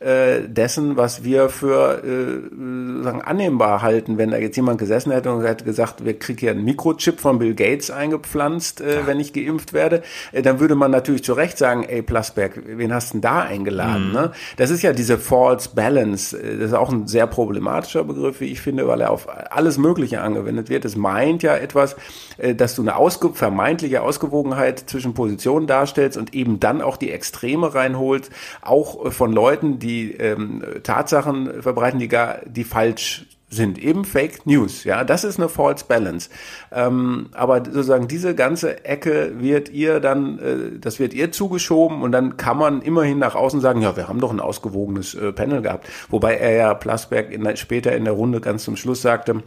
äh, 0.00 0.40
dessen, 0.46 0.96
was 0.96 1.24
wir 1.24 1.48
für 1.48 2.02
äh, 2.04 3.02
sagen, 3.02 3.22
annehmbar 3.22 3.82
halten. 3.82 4.18
Wenn 4.18 4.30
da 4.30 4.38
jetzt 4.38 4.56
jemand 4.56 4.78
gesessen 4.78 5.12
hätte 5.12 5.32
und 5.32 5.44
hätte 5.44 5.64
gesagt, 5.64 6.04
wir 6.04 6.18
kriegen 6.18 6.38
hier 6.38 6.50
einen 6.52 6.64
Mikrochip 6.64 7.20
von 7.20 7.38
Bill 7.38 7.54
Gates 7.54 7.90
eingepflanzt, 7.90 8.80
äh, 8.80 9.00
ja. 9.00 9.06
wenn 9.06 9.20
ich 9.20 9.32
geimpft 9.32 9.72
werde, 9.72 10.02
äh, 10.32 10.42
dann 10.42 10.60
würde 10.60 10.74
man 10.74 10.90
natürlich 10.90 11.24
zu 11.24 11.32
Recht 11.32 11.58
sagen, 11.58 11.84
ey 11.84 12.02
Plasberg, 12.02 12.62
wen 12.66 12.92
hast 12.92 13.10
du 13.10 13.14
denn 13.14 13.22
da 13.22 13.42
eingeladen? 13.42 14.08
Mhm. 14.08 14.14
Ne? 14.14 14.32
Das 14.56 14.70
ist 14.70 14.82
ja 14.82 14.92
diese 14.92 15.18
False 15.18 15.70
Balance. 15.74 16.36
Äh, 16.36 16.58
das 16.58 16.68
ist 16.68 16.74
auch 16.74 16.90
ein 16.90 17.06
sehr 17.06 17.26
problematischer 17.26 18.04
Begriff, 18.04 18.40
wie 18.40 18.46
ich 18.46 18.60
finde, 18.60 18.86
weil 18.86 19.00
er 19.00 19.10
auf 19.10 19.28
alles 19.50 19.78
Mögliche 19.78 20.20
angewendet 20.20 20.68
wird. 20.68 20.84
Es 20.84 20.96
meint 20.96 21.42
ja 21.42 21.56
etwas, 21.56 21.96
äh, 22.38 22.54
dass 22.54 22.74
du 22.74 22.82
eine 22.82 22.96
ausge 22.96 23.30
vermeintliche 23.32 24.02
Ausgewogenheit 24.02 24.78
zwischen 24.90 25.14
Positionen 25.14 25.66
darstellst 25.66 26.16
und 26.16 26.34
eben 26.34 26.60
dann 26.60 26.80
auch 26.82 26.96
die 26.96 27.10
Extreme 27.10 27.74
reinholst, 27.74 28.30
auch 28.62 29.07
von 29.10 29.32
Leuten, 29.32 29.78
die 29.78 30.12
ähm, 30.12 30.62
Tatsachen 30.82 31.62
verbreiten, 31.62 31.98
die 31.98 32.08
gar, 32.08 32.40
die 32.46 32.64
falsch 32.64 33.26
sind 33.50 33.78
eben 33.78 34.04
Fake 34.04 34.46
News. 34.46 34.84
Ja, 34.84 35.04
das 35.04 35.24
ist 35.24 35.38
eine 35.38 35.48
False 35.48 35.84
Balance. 35.86 36.28
Ähm, 36.70 37.28
aber 37.32 37.64
sozusagen 37.64 38.08
diese 38.08 38.34
ganze 38.34 38.84
Ecke 38.84 39.32
wird 39.38 39.70
ihr 39.70 40.00
dann, 40.00 40.38
äh, 40.38 40.78
das 40.78 40.98
wird 40.98 41.14
ihr 41.14 41.32
zugeschoben 41.32 42.02
und 42.02 42.12
dann 42.12 42.36
kann 42.36 42.58
man 42.58 42.82
immerhin 42.82 43.18
nach 43.18 43.34
außen 43.34 43.60
sagen, 43.60 43.80
ja, 43.80 43.96
wir 43.96 44.08
haben 44.08 44.20
doch 44.20 44.32
ein 44.32 44.40
ausgewogenes 44.40 45.14
äh, 45.14 45.32
Panel 45.32 45.62
gehabt. 45.62 45.88
Wobei 46.10 46.36
er 46.36 46.52
ja 46.52 46.74
Plasberg 46.74 47.32
in, 47.32 47.56
später 47.56 47.96
in 47.96 48.04
der 48.04 48.14
Runde 48.14 48.40
ganz 48.40 48.64
zum 48.64 48.76
Schluss 48.76 49.00
sagte, 49.00 49.42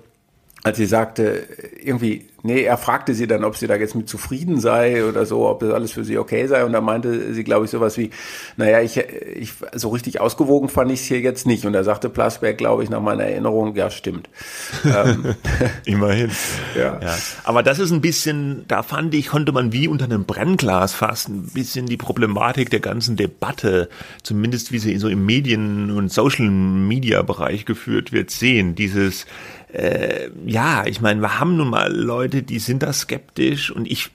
als 0.63 0.78
sie 0.78 0.86
sagte, 0.86 1.47
irgendwie 1.82 2.28
Nee, 2.43 2.63
er 2.63 2.78
fragte 2.78 3.13
sie 3.13 3.28
dann, 3.28 3.43
ob 3.43 3.56
sie 3.56 3.67
da 3.67 3.76
jetzt 3.76 3.93
mit 3.93 4.10
zufrieden 4.10 4.60
sei 4.60 5.06
oder 5.06 5.26
so, 5.28 5.47
ob 5.47 5.60
das 5.60 5.71
alles 5.71 5.91
für 5.91 6.04
sie 6.04 6.17
okay 6.17 6.47
sei. 6.47 6.65
Und 6.65 6.74
da 6.74 6.82
meinte 6.82 7.34
sie, 7.34 7.43
glaube 7.43 7.65
ich, 7.65 7.71
sowas 7.71 7.97
wie, 7.97 8.10
naja, 8.58 8.82
ich, 8.82 8.97
ich 8.97 9.54
so 9.76 9.89
richtig 9.89 10.19
ausgewogen 10.19 10.67
fand 10.67 10.91
ich 10.91 11.02
es 11.02 11.06
hier 11.06 11.19
jetzt 11.19 11.45
nicht. 11.45 11.65
Und 11.65 11.74
da 11.74 11.84
sagte 11.84 12.10
Plasberg, 12.10 12.58
glaube 12.58 12.84
ich, 12.84 12.89
nach 12.89 13.02
meiner 13.02 13.26
Erinnerung, 13.26 13.76
ja, 13.76 13.91
stimmt. 13.91 14.28
Ähm, 14.86 15.36
Immerhin. 15.86 16.32
Ja. 16.76 17.00
ja. 17.00 17.15
Aber 17.43 17.62
das 17.62 17.78
ist 17.78 17.91
ein 17.91 18.02
bisschen, 18.02 18.65
da 18.67 18.82
fand 18.82 19.13
ich, 19.13 19.28
konnte 19.28 19.52
man 19.52 19.71
wie 19.71 19.88
unter 19.88 20.06
einem 20.06 20.26
Brennglas 20.26 20.93
fast 20.93 21.30
ein 21.30 21.43
bisschen 21.54 21.86
die 21.86 21.97
Problematik 21.97 22.71
der 22.71 22.80
ganzen 22.80 23.17
Debatte, 23.17 23.88
zumindest 24.24 24.71
wie 24.71 24.80
sie 24.80 24.97
so 24.97 25.10
im 25.10 25.28
Medien- 25.28 25.91
und 25.91 26.12
Social-Media-Bereich 26.12 27.65
geführt 27.65 28.12
wird, 28.12 28.32
sehen. 28.32 28.74
Dieses, 28.74 29.28
äh, 29.73 30.29
ja, 30.45 30.86
ich 30.86 31.01
meine, 31.01 31.21
wir 31.21 31.39
haben 31.39 31.57
nun 31.57 31.69
mal 31.69 31.91
Leute, 31.91 32.43
die 32.43 32.60
sind 32.60 32.84
da 32.84 32.93
skeptisch 32.93 33.71
und 33.71 33.89
ich 33.89 34.12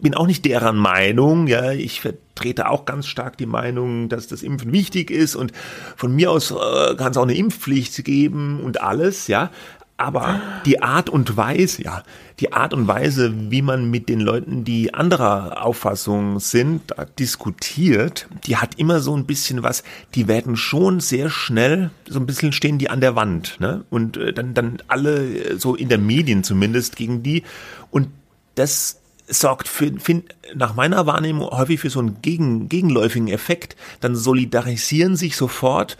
bin 0.00 0.14
auch 0.14 0.26
nicht 0.26 0.44
deren 0.44 0.76
Meinung, 0.76 1.46
ja, 1.46 1.72
ich 1.72 2.00
vertrete 2.00 2.68
auch 2.70 2.86
ganz 2.86 3.06
stark 3.06 3.36
die 3.36 3.46
Meinung, 3.46 4.08
dass 4.08 4.26
das 4.26 4.42
Impfen 4.42 4.72
wichtig 4.72 5.10
ist 5.10 5.36
und 5.36 5.52
von 5.96 6.14
mir 6.14 6.30
aus 6.30 6.50
äh, 6.50 6.94
kann 6.96 7.10
es 7.10 7.16
auch 7.16 7.24
eine 7.24 7.36
Impfpflicht 7.36 8.04
geben 8.04 8.60
und 8.60 8.80
alles, 8.80 9.26
ja, 9.28 9.50
aber 9.98 10.40
die 10.66 10.82
Art 10.82 11.08
und 11.08 11.36
Weise, 11.36 11.82
ja, 11.82 12.02
die 12.38 12.52
Art 12.52 12.74
und 12.74 12.86
Weise, 12.86 13.32
wie 13.50 13.62
man 13.62 13.90
mit 13.90 14.10
den 14.10 14.20
Leuten, 14.20 14.62
die 14.62 14.92
anderer 14.92 15.64
Auffassung 15.64 16.38
sind, 16.38 16.92
diskutiert, 17.18 18.28
die 18.46 18.58
hat 18.58 18.78
immer 18.78 19.00
so 19.00 19.16
ein 19.16 19.24
bisschen 19.24 19.62
was, 19.62 19.84
die 20.14 20.28
werden 20.28 20.56
schon 20.56 21.00
sehr 21.00 21.30
schnell, 21.30 21.90
so 22.06 22.20
ein 22.20 22.26
bisschen 22.26 22.52
stehen 22.52 22.76
die 22.76 22.90
an 22.90 23.00
der 23.00 23.16
Wand, 23.16 23.56
ne? 23.58 23.84
Und 23.88 24.18
äh, 24.18 24.34
dann, 24.34 24.52
dann 24.52 24.82
alle, 24.86 25.52
äh, 25.52 25.58
so 25.58 25.74
in 25.74 25.88
der 25.88 25.98
Medien 25.98 26.44
zumindest, 26.44 26.96
gegen 26.96 27.22
die. 27.22 27.42
Und 27.90 28.08
das 28.54 29.00
sorgt 29.28 29.66
für, 29.66 29.92
find, 29.98 30.34
nach 30.54 30.74
meiner 30.74 31.06
Wahrnehmung 31.06 31.48
häufig 31.48 31.80
für 31.80 31.90
so 31.90 32.00
einen 32.00 32.20
gegen, 32.20 32.68
gegenläufigen 32.68 33.28
Effekt. 33.28 33.76
Dann 34.00 34.14
solidarisieren 34.14 35.16
sich 35.16 35.36
sofort 35.36 35.96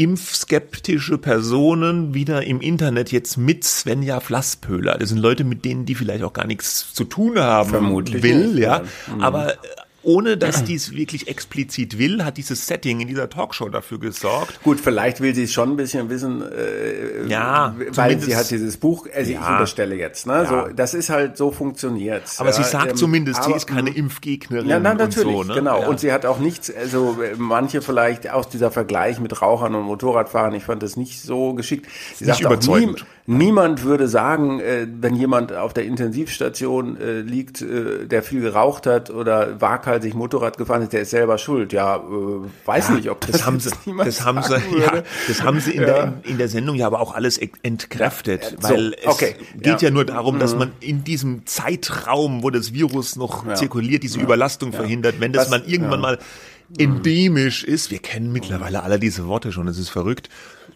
impfskeptische 0.00 1.18
Personen 1.18 2.14
wieder 2.14 2.42
im 2.46 2.62
Internet 2.62 3.12
jetzt 3.12 3.36
mit 3.36 3.64
Svenja 3.64 4.20
Flasspöhler. 4.20 4.96
Das 4.96 5.10
sind 5.10 5.18
Leute, 5.18 5.44
mit 5.44 5.66
denen 5.66 5.84
die 5.84 5.94
vielleicht 5.94 6.24
auch 6.24 6.32
gar 6.32 6.46
nichts 6.46 6.94
zu 6.94 7.04
tun 7.04 7.38
haben 7.38 7.68
Vermutlich 7.68 8.22
will, 8.22 8.58
ja. 8.58 8.78
ja. 8.78 9.14
Mhm. 9.14 9.20
Aber 9.20 9.54
ohne 10.02 10.36
dass 10.36 10.64
dies 10.64 10.94
wirklich 10.94 11.28
explizit 11.28 11.98
will, 11.98 12.24
hat 12.24 12.36
dieses 12.36 12.66
Setting 12.66 13.00
in 13.00 13.08
dieser 13.08 13.28
Talkshow 13.28 13.68
dafür 13.68 13.98
gesorgt. 13.98 14.62
Gut, 14.62 14.80
vielleicht 14.80 15.20
will 15.20 15.34
sie 15.34 15.44
es 15.44 15.52
schon 15.52 15.70
ein 15.70 15.76
bisschen 15.76 16.08
wissen, 16.08 16.42
äh, 16.42 17.26
ja, 17.26 17.74
weil 17.90 18.18
sie 18.20 18.34
hat 18.34 18.50
dieses 18.50 18.76
Buch, 18.76 19.06
also 19.14 19.30
ja, 19.30 19.40
ich 19.40 19.48
unterstelle 19.48 19.96
jetzt, 19.96 20.26
ne? 20.26 20.32
Ja. 20.32 20.46
So, 20.46 20.72
das 20.74 20.94
ist 20.94 21.10
halt 21.10 21.36
so 21.36 21.50
funktioniert. 21.50 22.22
Aber 22.38 22.50
ja, 22.50 22.54
sie 22.54 22.64
sagt 22.64 22.92
ähm, 22.92 22.96
zumindest, 22.96 23.40
aber, 23.40 23.50
sie 23.50 23.56
ist 23.56 23.66
keine 23.66 23.90
Impfgegnerin. 23.90 24.68
Ja, 24.68 24.80
na, 24.80 24.94
natürlich, 24.94 25.36
und 25.36 25.46
so, 25.46 25.52
ne? 25.52 25.58
genau. 25.58 25.88
Und 25.88 26.00
sie 26.00 26.12
hat 26.12 26.24
auch 26.24 26.38
nichts, 26.38 26.72
also 26.74 27.18
manche 27.36 27.82
vielleicht 27.82 28.30
aus 28.30 28.48
dieser 28.48 28.70
Vergleich 28.70 29.20
mit 29.20 29.42
Rauchern 29.42 29.74
und 29.74 29.84
Motorradfahrern, 29.84 30.54
ich 30.54 30.64
fand 30.64 30.82
das 30.82 30.96
nicht 30.96 31.20
so 31.20 31.54
geschickt. 31.54 31.86
Sie 32.14 32.24
nicht 32.24 32.38
sagt 32.38 32.40
überzeugend. 32.40 33.02
Auch 33.02 33.04
nie, 33.04 33.19
Niemand 33.26 33.84
würde 33.84 34.08
sagen, 34.08 34.60
äh, 34.60 34.86
wenn 35.00 35.14
jemand 35.14 35.52
auf 35.52 35.72
der 35.72 35.84
Intensivstation 35.84 37.00
äh, 37.00 37.20
liegt, 37.20 37.62
äh, 37.62 38.06
der 38.06 38.22
viel 38.22 38.40
geraucht 38.40 38.86
hat 38.86 39.10
oder 39.10 39.60
waghalsig 39.60 40.14
Motorrad 40.14 40.58
gefahren 40.58 40.82
ist, 40.82 40.92
der 40.92 41.02
ist 41.02 41.10
selber 41.10 41.38
schuld. 41.38 41.72
Ja, 41.72 42.02
weiß 42.64 42.88
ja, 42.88 42.94
nicht, 42.94 43.10
ob 43.10 43.20
das, 43.20 43.32
das 43.32 43.46
haben 43.46 43.60
sie, 43.60 43.70
das 44.04 44.24
haben 44.24 44.42
sie, 44.42 44.54
ja, 44.78 45.02
das 45.28 45.42
haben 45.42 45.60
sie 45.60 45.72
in, 45.72 45.82
ja. 45.82 45.86
der, 45.86 46.12
in 46.24 46.38
der 46.38 46.48
Sendung 46.48 46.76
ja 46.76 46.86
aber 46.86 47.00
auch 47.00 47.14
alles 47.14 47.38
entkräftet, 47.38 48.56
ja, 48.62 48.68
weil 48.68 48.96
so, 49.04 49.10
okay. 49.10 49.36
es 49.56 49.62
geht 49.62 49.82
ja. 49.82 49.90
nur 49.90 50.04
darum, 50.04 50.38
dass 50.38 50.54
mhm. 50.54 50.58
man 50.58 50.72
in 50.80 51.04
diesem 51.04 51.46
Zeitraum, 51.46 52.42
wo 52.42 52.50
das 52.50 52.72
Virus 52.72 53.16
noch 53.16 53.44
zirkuliert, 53.54 54.02
diese 54.02 54.18
Überlastung 54.18 54.72
verhindert. 54.72 55.16
Wenn 55.20 55.32
das 55.32 55.44
Was, 55.44 55.50
man 55.50 55.68
irgendwann 55.68 56.00
mal 56.00 56.18
endemisch 56.78 57.64
ist, 57.64 57.90
wir 57.90 57.98
kennen 57.98 58.32
mittlerweile 58.32 58.82
alle 58.82 58.98
diese 58.98 59.26
Worte 59.26 59.52
schon, 59.52 59.68
es 59.68 59.78
ist 59.78 59.88
verrückt, 59.88 60.28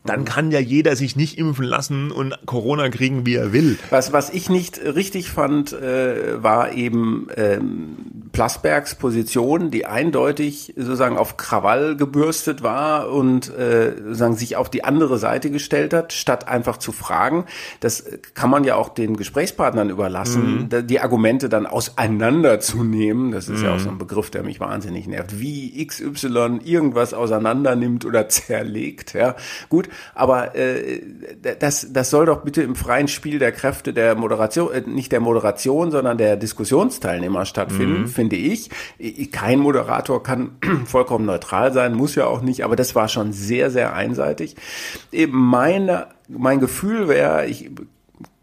dann 0.05 0.21
mhm. 0.21 0.25
kann 0.25 0.51
ja 0.51 0.61
jeder 0.61 0.97
sich 0.97 1.17
nicht 1.17 1.39
impfen 1.39 1.65
lassen 1.65 2.11
und 2.11 2.39
Corona 2.47 2.89
kriegen, 2.91 3.27
wie 3.27 3.35
er 3.35 3.53
will. 3.53 3.79
Was, 3.91 4.13
was 4.13 4.31
ich 4.31 4.49
nicht 4.51 4.79
richtig 4.79 5.31
fand, 5.31 5.73
äh, 5.73 6.43
war 6.43 6.73
eben 6.73 7.29
ähm, 7.37 7.97
Plasbergs 8.35 8.97
Position, 8.97 9.71
die 9.71 9.87
eindeutig 9.87 10.75
sozusagen 10.77 11.17
auf 11.17 11.37
Krawall 11.37 11.97
gebürstet 11.97 12.65
war 12.65 13.11
und 13.11 13.49
äh, 13.57 13.95
sozusagen 13.97 14.35
sich 14.35 14.57
auf 14.57 14.69
die 14.69 14.83
andere 14.83 15.19
Seite 15.19 15.51
gestellt 15.51 15.95
hat, 15.95 16.13
statt 16.13 16.49
einfach 16.49 16.79
zu 16.79 16.91
fragen. 16.91 17.45
Das 17.79 18.05
kann 18.35 18.51
man 18.51 18.65
ja 18.65 18.75
auch 18.75 18.89
den 18.89 19.17
Gesprächspartnern 19.17 19.89
überlassen, 19.89 20.69
mhm. 20.69 20.87
die 20.89 20.99
Argumente 20.99 21.49
dann 21.49 21.65
auseinanderzunehmen. 21.65 23.31
Das 23.31 23.49
ist 23.49 23.61
mhm. 23.61 23.65
ja 23.67 23.75
auch 23.77 23.79
so 23.79 23.89
ein 23.89 23.99
Begriff, 23.99 24.31
der 24.31 24.43
mich 24.43 24.59
wahnsinnig 24.59 25.07
nervt. 25.07 25.39
Wie 25.39 25.87
XY 25.87 26.59
irgendwas 26.65 27.15
auseinander 27.15 27.77
nimmt 27.77 28.05
oder 28.05 28.29
zerlegt. 28.29 29.15
Ja, 29.15 29.37
gut, 29.69 29.89
aber 30.13 30.57
äh, 30.57 31.03
das, 31.61 31.93
das 31.93 32.11
soll 32.11 32.27
doch 32.27 32.43
bitte 32.43 32.63
im 32.63 32.75
freien 32.75 33.07
Spiel 33.07 33.39
der 33.39 33.53
Kräfte 33.53 33.93
der 33.93 34.17
Moderation, 34.17 34.73
äh, 34.73 34.83
nicht 34.85 35.13
der 35.13 35.21
Moderation, 35.21 35.93
sondern 35.93 36.19
der 36.19 36.37
Diskussionsteilnehmer 36.37 37.45
stattfinden, 37.45 38.01
mhm. 38.01 38.09
Finde 38.25 38.37
ich. 38.37 38.71
Kein 39.33 39.59
Moderator 39.61 40.23
kann 40.23 40.53
vollkommen 40.87 41.27
neutral 41.27 41.73
sein, 41.73 41.95
muss 41.95 42.15
ja 42.15 42.27
auch 42.27 42.43
nicht, 42.43 42.65
aber 42.65 42.77
das 42.77 42.95
war 42.95 43.09
schon 43.09 43.33
sehr, 43.33 43.71
sehr 43.71 43.95
einseitig. 43.95 44.57
Meine, 45.29 46.09
mein 46.29 46.61
Gefühl 46.61 47.09
wäre, 47.09 47.47
ich 47.47 47.71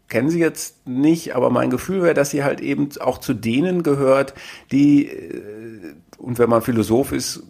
kenne 0.08 0.30
sie 0.30 0.40
jetzt 0.40 0.86
nicht, 0.86 1.34
aber 1.34 1.50
mein 1.50 1.70
Gefühl 1.70 2.02
wäre, 2.02 2.14
dass 2.14 2.30
sie 2.30 2.44
halt 2.44 2.60
eben 2.60 2.90
auch 3.00 3.18
zu 3.18 3.34
denen 3.34 3.82
gehört, 3.82 4.34
die, 4.70 5.06
äh, 5.06 5.94
und 6.18 6.38
wenn 6.38 6.50
man 6.50 6.62
Philosoph 6.62 7.12
ist, 7.12 7.42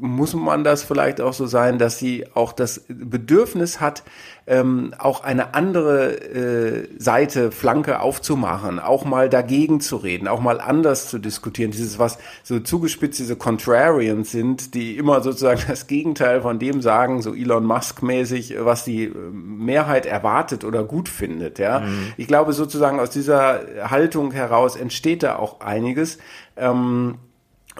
muss 0.00 0.34
man 0.34 0.64
das 0.64 0.82
vielleicht 0.82 1.20
auch 1.20 1.32
so 1.32 1.46
sein, 1.46 1.78
dass 1.78 1.98
sie 1.98 2.26
auch 2.34 2.52
das 2.52 2.84
Bedürfnis 2.88 3.80
hat, 3.80 4.02
ähm, 4.46 4.94
auch 4.98 5.24
eine 5.24 5.54
andere 5.54 6.14
äh, 6.14 6.88
Seite, 6.98 7.50
Flanke 7.50 8.00
aufzumachen, 8.00 8.78
auch 8.78 9.04
mal 9.04 9.28
dagegen 9.28 9.80
zu 9.80 9.96
reden, 9.96 10.26
auch 10.26 10.40
mal 10.40 10.60
anders 10.60 11.08
zu 11.08 11.18
diskutieren. 11.18 11.70
Dieses, 11.70 11.98
was 11.98 12.18
so 12.42 12.58
zugespitzt 12.60 13.18
diese 13.18 13.36
Contrarians 13.36 14.30
sind, 14.30 14.74
die 14.74 14.96
immer 14.96 15.20
sozusagen 15.20 15.62
das 15.68 15.86
Gegenteil 15.86 16.40
von 16.40 16.58
dem 16.58 16.80
sagen, 16.80 17.20
so 17.20 17.34
Elon 17.34 17.64
Musk-mäßig, 17.64 18.56
was 18.60 18.84
die 18.84 19.04
äh, 19.04 19.12
Mehrheit 19.32 20.06
erwartet 20.06 20.64
oder 20.64 20.84
gut 20.84 21.08
findet. 21.08 21.58
Ja, 21.58 21.80
mhm. 21.80 22.12
ich 22.16 22.26
glaube 22.26 22.52
sozusagen 22.52 23.00
aus 23.00 23.10
dieser 23.10 23.60
Haltung 23.90 24.30
heraus 24.32 24.76
entsteht 24.76 25.22
da 25.22 25.36
auch 25.36 25.60
einiges. 25.60 26.18
Ähm, 26.56 27.18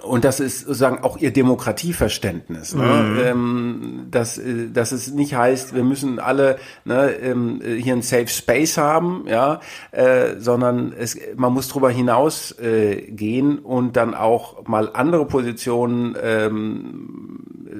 und 0.03 0.23
das 0.23 0.39
ist 0.39 0.61
sozusagen 0.61 1.03
auch 1.03 1.17
ihr 1.17 1.31
Demokratieverständnis, 1.31 2.75
ne? 2.75 2.83
Mhm. 2.83 3.19
Ähm, 3.23 4.07
dass, 4.11 4.37
äh, 4.37 4.69
dass 4.71 4.91
es 4.91 5.11
nicht 5.11 5.35
heißt, 5.35 5.75
wir 5.75 5.83
müssen 5.83 6.19
alle 6.19 6.57
ne, 6.85 7.11
ähm, 7.21 7.61
hier 7.61 7.93
ein 7.93 8.01
Safe 8.01 8.27
Space 8.27 8.77
haben, 8.77 9.25
ja, 9.27 9.59
äh, 9.91 10.39
sondern 10.39 10.93
es, 10.97 11.17
man 11.35 11.53
muss 11.53 11.67
darüber 11.69 11.89
hinaus 11.89 12.51
äh, 12.59 13.01
gehen 13.11 13.59
und 13.59 13.95
dann 13.95 14.13
auch 14.13 14.67
mal 14.67 14.89
andere 14.93 15.25
Positionen 15.25 16.15
ähm, 16.21 17.39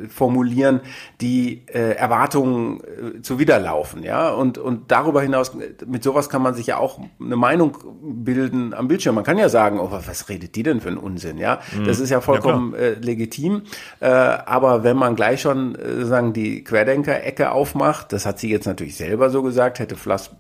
formulieren, 0.10 0.82
die 1.22 1.64
äh, 1.68 1.96
Erwartungen 1.96 2.82
äh, 2.82 3.22
zuwiderlaufen, 3.22 4.04
ja, 4.04 4.30
und 4.30 4.58
und 4.58 4.92
darüber 4.92 5.22
hinaus 5.22 5.52
mit 5.86 6.04
sowas 6.04 6.30
kann 6.30 6.42
man 6.42 6.54
sich 6.54 6.68
ja 6.68 6.78
auch 6.78 7.00
eine 7.20 7.36
Meinung 7.36 7.78
bilden 8.10 8.74
am 8.74 8.88
Bildschirm. 8.88 9.16
Man 9.16 9.24
kann 9.24 9.38
ja 9.38 9.50
sagen, 9.50 9.80
oh, 9.80 9.90
was 9.92 10.30
redet 10.30 10.56
die 10.56 10.64
denn 10.64 10.82
für 10.82 10.90
einen 10.90 10.98
Unsinn, 10.98 11.38
ja? 11.38 11.60
Mhm. 11.78 11.86
Das 11.86 12.00
ist 12.00 12.10
ja 12.10 12.22
vollkommen 12.22 12.74
ja, 12.74 12.80
äh, 12.80 12.94
legitim, 12.94 13.64
äh, 14.00 14.08
aber 14.08 14.84
wenn 14.84 14.98
man 14.98 15.16
gleich 15.16 15.42
schon 15.42 15.76
äh, 15.76 16.06
sagen 16.06 16.34
die 16.34 16.64
Querdenker-Ecke 16.64 17.52
aufmacht, 17.52 18.14
das 18.14 18.26
hat 18.26 18.40
sie 18.40 18.50
jetzt 18.50 18.66
natürlich 18.66 18.96
selber 18.96 19.30
so 19.30 19.44
gesagt, 19.44 19.80
hätte 19.80 19.96
Flas 19.96 20.32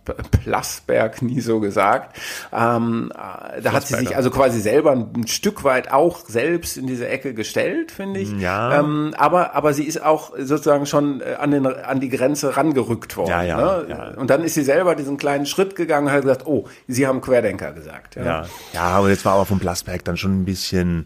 Plasberg 0.43 1.21
nie 1.21 1.41
so 1.41 1.59
gesagt. 1.59 2.17
Ähm, 2.53 3.11
äh, 3.13 3.61
da 3.61 3.73
hat 3.73 3.87
sie 3.87 3.95
sich 3.95 4.15
also 4.15 4.29
quasi 4.31 4.59
selber 4.61 4.91
ein 4.91 5.27
Stück 5.27 5.63
weit 5.63 5.91
auch 5.91 6.19
selbst 6.27 6.77
in 6.77 6.87
diese 6.87 7.07
Ecke 7.07 7.33
gestellt, 7.33 7.91
finde 7.91 8.19
ich. 8.19 8.31
Ja. 8.39 8.79
Ähm, 8.79 9.13
aber 9.17 9.55
aber, 9.55 9.73
sie 9.73 9.83
ist 9.83 10.03
auch 10.03 10.33
sozusagen 10.37 10.85
schon 10.85 11.21
äh, 11.21 11.35
an, 11.39 11.51
den, 11.51 11.65
an 11.65 11.99
die 11.99 12.09
Grenze 12.09 12.57
rangerückt 12.57 13.17
worden. 13.17 13.29
Ja, 13.29 13.43
ja, 13.43 13.57
ne? 13.57 13.85
ja. 13.89 14.11
Und 14.15 14.29
dann 14.29 14.43
ist 14.43 14.53
sie 14.53 14.63
selber 14.63 14.95
diesen 14.95 15.17
kleinen 15.17 15.45
Schritt 15.45 15.75
gegangen 15.75 16.07
und 16.07 16.13
hat 16.13 16.21
gesagt, 16.21 16.47
oh, 16.47 16.65
sie 16.87 17.07
haben 17.07 17.21
Querdenker 17.21 17.58
gesagt. 17.67 18.15
Ja, 18.15 18.23
ja, 18.23 18.45
ja 18.73 18.81
aber 18.81 19.09
jetzt 19.09 19.25
war 19.25 19.33
aber 19.33 19.45
vom 19.45 19.59
Plasberg 19.59 20.03
dann 20.05 20.17
schon 20.17 20.41
ein 20.41 20.45
bisschen 20.45 21.05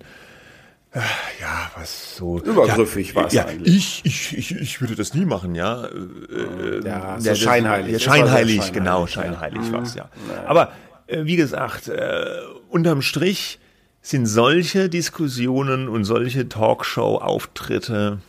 äh, 0.94 1.00
ja, 1.42 1.72
was 1.76 2.18
so 2.18 2.40
übergriffig 2.40 3.10
ja, 3.10 3.16
war 3.16 3.28
es 3.28 3.34
ja, 3.34 3.46
eigentlich. 3.46 4.02
Ich, 4.04 4.06
ich, 4.06 4.38
ich, 4.38 4.62
ich 4.62 4.82
würde 4.82 4.96
das 4.96 5.16
nie 5.16 5.26
machen, 5.26 5.56
ja. 5.56 5.86
Äh, 5.86 6.86
ja, 6.86 7.20
so 7.20 7.34
scheinheilig. 7.34 7.94
Ja, 7.94 8.00
scheinheilig, 8.00 8.02
scheinheilig, 8.04 8.74
genau, 8.74 9.08
scheinheilig 9.08 9.66
ja. 9.66 9.72
war 9.72 9.82
es, 9.82 9.96
ja. 9.96 10.10
Aber 10.46 10.72
äh, 11.08 11.26
wie 11.26 11.36
gesagt, 11.36 11.88
äh, 11.88 12.26
unterm 12.70 13.02
Strich 13.02 13.60
sind 14.04 14.28
solche 14.28 14.90
Diskussionen 14.90 15.88
und 15.88 16.04
solche 16.04 16.48
Talkshow-Auftritte 16.48 18.20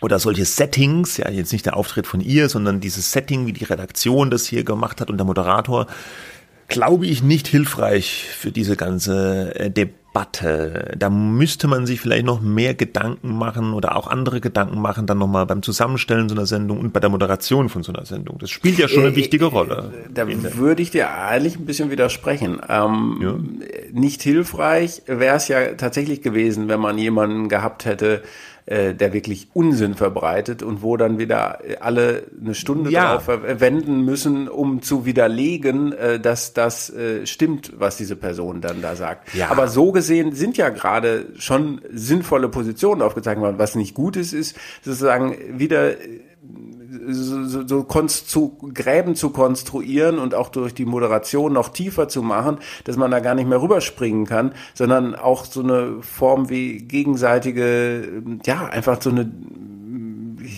oder 0.00 0.18
solche 0.18 0.44
Settings, 0.44 1.18
ja, 1.18 1.30
jetzt 1.30 1.52
nicht 1.52 1.66
der 1.66 1.76
Auftritt 1.76 2.06
von 2.06 2.20
ihr, 2.20 2.48
sondern 2.48 2.80
dieses 2.80 3.12
Setting, 3.12 3.46
wie 3.46 3.52
die 3.52 3.64
Redaktion 3.64 4.30
das 4.30 4.46
hier 4.46 4.64
gemacht 4.64 5.00
hat 5.00 5.10
und 5.10 5.18
der 5.18 5.26
Moderator, 5.26 5.86
glaube 6.68 7.06
ich, 7.06 7.22
nicht 7.22 7.46
hilfreich 7.46 8.26
für 8.36 8.52
diese 8.52 8.76
ganze 8.76 9.54
äh, 9.58 9.70
Debatte. 9.70 10.92
Da 10.96 11.10
müsste 11.10 11.66
man 11.66 11.86
sich 11.86 12.00
vielleicht 12.00 12.24
noch 12.24 12.40
mehr 12.40 12.74
Gedanken 12.74 13.36
machen 13.36 13.72
oder 13.72 13.96
auch 13.96 14.06
andere 14.06 14.40
Gedanken 14.40 14.80
machen, 14.80 15.06
dann 15.06 15.18
nochmal 15.18 15.44
beim 15.46 15.62
Zusammenstellen 15.62 16.28
so 16.28 16.34
einer 16.34 16.46
Sendung 16.46 16.78
und 16.78 16.92
bei 16.92 17.00
der 17.00 17.10
Moderation 17.10 17.68
von 17.68 17.82
so 17.82 17.92
einer 17.92 18.06
Sendung. 18.06 18.38
Das 18.38 18.50
spielt 18.50 18.78
ja 18.78 18.86
schon 18.86 19.02
eine 19.02 19.12
äh, 19.12 19.16
wichtige 19.16 19.46
Rolle. 19.46 19.92
Da 20.12 20.26
würde 20.28 20.82
ich 20.82 20.90
dir 20.90 21.12
eigentlich 21.12 21.56
ein 21.58 21.66
bisschen 21.66 21.90
widersprechen. 21.90 22.60
Ähm, 22.68 23.18
ja. 23.20 23.34
Nicht 23.92 24.22
hilfreich 24.22 25.02
wäre 25.06 25.36
es 25.36 25.48
ja 25.48 25.74
tatsächlich 25.74 26.22
gewesen, 26.22 26.68
wenn 26.68 26.80
man 26.80 26.96
jemanden 26.96 27.48
gehabt 27.48 27.84
hätte, 27.84 28.22
äh, 28.66 28.94
der 28.94 29.12
wirklich 29.12 29.48
Unsinn 29.52 29.94
verbreitet 29.94 30.62
und 30.62 30.82
wo 30.82 30.96
dann 30.96 31.18
wieder 31.18 31.58
alle 31.80 32.24
eine 32.40 32.54
Stunde 32.54 32.90
ja. 32.90 33.12
drauf 33.12 33.24
verwenden 33.24 34.04
müssen, 34.04 34.48
um 34.48 34.80
zu 34.80 35.04
widerlegen, 35.04 35.92
äh, 35.92 36.18
dass 36.18 36.54
das 36.54 36.88
äh, 36.88 37.26
stimmt, 37.26 37.72
was 37.76 37.96
diese 37.96 38.16
Person 38.16 38.60
dann 38.62 38.80
da 38.80 38.96
sagt. 38.96 39.34
Ja. 39.34 39.50
Aber 39.50 39.68
so 39.68 39.92
gesehen 39.92 40.32
sind 40.32 40.56
ja 40.56 40.70
gerade 40.70 41.26
schon 41.36 41.82
sinnvolle 41.92 42.48
Positionen 42.48 43.02
aufgezeigt 43.02 43.40
worden. 43.40 43.58
Was 43.58 43.74
nicht 43.74 43.94
gut 43.94 44.16
ist, 44.16 44.32
ist 44.32 44.56
sozusagen 44.82 45.36
wieder 45.58 45.92
so, 47.08 47.66
so 47.66 47.82
zu, 47.82 48.58
Gräben 48.72 49.14
zu 49.16 49.30
konstruieren 49.30 50.18
und 50.18 50.34
auch 50.34 50.48
durch 50.48 50.74
die 50.74 50.84
Moderation 50.84 51.52
noch 51.52 51.70
tiefer 51.70 52.08
zu 52.08 52.22
machen, 52.22 52.58
dass 52.84 52.96
man 52.96 53.10
da 53.10 53.20
gar 53.20 53.34
nicht 53.34 53.48
mehr 53.48 53.60
rüberspringen 53.60 54.26
kann, 54.26 54.52
sondern 54.74 55.14
auch 55.14 55.44
so 55.44 55.62
eine 55.62 56.02
Form 56.02 56.48
wie 56.50 56.78
gegenseitige, 56.78 58.22
ja, 58.46 58.66
einfach 58.66 59.00
so 59.00 59.10
eine 59.10 59.30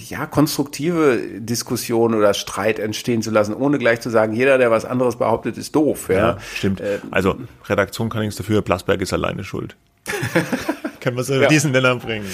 ja, 0.09 0.27
konstruktive 0.27 1.21
Diskussion 1.39 2.15
oder 2.15 2.35
Streit 2.35 2.79
entstehen 2.79 3.23
zu 3.23 3.31
lassen, 3.31 3.55
ohne 3.55 3.79
gleich 3.79 4.01
zu 4.01 4.11
sagen, 4.11 4.35
jeder, 4.35 4.59
der 4.59 4.71
was 4.71 4.85
anderes 4.85 5.17
behauptet, 5.17 5.57
ist 5.57 5.75
doof. 5.75 6.09
Ja, 6.09 6.17
ja 6.17 6.39
stimmt. 6.55 6.81
Äh, 6.81 6.99
also 7.11 7.37
Redaktion 7.67 8.09
kann 8.09 8.23
nichts 8.23 8.37
dafür, 8.37 8.63
Plasberg 8.63 9.01
ist 9.01 9.13
alleine 9.13 9.45
schuld. 9.45 9.77
Können 11.01 11.17
wir 11.17 11.23
es 11.23 11.29
ja. 11.29 11.47
diesen 11.47 11.73
Ländern 11.73 12.01
bringen 12.01 12.27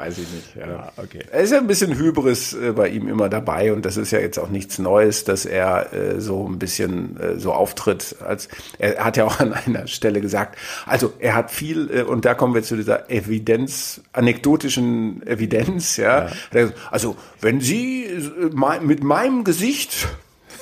weiß 0.00 0.18
ich 0.18 0.30
nicht. 0.32 0.56
Ja. 0.56 0.66
ja 0.66 0.92
okay. 0.96 1.20
Er 1.30 1.40
ist 1.40 1.52
ja 1.52 1.58
ein 1.58 1.66
bisschen 1.66 1.96
Hybris 1.96 2.54
äh, 2.54 2.72
bei 2.72 2.88
ihm 2.88 3.06
immer 3.08 3.28
dabei 3.28 3.72
und 3.72 3.84
das 3.84 3.96
ist 3.96 4.10
ja 4.10 4.18
jetzt 4.18 4.38
auch 4.38 4.48
nichts 4.48 4.78
Neues, 4.78 5.24
dass 5.24 5.44
er 5.44 5.92
äh, 5.92 6.20
so 6.20 6.48
ein 6.48 6.58
bisschen 6.58 7.20
äh, 7.20 7.38
so 7.38 7.52
auftritt. 7.52 8.16
Als 8.26 8.48
er 8.78 9.04
hat 9.04 9.16
ja 9.16 9.24
auch 9.24 9.40
an 9.40 9.52
einer 9.52 9.86
Stelle 9.86 10.20
gesagt, 10.20 10.56
also 10.86 11.12
er 11.18 11.34
hat 11.34 11.50
viel 11.50 11.90
äh, 11.90 12.02
und 12.02 12.24
da 12.24 12.34
kommen 12.34 12.54
wir 12.54 12.62
zu 12.62 12.76
dieser 12.76 13.10
Evidenz, 13.10 14.00
anekdotischen 14.12 15.26
Evidenz, 15.26 15.96
ja. 15.96 16.28
ja. 16.54 16.70
Also 16.90 17.16
wenn 17.40 17.60
Sie 17.60 18.04
äh, 18.04 18.80
mit 18.80 19.02
meinem 19.02 19.44
Gesicht 19.44 20.08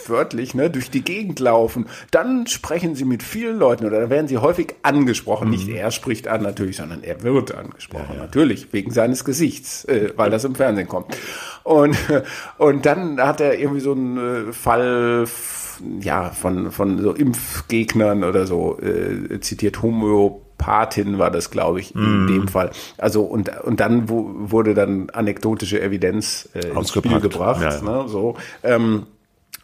wörtlich, 0.08 0.54
ne, 0.54 0.70
durch 0.70 0.90
die 0.90 1.02
Gegend 1.02 1.40
laufen, 1.40 1.86
dann 2.10 2.46
sprechen 2.46 2.94
sie 2.94 3.04
mit 3.04 3.22
vielen 3.22 3.58
Leuten 3.58 3.86
oder 3.86 4.00
da 4.00 4.10
werden 4.10 4.28
sie 4.28 4.38
häufig 4.38 4.74
angesprochen. 4.82 5.48
Mhm. 5.48 5.54
Nicht 5.54 5.68
er 5.68 5.90
spricht 5.90 6.28
an 6.28 6.42
natürlich, 6.42 6.76
sondern 6.76 7.02
er 7.02 7.22
wird 7.22 7.54
angesprochen. 7.54 8.06
Ja, 8.10 8.16
ja. 8.16 8.22
Natürlich, 8.22 8.72
wegen 8.72 8.90
seines 8.90 9.24
Gesichts, 9.24 9.84
äh, 9.84 10.12
weil 10.16 10.30
das 10.30 10.44
im 10.44 10.54
Fernsehen 10.54 10.88
kommt. 10.88 11.16
Und, 11.64 11.96
und 12.58 12.86
dann 12.86 13.20
hat 13.20 13.40
er 13.40 13.58
irgendwie 13.58 13.80
so 13.80 13.92
einen 13.92 14.48
äh, 14.48 14.52
Fall 14.52 15.26
ja, 16.00 16.30
von, 16.30 16.70
von 16.70 16.98
so 17.02 17.12
Impfgegnern 17.12 18.24
oder 18.24 18.46
so 18.46 18.78
äh, 18.80 19.40
zitiert, 19.40 19.82
Homöopathin 19.82 21.18
war 21.18 21.30
das, 21.30 21.50
glaube 21.50 21.80
ich, 21.80 21.94
in 21.94 22.24
mm. 22.24 22.26
dem 22.26 22.48
Fall. 22.48 22.70
Also 22.96 23.22
und 23.22 23.50
und 23.64 23.80
dann 23.80 24.08
wo, 24.08 24.30
wurde 24.34 24.74
dann 24.74 25.10
anekdotische 25.10 25.80
Evidenz 25.80 26.48
äh, 26.54 26.68
ins 26.68 26.90
Spiel 26.90 27.20
gebracht. 27.20 27.62
Ja, 27.62 27.76
ja. 27.76 27.82
Ne, 27.82 28.08
so. 28.08 28.36
Ähm, 28.62 29.06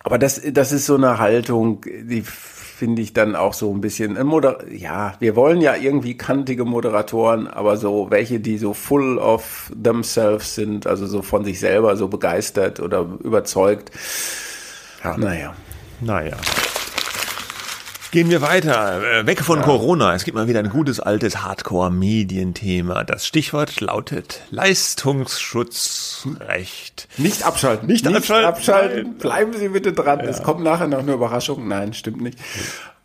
Aber 0.05 0.19
das, 0.19 0.41
das 0.53 0.71
ist 0.71 0.87
so 0.87 0.95
eine 0.95 1.19
Haltung, 1.19 1.81
die 1.83 2.23
finde 2.23 3.01
ich 3.01 3.15
dann 3.15 3.37
auch 3.37 3.55
so 3.55 3.73
ein 3.73 3.81
bisschen, 3.81 4.23
Moder 4.27 4.59
ja, 4.71 5.15
wir 5.19 5.35
wollen 5.35 5.63
ja 5.63 5.77
irgendwie 5.77 6.17
kantige 6.19 6.67
Moderatoren, 6.67 7.49
aber 7.49 7.79
so 7.79 8.11
welche, 8.11 8.39
die 8.39 8.59
so 8.59 8.75
full 8.75 9.19
of 9.19 9.73
themselves 9.83 10.55
sind, 10.55 10.87
also 10.87 11.07
so 11.07 11.23
von 11.23 11.45
sich 11.45 11.59
selber 11.59 11.97
so 11.97 12.09
begeistert 12.09 12.81
oder 12.81 13.07
überzeugt. 13.23 13.91
Ja. 15.03 15.17
Naja. 15.17 15.55
Naja. 16.01 16.37
Gehen 18.15 18.31
wir 18.31 18.41
weiter. 18.43 19.03
Äh, 19.03 19.27
weg 19.27 19.41
von 19.41 19.59
ja. 19.59 19.65
Corona. 19.65 20.15
Es 20.15 20.23
gibt 20.23 20.37
mal 20.37 20.47
wieder 20.47 20.61
ein 20.61 20.69
gutes 20.69 21.01
altes 21.01 21.43
Hardcore-Medienthema. 21.43 23.03
Das 23.03 23.27
Stichwort 23.27 23.81
lautet 23.81 24.43
Leistungsschutzrecht. 24.53 27.09
Nicht 27.17 27.43
abschalten. 27.43 27.89
Nicht, 27.89 28.05
nicht 28.05 28.17
abschalten. 28.17 28.47
abschalten. 28.47 29.19
Bleiben 29.19 29.53
Sie 29.55 29.69
bitte 29.69 29.93
dran. 29.93 30.21
Ja. 30.21 30.27
Es 30.27 30.45
kommt 30.45 30.63
nachher 30.63 30.87
noch 30.87 31.01
eine 31.01 31.15
Überraschung. 31.15 31.67
Nein, 31.67 31.93
stimmt 31.93 32.21
nicht. 32.21 32.39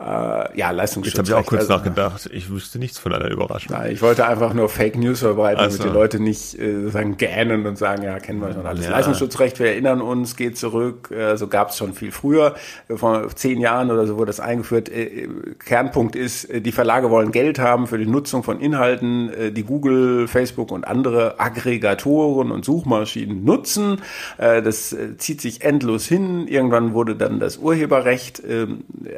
Äh, 0.01 0.57
ja, 0.57 0.71
Leistungsschutz. 0.71 1.17
Jetzt 1.17 1.29
habe 1.29 1.41
ich 1.41 1.45
auch 1.45 1.49
kurz 1.49 1.63
also, 1.63 1.73
nachgedacht. 1.73 2.29
Ich 2.31 2.49
wüsste 2.49 2.79
nichts 2.79 2.97
von 2.97 3.11
einer 3.11 3.29
Überraschung. 3.29 3.75
Nein, 3.75 3.91
ich 3.91 4.01
wollte 4.01 4.25
einfach 4.25 4.53
nur 4.53 4.69
Fake 4.69 4.95
News 4.95 5.19
verbreiten, 5.19 5.57
damit 5.57 5.73
so. 5.73 5.83
die 5.83 5.89
Leute 5.89 6.21
nicht 6.21 6.57
äh, 6.57 6.89
sagen 6.89 7.17
gähnen 7.17 7.65
und 7.65 7.77
sagen, 7.77 8.03
ja, 8.03 8.17
kennen 8.19 8.39
wir 8.39 8.53
schon 8.53 8.65
alles. 8.65 8.85
Ja. 8.85 8.91
Leistungsschutzrecht, 8.91 9.59
wir 9.59 9.67
erinnern 9.67 9.99
uns, 9.99 10.37
geht 10.37 10.57
zurück. 10.57 11.11
Äh, 11.11 11.35
so 11.35 11.47
gab 11.47 11.71
es 11.71 11.77
schon 11.77 11.93
viel 11.93 12.13
früher. 12.13 12.55
Vor 12.95 13.27
zehn 13.35 13.59
Jahren 13.59 13.91
oder 13.91 14.07
so 14.07 14.15
wurde 14.15 14.27
das 14.27 14.39
eingeführt. 14.39 14.87
Äh, 14.87 15.27
Kernpunkt 15.59 16.15
ist, 16.15 16.45
äh, 16.45 16.61
die 16.61 16.71
Verlage 16.71 17.09
wollen 17.09 17.33
Geld 17.33 17.59
haben 17.59 17.85
für 17.85 17.97
die 17.97 18.07
Nutzung 18.07 18.43
von 18.43 18.61
Inhalten, 18.61 19.33
äh, 19.33 19.51
die 19.51 19.63
Google, 19.63 20.29
Facebook 20.29 20.71
und 20.71 20.87
andere 20.87 21.41
Aggregatoren 21.41 22.51
und 22.51 22.63
Suchmaschinen 22.63 23.43
nutzen. 23.43 24.01
Äh, 24.37 24.61
das 24.61 24.93
äh, 24.93 25.17
zieht 25.17 25.41
sich 25.41 25.61
endlos 25.61 26.05
hin. 26.05 26.47
Irgendwann 26.47 26.93
wurde 26.93 27.17
dann 27.17 27.41
das 27.41 27.57
Urheberrecht, 27.57 28.39
äh, 28.45 28.67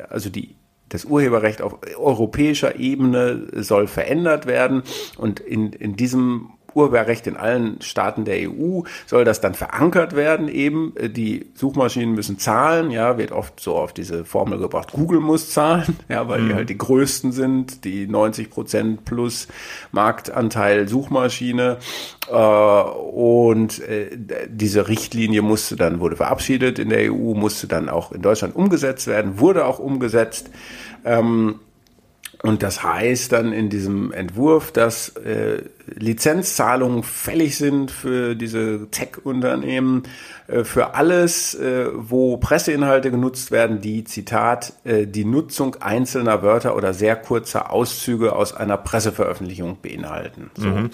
also 0.10 0.32
die 0.32 0.56
das 0.92 1.06
Urheberrecht 1.06 1.62
auf 1.62 1.80
europäischer 1.98 2.78
Ebene 2.78 3.48
soll 3.56 3.88
verändert 3.88 4.46
werden. 4.46 4.84
Und 5.18 5.40
in, 5.40 5.72
in 5.74 5.96
diesem 5.96 6.50
Urheberrecht 6.74 7.28
in 7.28 7.38
allen 7.38 7.82
Staaten 7.82 8.26
der 8.26 8.50
EU 8.50 8.82
soll 9.06 9.26
das 9.26 9.42
dann 9.42 9.54
verankert 9.54 10.16
werden 10.16 10.48
eben. 10.48 10.94
Die 11.00 11.48
Suchmaschinen 11.54 12.16
müssen 12.16 12.40
zahlen, 12.40 12.92
ja, 12.92 13.18
wird 13.18 13.32
oft 13.32 13.60
so 13.60 13.76
auf 13.76 13.94
diese 13.94 14.26
Formel 14.26 14.60
gebracht, 14.60 14.92
Google 14.92 15.20
muss 15.20 15.52
zahlen, 15.52 15.98
ja, 16.10 16.28
weil 16.28 16.42
mhm. 16.42 16.50
die 16.50 16.56
halt 16.56 16.70
die 16.70 16.78
größten 16.78 17.32
sind, 17.32 17.84
die 17.84 18.08
90 18.08 18.50
Prozent 18.50 19.06
plus 19.06 19.48
Marktanteil 19.92 20.88
Suchmaschine. 20.88 21.78
Äh, 22.30 22.34
und 22.34 23.80
äh, 23.82 24.18
diese 24.48 24.88
Richtlinie 24.88 25.42
musste 25.42 25.76
dann, 25.76 26.00
wurde 26.00 26.16
verabschiedet 26.16 26.80
in 26.80 26.90
der 26.90 27.12
EU, 27.12 27.34
musste 27.34 27.68
dann 27.68 27.90
auch 27.90 28.12
in 28.12 28.22
Deutschland 28.22 28.56
umgesetzt 28.56 29.08
werden, 29.08 29.40
wurde 29.40 29.66
auch 29.66 29.80
umgesetzt. 29.80 30.50
Ähm, 31.04 31.60
und 32.44 32.64
das 32.64 32.84
heißt 32.84 33.32
dann 33.32 33.54
in 33.54 33.70
diesem 33.70 34.12
Entwurf, 34.12 34.72
dass 34.72 35.10
äh, 35.10 35.64
Lizenzzahlungen 35.96 37.04
fällig 37.04 37.58
sind 37.58 37.92
für 37.92 38.36
diese 38.36 38.88
Tech-Unternehmen, 38.92 40.04
äh, 40.48 40.64
für 40.64 40.96
alles, 40.96 41.54
äh, 41.56 41.88
wo 41.94 42.38
Presseinhalte 42.38 43.12
genutzt 43.12 43.52
werden, 43.52 43.82
die, 43.82 44.04
Zitat, 44.04 44.74
äh, 44.84 45.06
die 45.06 45.26
Nutzung 45.26 45.76
einzelner 45.76 46.42
Wörter 46.42 46.76
oder 46.76 46.94
sehr 46.94 47.16
kurzer 47.16 47.72
Auszüge 47.72 48.34
aus 48.36 48.54
einer 48.54 48.78
Presseveröffentlichung 48.78 49.78
beinhalten. 49.82 50.52
So. 50.56 50.68
Mhm. 50.68 50.90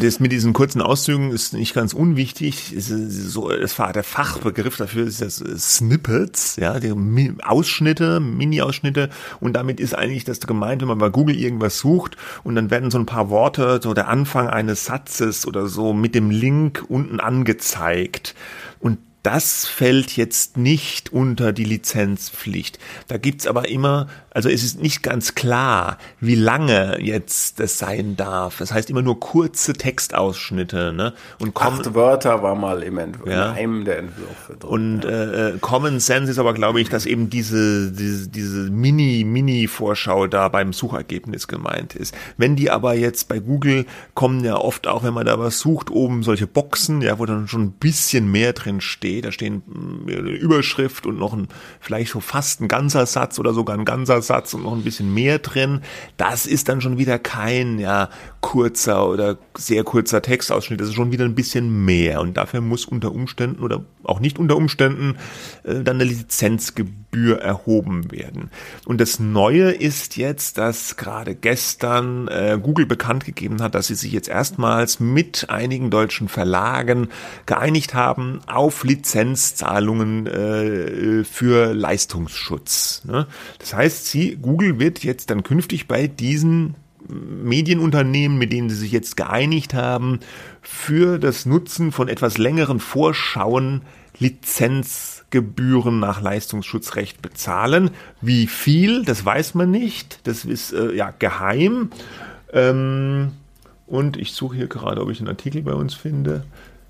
Das 0.00 0.20
mit 0.20 0.32
diesen 0.32 0.52
kurzen 0.52 0.82
Auszügen 0.82 1.30
ist 1.30 1.52
nicht 1.52 1.74
ganz 1.74 1.92
unwichtig. 1.92 2.74
So, 2.78 3.48
das 3.48 3.78
war 3.78 3.92
der 3.92 4.04
Fachbegriff 4.04 4.76
dafür 4.76 5.06
ist 5.06 5.20
das 5.22 5.36
Snippets, 5.38 6.56
ja, 6.56 6.78
die 6.78 6.92
Ausschnitte, 7.42 8.20
Mini-Ausschnitte. 8.20 9.10
Und 9.40 9.54
damit 9.54 9.80
ist 9.80 9.94
eigentlich 9.94 10.24
das 10.24 10.40
gemeint, 10.40 10.80
wenn 10.80 10.88
man 10.88 10.98
bei 10.98 11.08
Google 11.10 11.36
irgendwas 11.36 11.78
sucht 11.78 12.16
und 12.44 12.54
dann 12.54 12.70
werden 12.70 12.90
so 12.90 12.98
ein 12.98 13.06
paar 13.06 13.30
Worte, 13.30 13.80
so 13.82 13.94
der 13.94 14.08
Anfang 14.08 14.29
eines 14.36 14.84
Satzes 14.86 15.46
oder 15.46 15.66
so 15.66 15.92
mit 15.92 16.14
dem 16.14 16.30
Link 16.30 16.84
unten 16.88 17.20
angezeigt. 17.20 18.34
Das 19.22 19.66
fällt 19.66 20.16
jetzt 20.16 20.56
nicht 20.56 21.12
unter 21.12 21.52
die 21.52 21.64
Lizenzpflicht. 21.64 22.78
Da 23.06 23.18
gibt's 23.18 23.46
aber 23.46 23.68
immer, 23.68 24.06
also 24.30 24.48
es 24.48 24.64
ist 24.64 24.80
nicht 24.80 25.02
ganz 25.02 25.34
klar, 25.34 25.98
wie 26.20 26.36
lange 26.36 26.98
jetzt 27.02 27.60
das 27.60 27.76
sein 27.76 28.16
darf. 28.16 28.56
Das 28.58 28.72
heißt 28.72 28.88
immer 28.88 29.02
nur 29.02 29.20
kurze 29.20 29.74
Textausschnitte. 29.74 30.94
Ne? 30.94 31.12
Und 31.38 31.54
Acht 31.54 31.94
Wörter 31.94 32.42
war 32.42 32.54
mal 32.54 32.82
im 32.82 32.96
Entwurf, 32.96 33.28
ja. 33.28 33.50
in 33.50 33.56
einem 33.58 33.84
der 33.84 33.98
Entwürfe 33.98 34.56
drin. 34.58 34.70
Und 34.70 35.04
ja. 35.04 35.10
äh, 35.10 35.50
äh 35.50 35.58
Common 35.60 36.00
Sense 36.00 36.30
ist 36.30 36.38
aber, 36.38 36.54
glaube 36.54 36.80
ich, 36.80 36.88
dass 36.88 37.04
eben 37.04 37.28
diese, 37.28 37.92
diese, 37.92 38.26
diese 38.28 38.70
Mini-Mini-Vorschau 38.70 40.28
da 40.28 40.48
beim 40.48 40.72
Suchergebnis 40.72 41.46
gemeint 41.46 41.94
ist. 41.94 42.14
Wenn 42.38 42.56
die 42.56 42.70
aber 42.70 42.94
jetzt 42.94 43.28
bei 43.28 43.38
Google 43.38 43.84
kommen 44.14 44.42
ja 44.44 44.56
oft 44.56 44.86
auch, 44.86 45.02
wenn 45.02 45.12
man 45.12 45.26
da 45.26 45.38
was 45.38 45.58
sucht, 45.58 45.90
oben 45.90 46.22
solche 46.22 46.46
Boxen, 46.46 47.02
ja, 47.02 47.18
wo 47.18 47.26
dann 47.26 47.48
schon 47.48 47.64
ein 47.64 47.72
bisschen 47.72 48.32
mehr 48.32 48.54
drin 48.54 48.80
steht 48.80 49.09
da 49.20 49.32
stehen 49.32 49.62
eine 50.06 50.22
mm, 50.22 50.26
Überschrift 50.26 51.06
und 51.06 51.18
noch 51.18 51.32
ein, 51.32 51.48
vielleicht 51.80 52.12
so 52.12 52.20
fast 52.20 52.60
ein 52.60 52.68
ganzer 52.68 53.06
Satz 53.06 53.38
oder 53.38 53.52
sogar 53.52 53.76
ein 53.76 53.84
ganzer 53.84 54.22
Satz 54.22 54.54
und 54.54 54.62
noch 54.62 54.72
ein 54.72 54.82
bisschen 54.82 55.12
mehr 55.12 55.38
drin. 55.38 55.80
Das 56.16 56.46
ist 56.46 56.68
dann 56.68 56.80
schon 56.80 56.98
wieder 56.98 57.18
kein, 57.18 57.78
ja, 57.78 58.08
kurzer 58.40 59.08
oder 59.08 59.38
sehr 59.56 59.84
kurzer 59.84 60.22
Textausschnitt. 60.22 60.80
Das 60.80 60.88
ist 60.88 60.94
schon 60.94 61.12
wieder 61.12 61.24
ein 61.24 61.34
bisschen 61.34 61.84
mehr. 61.84 62.20
Und 62.20 62.36
dafür 62.36 62.60
muss 62.60 62.84
unter 62.84 63.12
Umständen 63.12 63.62
oder 63.62 63.84
auch 64.04 64.20
nicht 64.20 64.38
unter 64.38 64.56
Umständen 64.56 65.16
äh, 65.64 65.82
dann 65.82 66.00
eine 66.00 66.26
Lizenzgebühr 67.10 67.40
erhoben 67.40 68.10
werden. 68.10 68.50
Und 68.84 69.00
das 69.00 69.18
Neue 69.18 69.70
ist 69.70 70.16
jetzt, 70.16 70.58
dass 70.58 70.96
gerade 70.96 71.34
gestern 71.34 72.28
äh, 72.28 72.58
Google 72.60 72.86
bekannt 72.86 73.24
gegeben 73.24 73.62
hat, 73.62 73.74
dass 73.74 73.88
sie 73.88 73.94
sich 73.94 74.12
jetzt 74.12 74.28
erstmals 74.28 75.00
mit 75.00 75.50
einigen 75.50 75.90
deutschen 75.90 76.28
Verlagen 76.28 77.08
geeinigt 77.46 77.94
haben 77.94 78.40
auf 78.46 78.84
Lizenzzahlungen 78.84 80.26
äh, 80.26 81.24
für 81.24 81.74
Leistungsschutz. 81.74 83.02
Ne? 83.04 83.26
Das 83.58 83.74
heißt, 83.74 84.06
sie, 84.06 84.36
Google 84.40 84.78
wird 84.78 85.02
jetzt 85.04 85.30
dann 85.30 85.42
künftig 85.42 85.88
bei 85.88 86.06
diesen 86.06 86.74
Medienunternehmen, 87.08 88.38
mit 88.38 88.52
denen 88.52 88.70
sie 88.70 88.76
sich 88.76 88.92
jetzt 88.92 89.16
geeinigt 89.16 89.74
haben, 89.74 90.20
für 90.62 91.18
das 91.18 91.44
Nutzen 91.44 91.90
von 91.90 92.08
etwas 92.08 92.38
längeren 92.38 92.78
Vorschauen 92.78 93.82
Lizenzgebühren 95.30 96.00
nach 96.00 96.20
Leistungsschutzrecht 96.20 97.22
bezahlen. 97.22 97.90
Wie 98.20 98.46
viel, 98.46 99.04
das 99.04 99.24
weiß 99.24 99.54
man 99.54 99.70
nicht. 99.70 100.20
Das 100.26 100.44
ist 100.44 100.72
äh, 100.72 100.92
ja 100.92 101.12
geheim. 101.18 101.90
Ähm, 102.52 103.32
und 103.86 104.16
ich 104.16 104.32
suche 104.32 104.56
hier 104.56 104.66
gerade, 104.66 105.00
ob 105.00 105.10
ich 105.10 105.20
einen 105.20 105.28
Artikel 105.28 105.62
bei 105.62 105.72
uns 105.72 105.94
finde. 105.94 106.44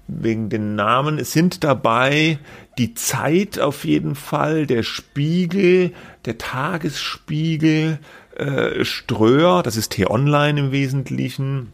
Wegen 0.09 0.49
den 0.49 0.75
Namen. 0.75 1.19
Es 1.19 1.33
sind 1.33 1.63
dabei 1.63 2.39
die 2.79 2.95
Zeit 2.95 3.61
auf 3.61 3.85
jeden 3.85 4.15
Fall, 4.15 4.67
der 4.67 4.83
Spiegel, 4.83 5.93
der 6.25 6.37
Tagesspiegel, 6.37 7.99
äh, 8.37 8.85
Ströer, 8.85 9.63
das 9.63 9.77
ist 9.77 9.93
T-Online 9.93 10.59
im 10.59 10.73
Wesentlichen, 10.73 11.73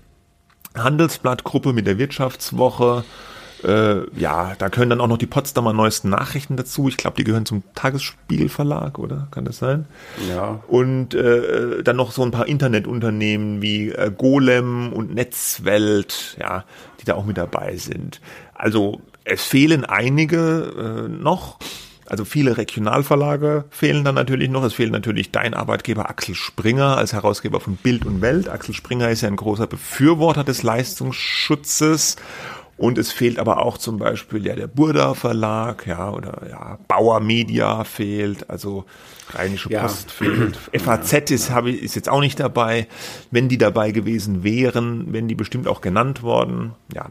Handelsblattgruppe 0.75 1.73
mit 1.73 1.87
der 1.87 1.97
Wirtschaftswoche, 1.97 3.05
äh, 3.65 4.19
ja, 4.19 4.55
da 4.59 4.69
können 4.69 4.91
dann 4.91 5.01
auch 5.01 5.07
noch 5.07 5.19
die 5.19 5.27
Potsdamer 5.27 5.73
neuesten 5.73 6.11
Nachrichten 6.11 6.57
dazu. 6.57 6.89
Ich 6.89 6.97
glaube, 6.97 7.17
die 7.17 7.25
gehören 7.25 7.47
zum 7.47 7.63
Tagesspiegel 7.75 8.49
Verlag, 8.49 8.99
oder? 8.99 9.29
Kann 9.31 9.45
das 9.45 9.59
sein? 9.59 9.87
Ja. 10.29 10.61
Und 10.69 11.15
äh, 11.15 11.83
dann 11.83 11.97
noch 11.97 12.13
so 12.13 12.23
ein 12.23 12.31
paar 12.31 12.47
Internetunternehmen 12.47 13.63
wie 13.63 13.91
äh, 13.91 14.11
Golem 14.17 14.93
und 14.93 15.15
Netzwelt, 15.15 16.37
ja, 16.41 16.65
die 17.01 17.05
da 17.05 17.15
auch 17.15 17.25
mit 17.25 17.39
dabei 17.39 17.77
sind. 17.77 18.21
Also 18.55 19.01
es 19.25 19.43
fehlen 19.43 19.85
einige 19.85 21.07
äh, 21.07 21.09
noch. 21.09 21.59
Also 22.09 22.25
viele 22.25 22.57
Regionalverlage 22.57 23.65
fehlen 23.71 24.05
dann 24.05 24.15
natürlich 24.15 24.49
noch. 24.49 24.63
Es 24.63 24.75
fehlt 24.75 24.93
natürlich 24.93 25.33
dein 25.33 25.55
Arbeitgeber 25.55 26.09
Axel 26.09 26.37
Springer 26.37 26.97
als 26.97 27.13
Herausgeber 27.13 27.59
von 27.59 27.77
Bild 27.77 28.07
und 28.07 28.21
Welt. 28.21 28.49
Axel 28.49 28.75
Springer 28.75 29.11
ist 29.11 29.23
ja 29.23 29.29
ein 29.29 29.37
großer 29.37 29.67
Befürworter 29.67 30.45
des 30.45 30.63
Leistungsschutzes. 30.63 32.17
Und 32.79 32.99
es 32.99 33.11
fehlt 33.11 33.39
aber 33.39 33.65
auch 33.65 33.79
zum 33.79 33.99
Beispiel 33.99 34.45
ja 34.47 34.55
der 34.55 34.67
Burda 34.67 35.15
Verlag, 35.15 35.87
ja, 35.87 36.11
oder 36.11 36.43
ja, 36.49 36.79
Bauer 36.89 37.21
Media 37.21 37.85
fehlt, 37.85 38.51
also 38.51 38.85
Rheinische 39.31 39.71
ja. 39.71 39.83
Post 39.83 40.11
fehlt. 40.13 40.59
FAZ 40.75 41.31
ist, 41.31 41.51
habe 41.51 41.71
ich, 41.71 41.83
ist 41.83 41.97
jetzt 41.97 42.09
auch 42.09 42.21
nicht 42.21 42.39
dabei. 42.39 42.87
Wenn 43.31 43.49
die 43.49 43.59
dabei 43.59 43.93
gewesen 43.93 44.45
wären, 44.45 45.13
wären 45.13 45.27
die 45.27 45.35
bestimmt 45.35 45.69
auch 45.69 45.81
genannt 45.81 46.23
worden. 46.23 46.75
Ja, 46.93 47.11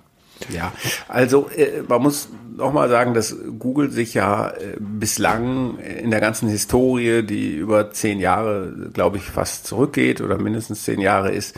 Ja, 0.50 0.74
also 1.08 1.50
äh, 1.56 1.84
man 1.88 2.02
muss 2.02 2.30
nochmal 2.58 2.90
sagen, 2.90 3.14
dass 3.14 3.36
Google 3.60 3.92
sich 3.92 4.14
ja 4.14 4.50
äh, 4.50 4.76
bislang 4.80 5.78
in 5.80 6.12
der 6.12 6.22
ganzen 6.22 6.50
Historie, 6.50 7.24
die 7.24 7.56
über 7.56 7.92
zehn 7.92 8.20
Jahre, 8.20 8.90
glaube 8.94 9.18
ich, 9.18 9.24
fast 9.24 9.68
zurückgeht 9.68 10.22
oder 10.22 10.38
mindestens 10.38 10.84
zehn 10.84 11.00
Jahre 11.00 11.32
ist, 11.32 11.58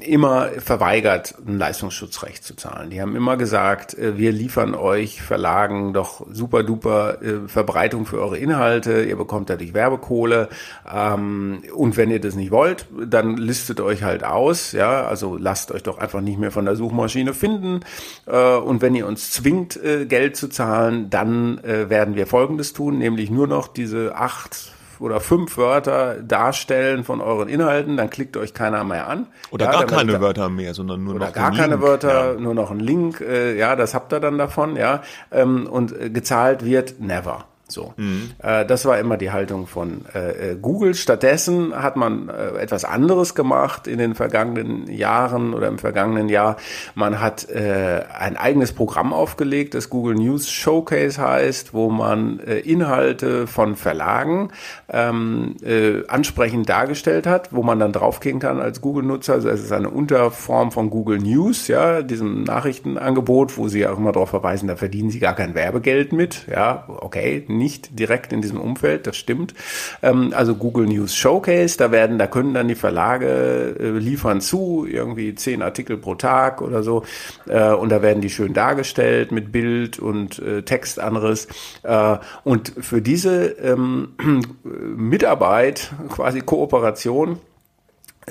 immer 0.00 0.48
verweigert, 0.58 1.34
ein 1.46 1.58
Leistungsschutzrecht 1.58 2.44
zu 2.44 2.56
zahlen. 2.56 2.90
Die 2.90 3.00
haben 3.00 3.16
immer 3.16 3.36
gesagt, 3.36 3.96
äh, 3.96 4.18
wir 4.18 4.32
liefern 4.32 4.74
euch 4.74 5.22
Verlagen 5.22 5.92
doch 5.92 6.26
super 6.30 6.62
duper 6.62 7.22
äh, 7.22 7.48
Verbreitung 7.48 8.06
für 8.06 8.20
eure 8.20 8.38
Inhalte, 8.38 9.04
ihr 9.04 9.16
bekommt 9.16 9.50
dadurch 9.50 9.74
Werbekohle. 9.74 10.48
Ähm, 10.92 11.62
und 11.74 11.96
wenn 11.96 12.10
ihr 12.10 12.20
das 12.20 12.34
nicht 12.34 12.50
wollt, 12.50 12.86
dann 13.04 13.36
listet 13.36 13.80
euch 13.80 14.02
halt 14.02 14.24
aus, 14.24 14.72
ja, 14.72 15.06
also 15.06 15.36
lasst 15.36 15.72
euch 15.72 15.82
doch 15.82 15.98
einfach 15.98 16.20
nicht 16.20 16.38
mehr 16.38 16.50
von 16.50 16.64
der 16.64 16.76
Suchmaschine 16.76 17.34
finden 17.34 17.80
und 18.24 18.82
wenn 18.82 18.94
ihr 18.94 19.06
uns 19.06 19.30
zwingt, 19.30 19.78
Geld 20.08 20.36
zu 20.36 20.48
zahlen, 20.48 21.10
dann 21.10 21.60
werden 21.62 22.16
wir 22.16 22.26
Folgendes 22.26 22.72
tun, 22.72 22.98
nämlich 22.98 23.30
nur 23.30 23.46
noch 23.46 23.68
diese 23.68 24.16
acht 24.16 24.72
oder 25.00 25.20
fünf 25.20 25.56
Wörter 25.56 26.16
darstellen 26.22 27.04
von 27.04 27.20
euren 27.20 27.48
Inhalten, 27.48 27.96
dann 27.96 28.10
klickt 28.10 28.36
euch 28.36 28.54
keiner 28.54 28.84
mehr 28.84 29.08
an. 29.08 29.26
Oder 29.50 29.66
ja, 29.66 29.72
gar 29.72 29.86
keine 29.86 30.12
da, 30.12 30.20
Wörter 30.20 30.48
mehr, 30.48 30.74
sondern 30.74 31.04
nur 31.04 31.16
oder 31.16 31.26
noch 31.26 31.32
gar 31.32 31.50
keine 31.50 31.74
Link, 31.74 31.82
Wörter, 31.82 32.34
ja. 32.34 32.40
nur 32.40 32.54
noch 32.54 32.70
ein 32.70 32.80
Link. 32.80 33.20
Äh, 33.20 33.58
ja, 33.58 33.76
das 33.76 33.94
habt 33.94 34.12
ihr 34.12 34.20
dann 34.20 34.38
davon, 34.38 34.76
ja. 34.76 35.02
Ähm, 35.30 35.66
und 35.66 35.98
äh, 35.98 36.10
gezahlt 36.10 36.64
wird 36.64 37.00
never. 37.00 37.44
So, 37.68 37.94
mhm. 37.96 38.30
äh, 38.42 38.64
das 38.64 38.84
war 38.84 38.98
immer 38.98 39.16
die 39.16 39.32
Haltung 39.32 39.66
von 39.66 40.04
äh, 40.14 40.52
äh, 40.52 40.56
Google. 40.56 40.94
Stattdessen 40.94 41.74
hat 41.74 41.96
man 41.96 42.28
äh, 42.28 42.58
etwas 42.58 42.84
anderes 42.84 43.34
gemacht 43.34 43.88
in 43.88 43.98
den 43.98 44.14
vergangenen 44.14 44.88
Jahren 44.88 45.52
oder 45.52 45.66
im 45.66 45.78
vergangenen 45.78 46.28
Jahr. 46.28 46.58
Man 46.94 47.20
hat 47.20 47.50
äh, 47.50 48.04
ein 48.16 48.36
eigenes 48.36 48.72
Programm 48.72 49.12
aufgelegt, 49.12 49.74
das 49.74 49.90
Google 49.90 50.14
News 50.14 50.48
Showcase 50.48 51.20
heißt, 51.20 51.74
wo 51.74 51.90
man 51.90 52.38
äh, 52.38 52.58
Inhalte 52.58 53.48
von 53.48 53.74
Verlagen 53.74 54.50
ähm, 54.88 55.56
äh, 55.64 56.06
ansprechend 56.06 56.68
dargestellt 56.68 57.26
hat, 57.26 57.52
wo 57.52 57.64
man 57.64 57.80
dann 57.80 57.92
draufgehen 57.92 58.38
kann 58.38 58.60
als 58.60 58.80
Google-Nutzer. 58.80 59.34
Also 59.34 59.48
es 59.48 59.64
ist 59.64 59.72
eine 59.72 59.90
Unterform 59.90 60.70
von 60.70 60.88
Google 60.88 61.18
News, 61.18 61.66
ja, 61.66 62.02
diesem 62.02 62.44
Nachrichtenangebot, 62.44 63.58
wo 63.58 63.66
sie 63.66 63.88
auch 63.88 63.98
immer 63.98 64.12
darauf 64.12 64.30
verweisen, 64.30 64.68
da 64.68 64.76
verdienen 64.76 65.10
sie 65.10 65.18
gar 65.18 65.34
kein 65.34 65.56
Werbegeld 65.56 66.12
mit. 66.12 66.46
Ja, 66.46 66.84
okay 66.86 67.44
nicht 67.56 67.98
direkt 67.98 68.32
in 68.32 68.42
diesem 68.42 68.60
Umfeld, 68.60 69.06
das 69.06 69.16
stimmt. 69.16 69.54
Ähm, 70.02 70.32
also 70.34 70.54
Google 70.54 70.86
News 70.86 71.14
Showcase, 71.14 71.76
da 71.78 71.90
werden, 71.90 72.18
da 72.18 72.26
können 72.26 72.54
dann 72.54 72.68
die 72.68 72.74
Verlage 72.74 73.76
äh, 73.78 73.90
liefern 73.98 74.40
zu, 74.40 74.86
irgendwie 74.88 75.34
zehn 75.34 75.62
Artikel 75.62 75.96
pro 75.96 76.14
Tag 76.14 76.62
oder 76.62 76.82
so. 76.82 77.04
Äh, 77.48 77.72
und 77.72 77.90
da 77.90 78.02
werden 78.02 78.20
die 78.20 78.30
schön 78.30 78.54
dargestellt 78.54 79.32
mit 79.32 79.52
Bild 79.52 79.98
und 79.98 80.38
äh, 80.38 80.62
Text 80.62 81.00
anderes. 81.00 81.48
Äh, 81.82 82.16
und 82.44 82.72
für 82.80 83.02
diese 83.02 83.46
ähm, 83.62 84.08
Mitarbeit, 84.64 85.92
quasi 86.08 86.40
Kooperation, 86.40 87.38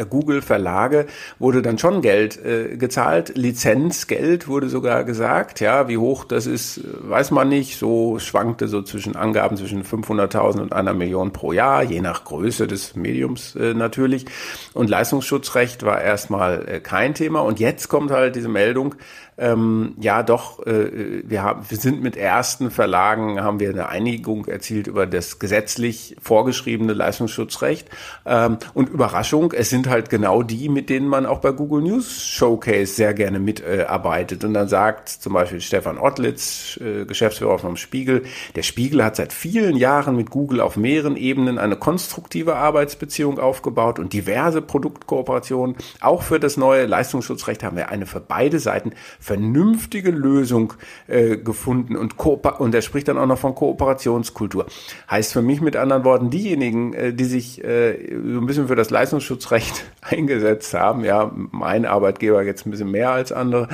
Google 0.04 0.42
Verlage 0.42 1.08
wurde 1.40 1.62
dann 1.62 1.78
schon 1.78 2.02
Geld 2.02 2.44
äh, 2.44 2.76
gezahlt, 2.76 3.38
Lizenzgeld 3.38 4.48
wurde 4.50 4.68
sogar 4.68 5.06
gesagt, 5.06 5.62
ja, 5.62 5.88
wie 5.88 5.98
hoch 5.98 6.26
das 6.26 6.48
ist, 6.48 6.82
weiß 6.84 7.32
man 7.32 7.48
nicht, 7.48 7.78
so 7.78 8.20
schwankte 8.20 8.68
so 8.68 8.82
zwischen 8.82 9.16
Angaben 9.16 9.56
zwischen 9.56 9.84
500.000 9.84 10.60
und 10.60 10.74
einer 10.74 10.94
Million 10.94 11.32
pro 11.32 11.54
Jahr, 11.54 11.84
je 11.84 12.02
nach 12.02 12.26
Größe 12.26 12.68
des 12.68 12.96
Mediums 12.96 13.56
äh, 13.56 13.74
natürlich. 13.74 14.26
Und 14.74 14.90
Leistungsschutzrecht 14.90 15.84
war 15.84 16.02
erstmal 16.02 16.68
äh, 16.68 16.80
kein 16.82 17.14
Thema. 17.14 17.40
Und 17.42 17.60
jetzt 17.60 17.88
kommt 17.88 18.12
halt 18.12 18.36
diese 18.36 18.50
Meldung, 18.50 18.96
ähm, 19.38 19.96
ja 20.00 20.24
doch, 20.24 20.66
äh, 20.66 21.24
wir, 21.26 21.44
haben, 21.44 21.66
wir 21.68 21.78
sind 21.78 22.02
mit 22.02 22.16
ersten 22.16 22.72
Verlagen, 22.72 23.42
haben 23.42 23.60
wir 23.60 23.70
eine 23.70 23.90
Einigung 23.90 24.46
erzielt 24.46 24.88
über 24.88 25.06
das 25.06 25.40
gesetzlich 25.40 26.16
vorgeschriebene 26.22 26.94
Leistungsschutzrecht. 26.94 27.90
Ähm, 28.26 28.58
und 28.74 28.90
Überraschung, 28.90 29.52
es 29.52 29.70
sind 29.70 29.90
halt 29.90 30.10
genau 30.10 30.42
die, 30.42 30.70
mit 30.70 30.90
denen 30.90 31.08
man 31.08 31.26
auch 31.26 31.40
bei 31.40 31.52
Google 31.52 31.82
News 31.82 32.24
Showcase 32.24 32.94
sehr 32.94 33.14
gerne 33.14 33.40
mitarbeitet. 33.40 34.44
Äh, 34.44 34.48
und 34.48 34.54
dann 34.54 34.70
sagt 34.70 35.10
zum 35.10 35.34
Beispiel 35.34 35.60
Stefan 35.60 35.98
Ottlitz, 35.98 36.80
äh, 36.82 37.06
Geschäftsführer 37.06 37.60
vom 37.60 37.76
Spiegel, 37.76 38.24
der 38.56 38.64
Spiegel 38.64 39.04
hat 39.04 39.18
seit 39.18 39.34
vielen 39.34 39.76
Jahren 39.76 40.16
mit 40.16 40.30
Google 40.30 40.62
auf 40.62 40.78
mehreren 40.78 41.18
Ebenen 41.18 41.58
eine 41.58 41.76
konstruktive 41.76 42.56
Arbeitsbeziehung 42.56 43.38
aufgebaut 43.38 44.00
und 44.00 44.14
diverse 44.14 44.62
Produktkooperationen. 44.62 45.76
Auch 46.00 46.24
für 46.24 46.40
das 46.40 46.56
neue 46.56 46.86
Leistungsschutzrecht 46.86 47.64
haben 47.64 47.76
wir 47.76 47.90
eine 47.90 48.06
für 48.06 48.22
beide 48.22 48.60
Seiten 48.60 48.94
vernünftige 49.26 50.12
Lösung 50.12 50.74
äh, 51.08 51.38
gefunden 51.38 51.96
und, 51.96 52.20
und 52.20 52.76
er 52.76 52.84
spricht 52.84 53.08
dann 53.08 53.18
auch 53.18 53.26
noch 53.26 53.40
von 53.40 53.56
Kooperationskultur. 53.56 54.68
Heißt 55.10 55.34
für 55.34 55.42
mich 55.42 55.62
mit 55.62 55.76
anderen 55.76 56.04
Worten, 56.04 56.30
diejenigen, 56.30 56.94
äh, 56.94 57.12
die 57.12 57.24
sich 57.24 57.64
äh, 57.64 58.08
so 58.12 58.40
ein 58.40 58.46
bisschen 58.46 58.68
für 58.68 58.76
das 58.76 58.92
Leistungsschutzrecht 58.92 59.86
eingesetzt 60.02 60.76
haben, 60.76 61.04
ja, 61.04 61.32
mein 61.34 61.86
Arbeitgeber 61.86 62.44
jetzt 62.44 62.68
ein 62.68 62.72
bisschen 62.72 62.92
mehr 62.92 63.10
als 63.10 63.32
andere, 63.32 63.68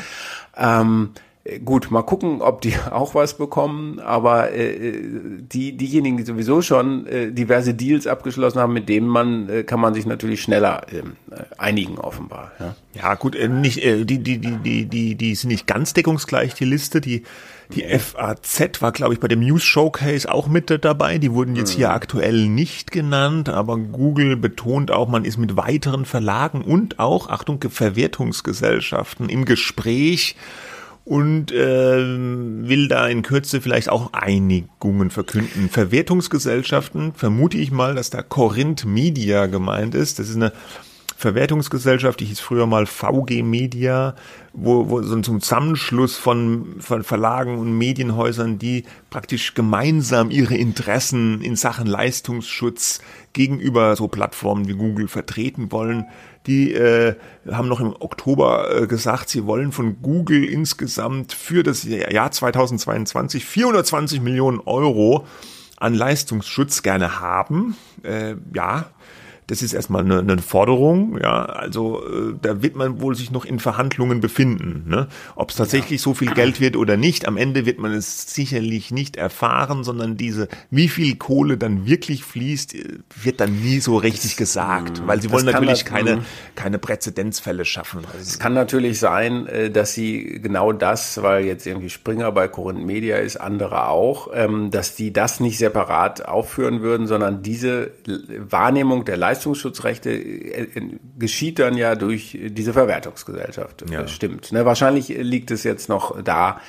ähm, 0.56 1.10
Gut, 1.66 1.90
mal 1.90 2.04
gucken, 2.04 2.42
ob 2.42 2.62
die 2.62 2.76
auch 2.92 3.16
was 3.16 3.36
bekommen, 3.36 4.00
aber 4.00 4.52
äh, 4.54 4.94
die, 5.40 5.76
diejenigen, 5.76 6.18
die 6.18 6.24
sowieso 6.24 6.62
schon 6.62 7.08
äh, 7.08 7.32
diverse 7.32 7.74
Deals 7.74 8.06
abgeschlossen 8.06 8.60
haben, 8.60 8.74
mit 8.74 8.88
denen 8.88 9.08
man 9.08 9.50
äh, 9.50 9.64
kann 9.64 9.80
man 9.80 9.96
sich 9.96 10.06
natürlich 10.06 10.44
schneller 10.44 10.86
ähm, 10.92 11.14
äh, 11.32 11.42
einigen, 11.58 11.98
offenbar. 11.98 12.52
Ja, 12.60 12.76
ja 12.94 13.16
gut, 13.16 13.36
äh, 13.36 13.48
nicht, 13.48 13.84
äh, 13.84 14.06
die, 14.06 14.20
die, 14.20 14.38
die, 14.38 14.58
die, 14.58 14.86
die, 14.86 15.16
die 15.16 15.36
sind 15.36 15.50
nicht 15.50 15.66
ganz 15.66 15.94
deckungsgleich, 15.94 16.54
die 16.54 16.66
Liste, 16.66 17.02
die 17.02 17.24
die 17.74 17.88
FAZ 17.88 18.82
war, 18.82 18.92
glaube 18.92 19.14
ich, 19.14 19.22
bei 19.22 19.30
dem 19.30 19.40
News 19.40 19.64
Showcase 19.64 20.30
auch 20.30 20.50
mit 20.50 20.78
dabei. 20.84 21.20
Die 21.20 21.32
wurden 21.32 21.56
jetzt 21.56 21.72
hier 21.72 21.88
mhm. 21.88 21.94
aktuell 21.94 22.48
nicht 22.48 22.92
genannt, 22.92 23.48
aber 23.48 23.78
Google 23.78 24.36
betont 24.36 24.92
auch, 24.92 25.08
man 25.08 25.24
ist 25.24 25.38
mit 25.38 25.56
weiteren 25.56 26.04
Verlagen 26.04 26.64
und 26.64 27.00
auch, 27.00 27.30
Achtung, 27.30 27.62
Verwertungsgesellschaften 27.62 29.30
im 29.30 29.46
Gespräch 29.46 30.36
und 31.04 31.52
äh, 31.52 31.58
will 31.58 32.88
da 32.88 33.08
in 33.08 33.24
Kürze 33.24 33.62
vielleicht 33.62 33.90
auch 33.90 34.14
Einigungen 34.14 35.10
verkünden. 35.10 35.70
Verwertungsgesellschaften, 35.70 37.14
vermute 37.14 37.58
ich 37.58 37.72
mal, 37.72 37.96
dass 37.96 38.10
da 38.10 38.22
Corinth 38.22 38.86
Media 38.86 39.48
gemeint 39.48 39.96
ist. 39.96 40.20
Das 40.20 40.30
ist 40.30 40.36
eine 40.36 40.54
Verwertungsgesellschaft, 41.22 42.20
die 42.20 42.26
hieß 42.26 42.40
früher 42.40 42.66
mal 42.66 42.88
VG 42.88 43.44
Media, 43.44 44.16
wo, 44.54 44.90
wo 44.90 45.02
so 45.04 45.16
ein 45.16 45.24
Zusammenschluss 45.24 46.18
von, 46.18 46.78
von 46.80 47.04
Verlagen 47.04 47.60
und 47.60 47.78
Medienhäusern, 47.78 48.58
die 48.58 48.86
praktisch 49.12 49.54
gemeinsam 49.54 50.32
ihre 50.32 50.56
Interessen 50.56 51.42
in 51.42 51.56
Sachen 51.56 51.86
Leistungsschutz 51.86 53.02
gegenüber 53.34 53.96
so 53.96 54.08
Plattformen 54.08 54.68
wie 54.68 54.74
Google 54.74 55.08
vertreten 55.08 55.72
wollen. 55.72 56.08
Die 56.48 56.74
äh, 56.74 57.16
haben 57.50 57.68
noch 57.68 57.80
im 57.80 57.96
Oktober 58.00 58.76
äh, 58.76 58.88
gesagt, 58.88 59.30
sie 59.30 59.46
wollen 59.46 59.72
von 59.72 60.02
Google 60.02 60.44
insgesamt 60.44 61.34
für 61.34 61.62
das 61.62 61.84
Jahr 61.84 62.32
2022 62.32 63.46
420 63.46 64.22
Millionen 64.22 64.60
Euro 64.60 65.28
an 65.78 65.94
Leistungsschutz 65.94 66.82
gerne 66.82 67.20
haben. 67.20 67.76
Äh, 68.04 68.36
ja, 68.56 68.90
das 69.52 69.62
ist 69.62 69.74
erstmal 69.74 70.06
eine, 70.06 70.20
eine 70.20 70.38
Forderung, 70.38 71.20
ja, 71.22 71.44
also 71.44 72.02
äh, 72.08 72.36
da 72.42 72.64
wird 72.64 72.78
man 72.78 73.02
wohl 73.02 73.16
sich 73.16 73.32
noch 73.32 73.44
in 73.44 73.60
Verhandlungen 73.60 74.22
befinden. 74.22 74.86
Ne? 74.88 75.10
Ob 75.36 75.50
es 75.50 75.58
tatsächlich 75.58 76.00
ja. 76.00 76.04
so 76.06 76.14
viel 76.14 76.34
Geld 76.34 76.62
wird 76.62 76.78
oder 76.78 76.96
nicht, 76.96 77.28
am 77.28 77.36
Ende 77.36 77.66
wird 77.66 77.78
man 77.78 77.92
es 77.92 78.34
sicherlich 78.34 78.92
nicht 78.92 79.18
erfahren, 79.18 79.84
sondern 79.84 80.16
diese, 80.16 80.48
wie 80.70 80.88
viel 80.88 81.18
Kohle 81.18 81.58
dann 81.58 81.86
wirklich 81.86 82.24
fließt, 82.24 82.76
äh, 82.76 83.00
wird 83.22 83.42
dann 83.42 83.60
nie 83.60 83.82
so 83.82 83.98
richtig 83.98 84.38
gesagt, 84.38 85.06
weil 85.06 85.22
sie 85.22 85.30
wollen 85.32 85.48
natürlich 85.48 85.84
keine, 85.84 86.16
mhm. 86.16 86.26
keine 86.56 86.80
Präzedenzfälle 86.80 87.66
schaffen. 87.66 88.06
Es 88.22 88.40
kann 88.40 88.54
natürlich 88.54 89.00
sein, 89.00 89.48
äh, 89.48 89.70
dass 89.70 89.94
sie 89.94 90.40
genau 90.42 90.72
das, 90.72 91.22
weil 91.24 91.44
jetzt 91.44 91.68
irgendwie 91.68 91.90
Springer 91.90 92.32
bei 92.32 92.48
Corinth 92.48 92.86
Media 92.86 93.18
ist, 93.18 93.36
andere 93.36 93.90
auch, 93.90 94.30
ähm, 94.34 94.72
dass 94.72 94.96
die 94.96 95.12
das 95.12 95.42
nicht 95.42 95.58
separat 95.58 96.26
aufführen 96.26 96.82
würden, 96.82 97.06
sondern 97.06 97.44
diese 97.44 97.92
Wahrnehmung 98.08 99.04
der 99.04 99.18
Leistung 99.18 99.41
Leistungsschutzrechte 99.42 100.12
äh, 100.12 100.64
äh, 100.64 100.98
geschieht 101.18 101.60
dann 101.60 101.76
ja 101.76 101.96
durch 101.96 102.38
diese 102.42 102.74
Verwertungsgesellschaft. 102.74 103.90
Ja. 103.90 104.08
Stimmt. 104.08 104.52
Ne? 104.52 104.66
Wahrscheinlich 104.66 105.10
liegt 105.10 105.52
es 105.52 105.64
jetzt 105.64 105.90
noch 105.90 106.22
da 106.22 106.62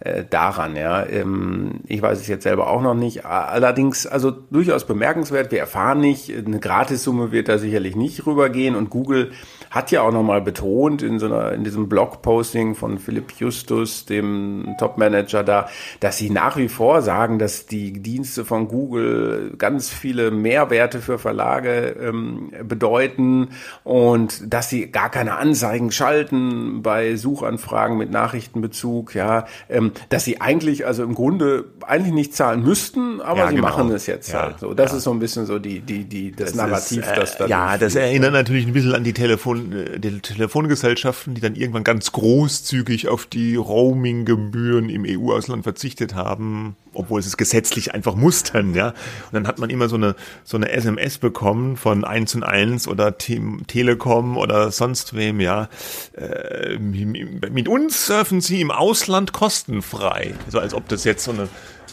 äh, 0.00 0.24
daran. 0.28 0.76
Ja, 0.76 1.04
ähm, 1.04 1.80
ich 1.86 2.00
weiß 2.00 2.20
es 2.20 2.28
jetzt 2.28 2.44
selber 2.44 2.68
auch 2.68 2.82
noch 2.82 2.94
nicht. 2.94 3.26
Allerdings, 3.26 4.06
also 4.06 4.30
durchaus 4.30 4.86
bemerkenswert. 4.86 5.50
Wir 5.50 5.60
erfahren 5.60 6.00
nicht, 6.00 6.32
eine 6.34 6.60
Gratissumme 6.60 7.32
wird 7.32 7.48
da 7.48 7.58
sicherlich 7.58 7.96
nicht 7.96 8.26
rübergehen 8.26 8.76
und 8.76 8.90
Google 8.90 9.32
hat 9.70 9.92
ja 9.92 10.02
auch 10.02 10.12
nochmal 10.12 10.40
betont 10.40 11.00
in 11.00 11.20
so 11.20 11.26
einer, 11.26 11.52
in 11.52 11.62
diesem 11.62 11.88
Blogposting 11.88 12.74
von 12.74 12.98
Philipp 12.98 13.32
Justus, 13.38 14.04
dem 14.04 14.74
Topmanager 14.78 15.44
da, 15.44 15.68
dass 16.00 16.18
sie 16.18 16.28
nach 16.28 16.56
wie 16.56 16.68
vor 16.68 17.02
sagen, 17.02 17.38
dass 17.38 17.66
die 17.66 17.92
Dienste 18.02 18.44
von 18.44 18.66
Google 18.66 19.54
ganz 19.58 19.88
viele 19.88 20.32
Mehrwerte 20.32 21.00
für 21.00 21.18
Verlage 21.18 21.96
ähm, 22.00 22.50
bedeuten 22.64 23.50
und 23.84 24.52
dass 24.52 24.68
sie 24.68 24.90
gar 24.90 25.08
keine 25.08 25.36
Anzeigen 25.36 25.92
schalten 25.92 26.82
bei 26.82 27.14
Suchanfragen 27.14 27.96
mit 27.96 28.10
Nachrichtenbezug, 28.10 29.14
ja, 29.14 29.46
ähm, 29.68 29.92
dass 30.08 30.24
sie 30.24 30.40
eigentlich, 30.40 30.84
also 30.84 31.04
im 31.04 31.14
Grunde 31.14 31.66
eigentlich 31.86 32.14
nicht 32.14 32.34
zahlen 32.34 32.64
müssten, 32.64 33.20
aber 33.20 33.40
ja, 33.40 33.48
sie 33.50 33.56
genau. 33.56 33.68
machen 33.68 33.92
es 33.92 34.06
jetzt 34.06 34.32
ja, 34.32 34.42
halt 34.42 34.58
so. 34.58 34.74
Das 34.74 34.90
ja. 34.90 34.98
ist 34.98 35.04
so 35.04 35.12
ein 35.12 35.20
bisschen 35.20 35.46
so 35.46 35.60
die, 35.60 35.78
die, 35.78 36.04
die, 36.04 36.32
das, 36.32 36.48
das 36.48 36.56
Narrativ, 36.56 37.02
ist, 37.02 37.08
äh, 37.08 37.14
das 37.14 37.38
da 37.38 37.46
Ja, 37.46 37.78
das 37.78 37.94
erinnert 37.94 38.32
natürlich 38.32 38.66
ein 38.66 38.72
bisschen 38.72 38.94
an 38.94 39.04
die 39.04 39.12
Telefon, 39.12 39.59
äh, 39.72 39.98
die 39.98 40.20
Telefongesellschaften, 40.20 41.34
die 41.34 41.40
dann 41.40 41.54
irgendwann 41.54 41.84
ganz 41.84 42.12
großzügig 42.12 43.08
auf 43.08 43.26
die 43.26 43.56
Roaming-Gebühren 43.56 44.88
im 44.88 45.04
EU-Ausland 45.06 45.62
verzichtet 45.62 46.14
haben, 46.14 46.76
obwohl 46.94 47.22
sie 47.22 47.28
es 47.28 47.36
gesetzlich 47.36 47.94
einfach 47.94 48.14
mussten, 48.14 48.74
ja. 48.74 48.88
Und 48.88 49.32
dann 49.32 49.46
hat 49.46 49.58
man 49.58 49.70
immer 49.70 49.88
so 49.88 49.96
eine, 49.96 50.16
so 50.44 50.56
eine 50.56 50.70
SMS 50.70 51.18
bekommen 51.18 51.76
von 51.76 52.04
1 52.04 52.34
und 52.36 52.42
1 52.42 52.88
oder 52.88 53.18
Te 53.18 53.40
Telekom 53.66 54.36
oder 54.36 54.70
sonst 54.70 55.14
wem, 55.14 55.40
ja. 55.40 55.68
Äh, 56.16 56.78
mit 56.78 57.68
uns 57.68 58.06
surfen 58.06 58.40
sie 58.40 58.60
im 58.60 58.70
Ausland 58.70 59.32
kostenfrei. 59.32 60.34
So 60.48 60.58
als 60.58 60.74
ob 60.74 60.88
das 60.88 61.04
jetzt 61.04 61.24
so 61.24 61.32
eine 61.32 61.48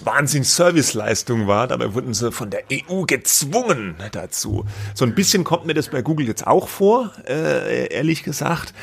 Wahnsinns-Serviceleistung 0.05 1.47
war. 1.47 1.67
Dabei 1.67 1.93
wurden 1.93 2.13
sie 2.13 2.31
von 2.31 2.49
der 2.49 2.63
EU 2.71 3.03
gezwungen 3.03 3.95
dazu. 4.11 4.65
So 4.93 5.05
ein 5.05 5.15
bisschen 5.15 5.43
kommt 5.43 5.65
mir 5.65 5.73
das 5.73 5.89
bei 5.89 6.01
Google 6.01 6.27
jetzt 6.27 6.45
auch 6.45 6.67
vor, 6.67 7.11
äh, 7.27 7.93
ehrlich 7.93 8.23
gesagt. 8.23 8.73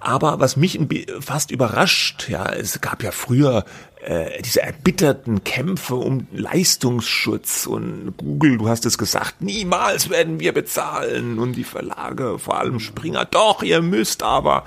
Aber 0.00 0.40
was 0.40 0.56
mich 0.56 0.78
fast 1.20 1.50
überrascht, 1.50 2.28
ja, 2.28 2.52
es 2.52 2.80
gab 2.80 3.02
ja 3.02 3.12
früher 3.12 3.64
äh, 4.02 4.42
diese 4.42 4.62
erbitterten 4.62 5.44
Kämpfe 5.44 5.94
um 5.94 6.26
Leistungsschutz 6.32 7.66
und 7.66 8.14
Google, 8.16 8.58
du 8.58 8.68
hast 8.68 8.84
es 8.84 8.98
gesagt, 8.98 9.42
niemals 9.42 10.10
werden 10.10 10.40
wir 10.40 10.52
bezahlen 10.52 11.38
und 11.38 11.52
die 11.52 11.62
Verlage, 11.64 12.38
vor 12.40 12.58
allem 12.58 12.80
Springer, 12.80 13.24
doch, 13.24 13.62
ihr 13.62 13.80
müsst 13.80 14.24
aber. 14.24 14.64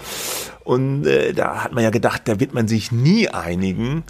Und 0.63 1.05
äh, 1.05 1.33
da 1.33 1.63
hat 1.63 1.73
man 1.73 1.83
ja 1.83 1.89
gedacht, 1.89 2.21
da 2.25 2.39
wird 2.39 2.53
man 2.53 2.67
sich 2.67 2.93
nie 2.93 3.27
einigen. 3.27 4.03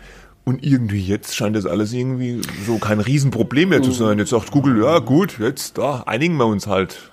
Und 0.46 0.64
irgendwie 0.64 1.02
jetzt 1.02 1.36
scheint 1.36 1.56
das 1.56 1.66
alles 1.66 1.92
irgendwie 1.92 2.42
so 2.66 2.78
kein 2.78 3.00
Riesenproblem 3.00 3.70
mehr 3.70 3.82
zu 3.82 3.92
sein. 3.92 4.20
Jetzt 4.20 4.30
sagt 4.30 4.52
Google, 4.52 4.82
ja 4.84 5.00
gut, 5.00 5.40
jetzt 5.40 5.80
da 5.80 6.04
einigen 6.06 6.38
wir 6.38 6.46
uns 6.46 6.68
halt. 6.68 7.12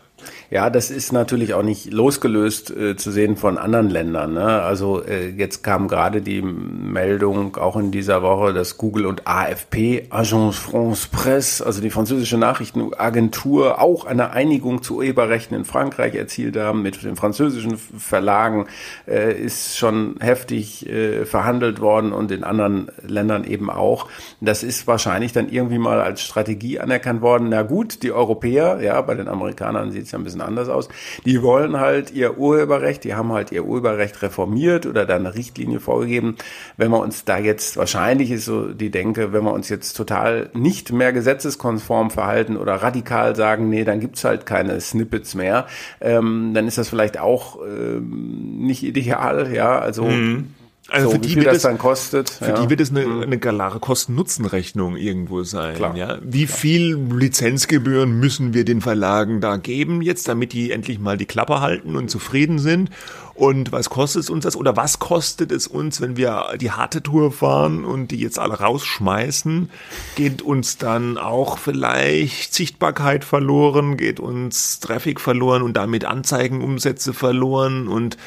Ja, 0.53 0.69
das 0.69 0.91
ist 0.91 1.15
natürlich 1.15 1.55
auch 1.55 1.63
nicht 1.63 1.91
losgelöst 1.95 2.71
äh, 2.71 2.95
zu 2.95 3.11
sehen 3.11 3.37
von 3.37 3.57
anderen 3.57 3.89
Ländern. 3.89 4.35
Ne? 4.35 4.45
Also 4.45 5.03
äh, 5.03 5.31
jetzt 5.31 5.65
kam 5.65 5.89
gerade 5.89 6.21
die 6.21 6.43
Meldung 6.43 7.57
auch 7.57 7.75
in 7.79 7.91
dieser 7.91 8.21
Woche, 8.23 8.53
dass 8.53 8.77
Google 8.77 9.07
und 9.07 9.27
AFP, 9.27 10.09
Agence 10.11 10.59
France 10.59 11.09
Presse, 11.11 11.65
also 11.65 11.81
die 11.81 11.89
französische 11.89 12.37
Nachrichtenagentur, 12.37 13.81
auch 13.81 14.05
eine 14.05 14.33
Einigung 14.33 14.83
zu 14.83 14.97
Urheberrechten 14.99 15.57
in 15.57 15.65
Frankreich 15.65 16.15
erzielt 16.15 16.59
haben 16.59 16.83
mit 16.83 17.03
den 17.03 17.17
französischen 17.17 17.79
Verlagen. 17.79 18.67
Äh, 19.09 19.33
ist 19.33 19.79
schon 19.79 20.17
heftig 20.21 20.87
äh, 20.87 21.25
verhandelt 21.25 21.81
worden 21.81 22.13
und 22.13 22.31
in 22.31 22.45
anderen 22.45 22.91
Ländern 23.09 23.45
eben 23.45 23.71
auch. 23.71 24.07
Das 24.43 24.65
ist 24.65 24.87
wahrscheinlich 24.87 25.33
dann 25.33 25.49
irgendwie 25.49 25.79
mal 25.79 26.03
als 26.03 26.21
Strategie 26.21 26.79
anerkannt 26.79 27.23
worden. 27.23 27.49
Na 27.49 27.63
gut, 27.63 28.03
die 28.03 28.13
Europäer, 28.13 28.83
ja, 28.83 29.01
bei 29.01 29.15
den 29.15 29.29
Amerikanern 29.29 29.93
sieht 29.93 30.05
es 30.05 30.11
ja 30.11 30.19
ein 30.19 30.25
bisschen 30.25 30.42
anders 30.45 30.69
aus. 30.69 30.89
Die 31.25 31.43
wollen 31.43 31.79
halt 31.79 32.13
ihr 32.13 32.39
Urheberrecht, 32.39 33.05
die 33.05 33.15
haben 33.15 33.33
halt 33.33 33.53
ihr 33.53 33.65
Urheberrecht 33.65 34.23
reformiert 34.23 34.87
oder 34.87 35.07
da 35.07 35.17
eine 35.17 35.35
Richtlinie 35.35 35.81
vorgegeben. 35.81 36.37
Wenn 36.77 36.91
wir 36.91 37.01
uns 37.01 37.25
da 37.25 37.39
jetzt, 37.39 37.77
wahrscheinlich 37.77 38.31
ist 38.31 38.45
so 38.45 38.73
die 38.73 38.91
Denke, 38.91 39.33
wenn 39.33 39.45
wir 39.45 39.53
uns 39.53 39.69
jetzt 39.69 39.95
total 39.95 40.51
nicht 40.55 40.93
mehr 40.93 41.13
gesetzeskonform 41.13 42.11
verhalten 42.11 42.57
oder 42.57 42.75
radikal 42.77 43.37
sagen, 43.37 43.69
nee, 43.69 43.85
dann 43.85 44.01
gibt's 44.01 44.25
halt 44.25 44.47
keine 44.47 44.81
Snippets 44.81 45.35
mehr, 45.35 45.67
ähm, 46.01 46.53
dann 46.55 46.67
ist 46.67 46.79
das 46.79 46.89
vielleicht 46.89 47.19
auch 47.19 47.59
ähm, 47.65 48.59
nicht 48.59 48.83
ideal, 48.83 49.53
ja, 49.53 49.79
also 49.79 50.05
mhm. 50.05 50.55
Also 50.93 51.07
so, 51.07 51.13
für 51.13 51.19
die 51.21 51.37
wird 51.37 51.47
das, 51.47 51.63
dann 51.63 51.79
kostet. 51.79 52.29
Für 52.29 52.49
ja. 52.49 52.61
die 52.61 52.69
wird 52.69 52.81
es 52.81 52.91
eine, 52.91 53.07
mhm. 53.07 53.23
eine 53.23 53.39
galare 53.39 53.81
Kosten-Nutzen-Rechnung 53.81 54.97
irgendwo 54.97 55.43
sein. 55.43 55.75
Klar. 55.75 55.97
Ja? 55.97 56.19
Wie 56.23 56.45
Klar. 56.45 56.59
viel 56.59 56.97
Lizenzgebühren 56.97 58.21
müssen 58.21 58.53
wir 58.53 58.67
den 58.67 58.83
Verlagen 58.83 59.41
da 59.41 59.57
geben 59.57 60.03
jetzt, 60.03 60.29
damit 60.29 60.53
die 60.53 60.71
endlich 60.71 60.99
mal 60.99 61.17
die 61.17 61.25
Klappe 61.25 61.61
halten 61.61 61.97
und 61.97 62.11
zufrieden 62.11 62.59
sind? 62.59 62.91
Und 63.35 63.73
was 63.73 63.89
kostet 63.89 64.25
es 64.25 64.31
uns 64.31 64.45
das? 64.45 64.57
Oder 64.57 64.77
was 64.77 64.99
kostet 64.99 65.51
es 65.51 65.67
uns, 65.67 66.03
wenn 66.03 66.19
wir 66.19 66.49
die 66.61 66.71
harte 66.71 67.03
Tour 67.03 67.33
fahren 67.33 67.85
und 67.85 68.09
die 68.11 68.19
jetzt 68.19 68.39
alle 68.39 68.55
rausschmeißen? 68.55 69.71
Geht 70.17 70.43
uns 70.43 70.77
dann 70.77 71.17
auch 71.17 71.57
vielleicht 71.57 72.55
Sichtbarkeit 72.55 73.25
verloren? 73.25 73.97
Geht 73.97 74.21
uns 74.21 74.81
Traffic 74.81 75.21
verloren 75.21 75.63
und 75.63 75.75
damit 75.77 76.05
Anzeigenumsätze 76.05 77.15
verloren? 77.15 77.89
Und 77.89 78.19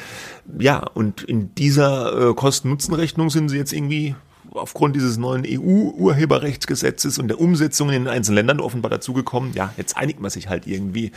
ja, 0.58 0.78
und 0.94 1.22
in 1.22 1.54
dieser 1.54 2.30
äh, 2.30 2.34
Kosten-Nutzen-Rechnung 2.34 3.30
sind 3.30 3.48
sie 3.48 3.56
jetzt 3.56 3.72
irgendwie 3.72 4.14
aufgrund 4.52 4.96
dieses 4.96 5.16
neuen 5.18 5.44
EU-Urheberrechtsgesetzes 5.46 7.18
und 7.18 7.28
der 7.28 7.40
Umsetzung 7.40 7.88
in 7.88 8.04
den 8.04 8.08
einzelnen 8.08 8.36
Ländern 8.36 8.60
offenbar 8.60 8.90
dazugekommen. 8.90 9.52
Ja, 9.54 9.72
jetzt 9.76 9.96
einigt 9.96 10.20
man 10.20 10.30
sich 10.30 10.48
halt 10.48 10.66
irgendwie. 10.66 11.12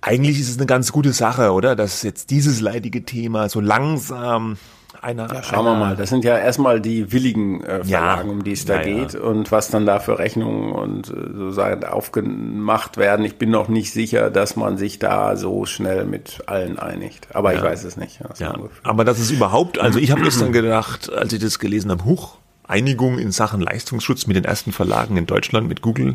Eigentlich 0.00 0.40
ist 0.40 0.48
es 0.48 0.56
eine 0.56 0.66
ganz 0.66 0.92
gute 0.92 1.12
Sache, 1.12 1.52
oder? 1.52 1.76
Dass 1.76 2.02
jetzt 2.02 2.30
dieses 2.30 2.60
leidige 2.60 3.04
Thema 3.04 3.48
so 3.50 3.60
langsam 3.60 4.56
einer. 5.02 5.32
Ja, 5.32 5.42
schauen 5.42 5.66
einer, 5.66 5.78
wir 5.78 5.78
mal. 5.78 5.96
Das 5.96 6.10
sind 6.10 6.24
ja 6.24 6.38
erstmal 6.38 6.80
die 6.80 7.12
willigen 7.12 7.62
äh, 7.62 7.84
Verlagen, 7.84 8.28
ja, 8.28 8.32
um 8.32 8.44
die 8.44 8.52
es 8.52 8.64
da 8.64 8.82
ja, 8.82 8.82
geht 8.82 9.14
und 9.14 9.50
was 9.52 9.68
dann 9.68 9.86
da 9.86 9.98
für 9.98 10.18
Rechnungen 10.18 10.72
und 10.72 11.08
äh, 11.08 11.36
so 11.36 11.50
sagen 11.50 11.84
aufgemacht 11.84 12.96
werden. 12.96 13.24
Ich 13.24 13.36
bin 13.36 13.50
noch 13.50 13.68
nicht 13.68 13.92
sicher, 13.92 14.30
dass 14.30 14.56
man 14.56 14.76
sich 14.76 14.98
da 14.98 15.36
so 15.36 15.66
schnell 15.66 16.04
mit 16.04 16.42
allen 16.46 16.78
einigt. 16.78 17.28
Aber 17.34 17.54
ich 17.54 17.62
weiß 17.62 17.84
es 17.84 17.96
nicht. 17.96 18.20
Ja. 18.38 18.54
Aber 18.82 19.04
das 19.04 19.18
ist 19.18 19.30
überhaupt, 19.30 19.78
also 19.78 19.98
ich 19.98 20.10
habe 20.10 20.22
gestern 20.22 20.52
gedacht, 20.52 21.12
als 21.12 21.32
ich 21.32 21.40
das 21.40 21.58
gelesen 21.58 21.90
habe, 21.90 22.04
huch, 22.04 22.36
Einigung 22.70 23.18
in 23.18 23.32
Sachen 23.32 23.60
Leistungsschutz 23.60 24.26
mit 24.26 24.36
den 24.36 24.44
ersten 24.44 24.72
Verlagen 24.72 25.16
in 25.16 25.26
Deutschland, 25.26 25.68
mit 25.68 25.82
Google, 25.82 26.14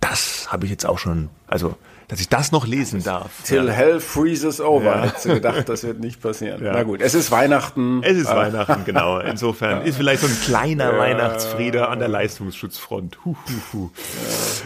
das 0.00 0.52
habe 0.52 0.64
ich 0.64 0.70
jetzt 0.70 0.86
auch 0.86 0.98
schon, 0.98 1.28
also 1.46 1.76
dass 2.08 2.20
ich 2.20 2.28
das 2.28 2.52
noch 2.52 2.66
lesen 2.66 3.02
darf. 3.02 3.42
Till 3.44 3.66
ja. 3.66 3.72
hell 3.72 4.00
freezes 4.00 4.60
over. 4.60 4.84
Ja. 4.84 5.02
Hättest 5.04 5.24
du 5.24 5.34
gedacht, 5.34 5.68
das 5.68 5.84
wird 5.84 6.00
nicht 6.00 6.20
passieren. 6.20 6.64
Ja. 6.64 6.72
Na 6.72 6.82
gut, 6.82 7.00
es 7.00 7.14
ist 7.14 7.30
Weihnachten. 7.30 8.02
Es 8.02 8.16
ist 8.16 8.28
ah. 8.28 8.36
Weihnachten, 8.36 8.84
genau. 8.84 9.18
Insofern 9.18 9.82
ist 9.82 9.96
vielleicht 9.96 10.22
so 10.22 10.26
ein 10.26 10.40
kleiner 10.40 10.98
Weihnachtsfriede 10.98 11.88
an 11.88 11.98
der 11.98 12.08
Leistungsschutzfront. 12.08 13.24
Huh, 13.24 13.34
huh, 13.46 13.72
huh. 13.72 13.90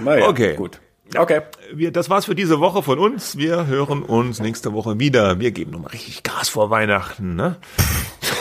Naja, 0.04 0.28
okay. 0.28 0.54
gut. 0.54 0.80
Okay. 1.16 1.40
Wir, 1.72 1.90
das 1.90 2.10
war's 2.10 2.26
für 2.26 2.34
diese 2.34 2.60
Woche 2.60 2.82
von 2.82 2.98
uns. 2.98 3.36
Wir 3.38 3.66
hören 3.66 4.02
uns 4.02 4.40
nächste 4.40 4.72
Woche 4.72 4.98
wieder. 4.98 5.40
Wir 5.40 5.52
geben 5.52 5.70
nochmal 5.70 5.92
richtig 5.92 6.22
Gas 6.22 6.48
vor 6.48 6.70
Weihnachten, 6.70 7.34
ne? 7.34 7.56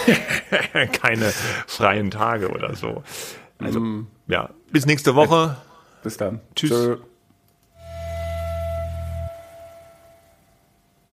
Keine 0.92 1.32
freien 1.66 2.12
Tage 2.12 2.50
oder 2.50 2.76
so. 2.76 3.04
Also, 3.60 3.80
mm. 3.80 4.08
ja. 4.28 4.50
Bis 4.72 4.86
nächste 4.86 5.16
Woche. 5.16 5.56
Bis 6.04 6.18
dann. 6.18 6.42
Tschüss. 6.56 6.72
Tschö. 6.72 6.98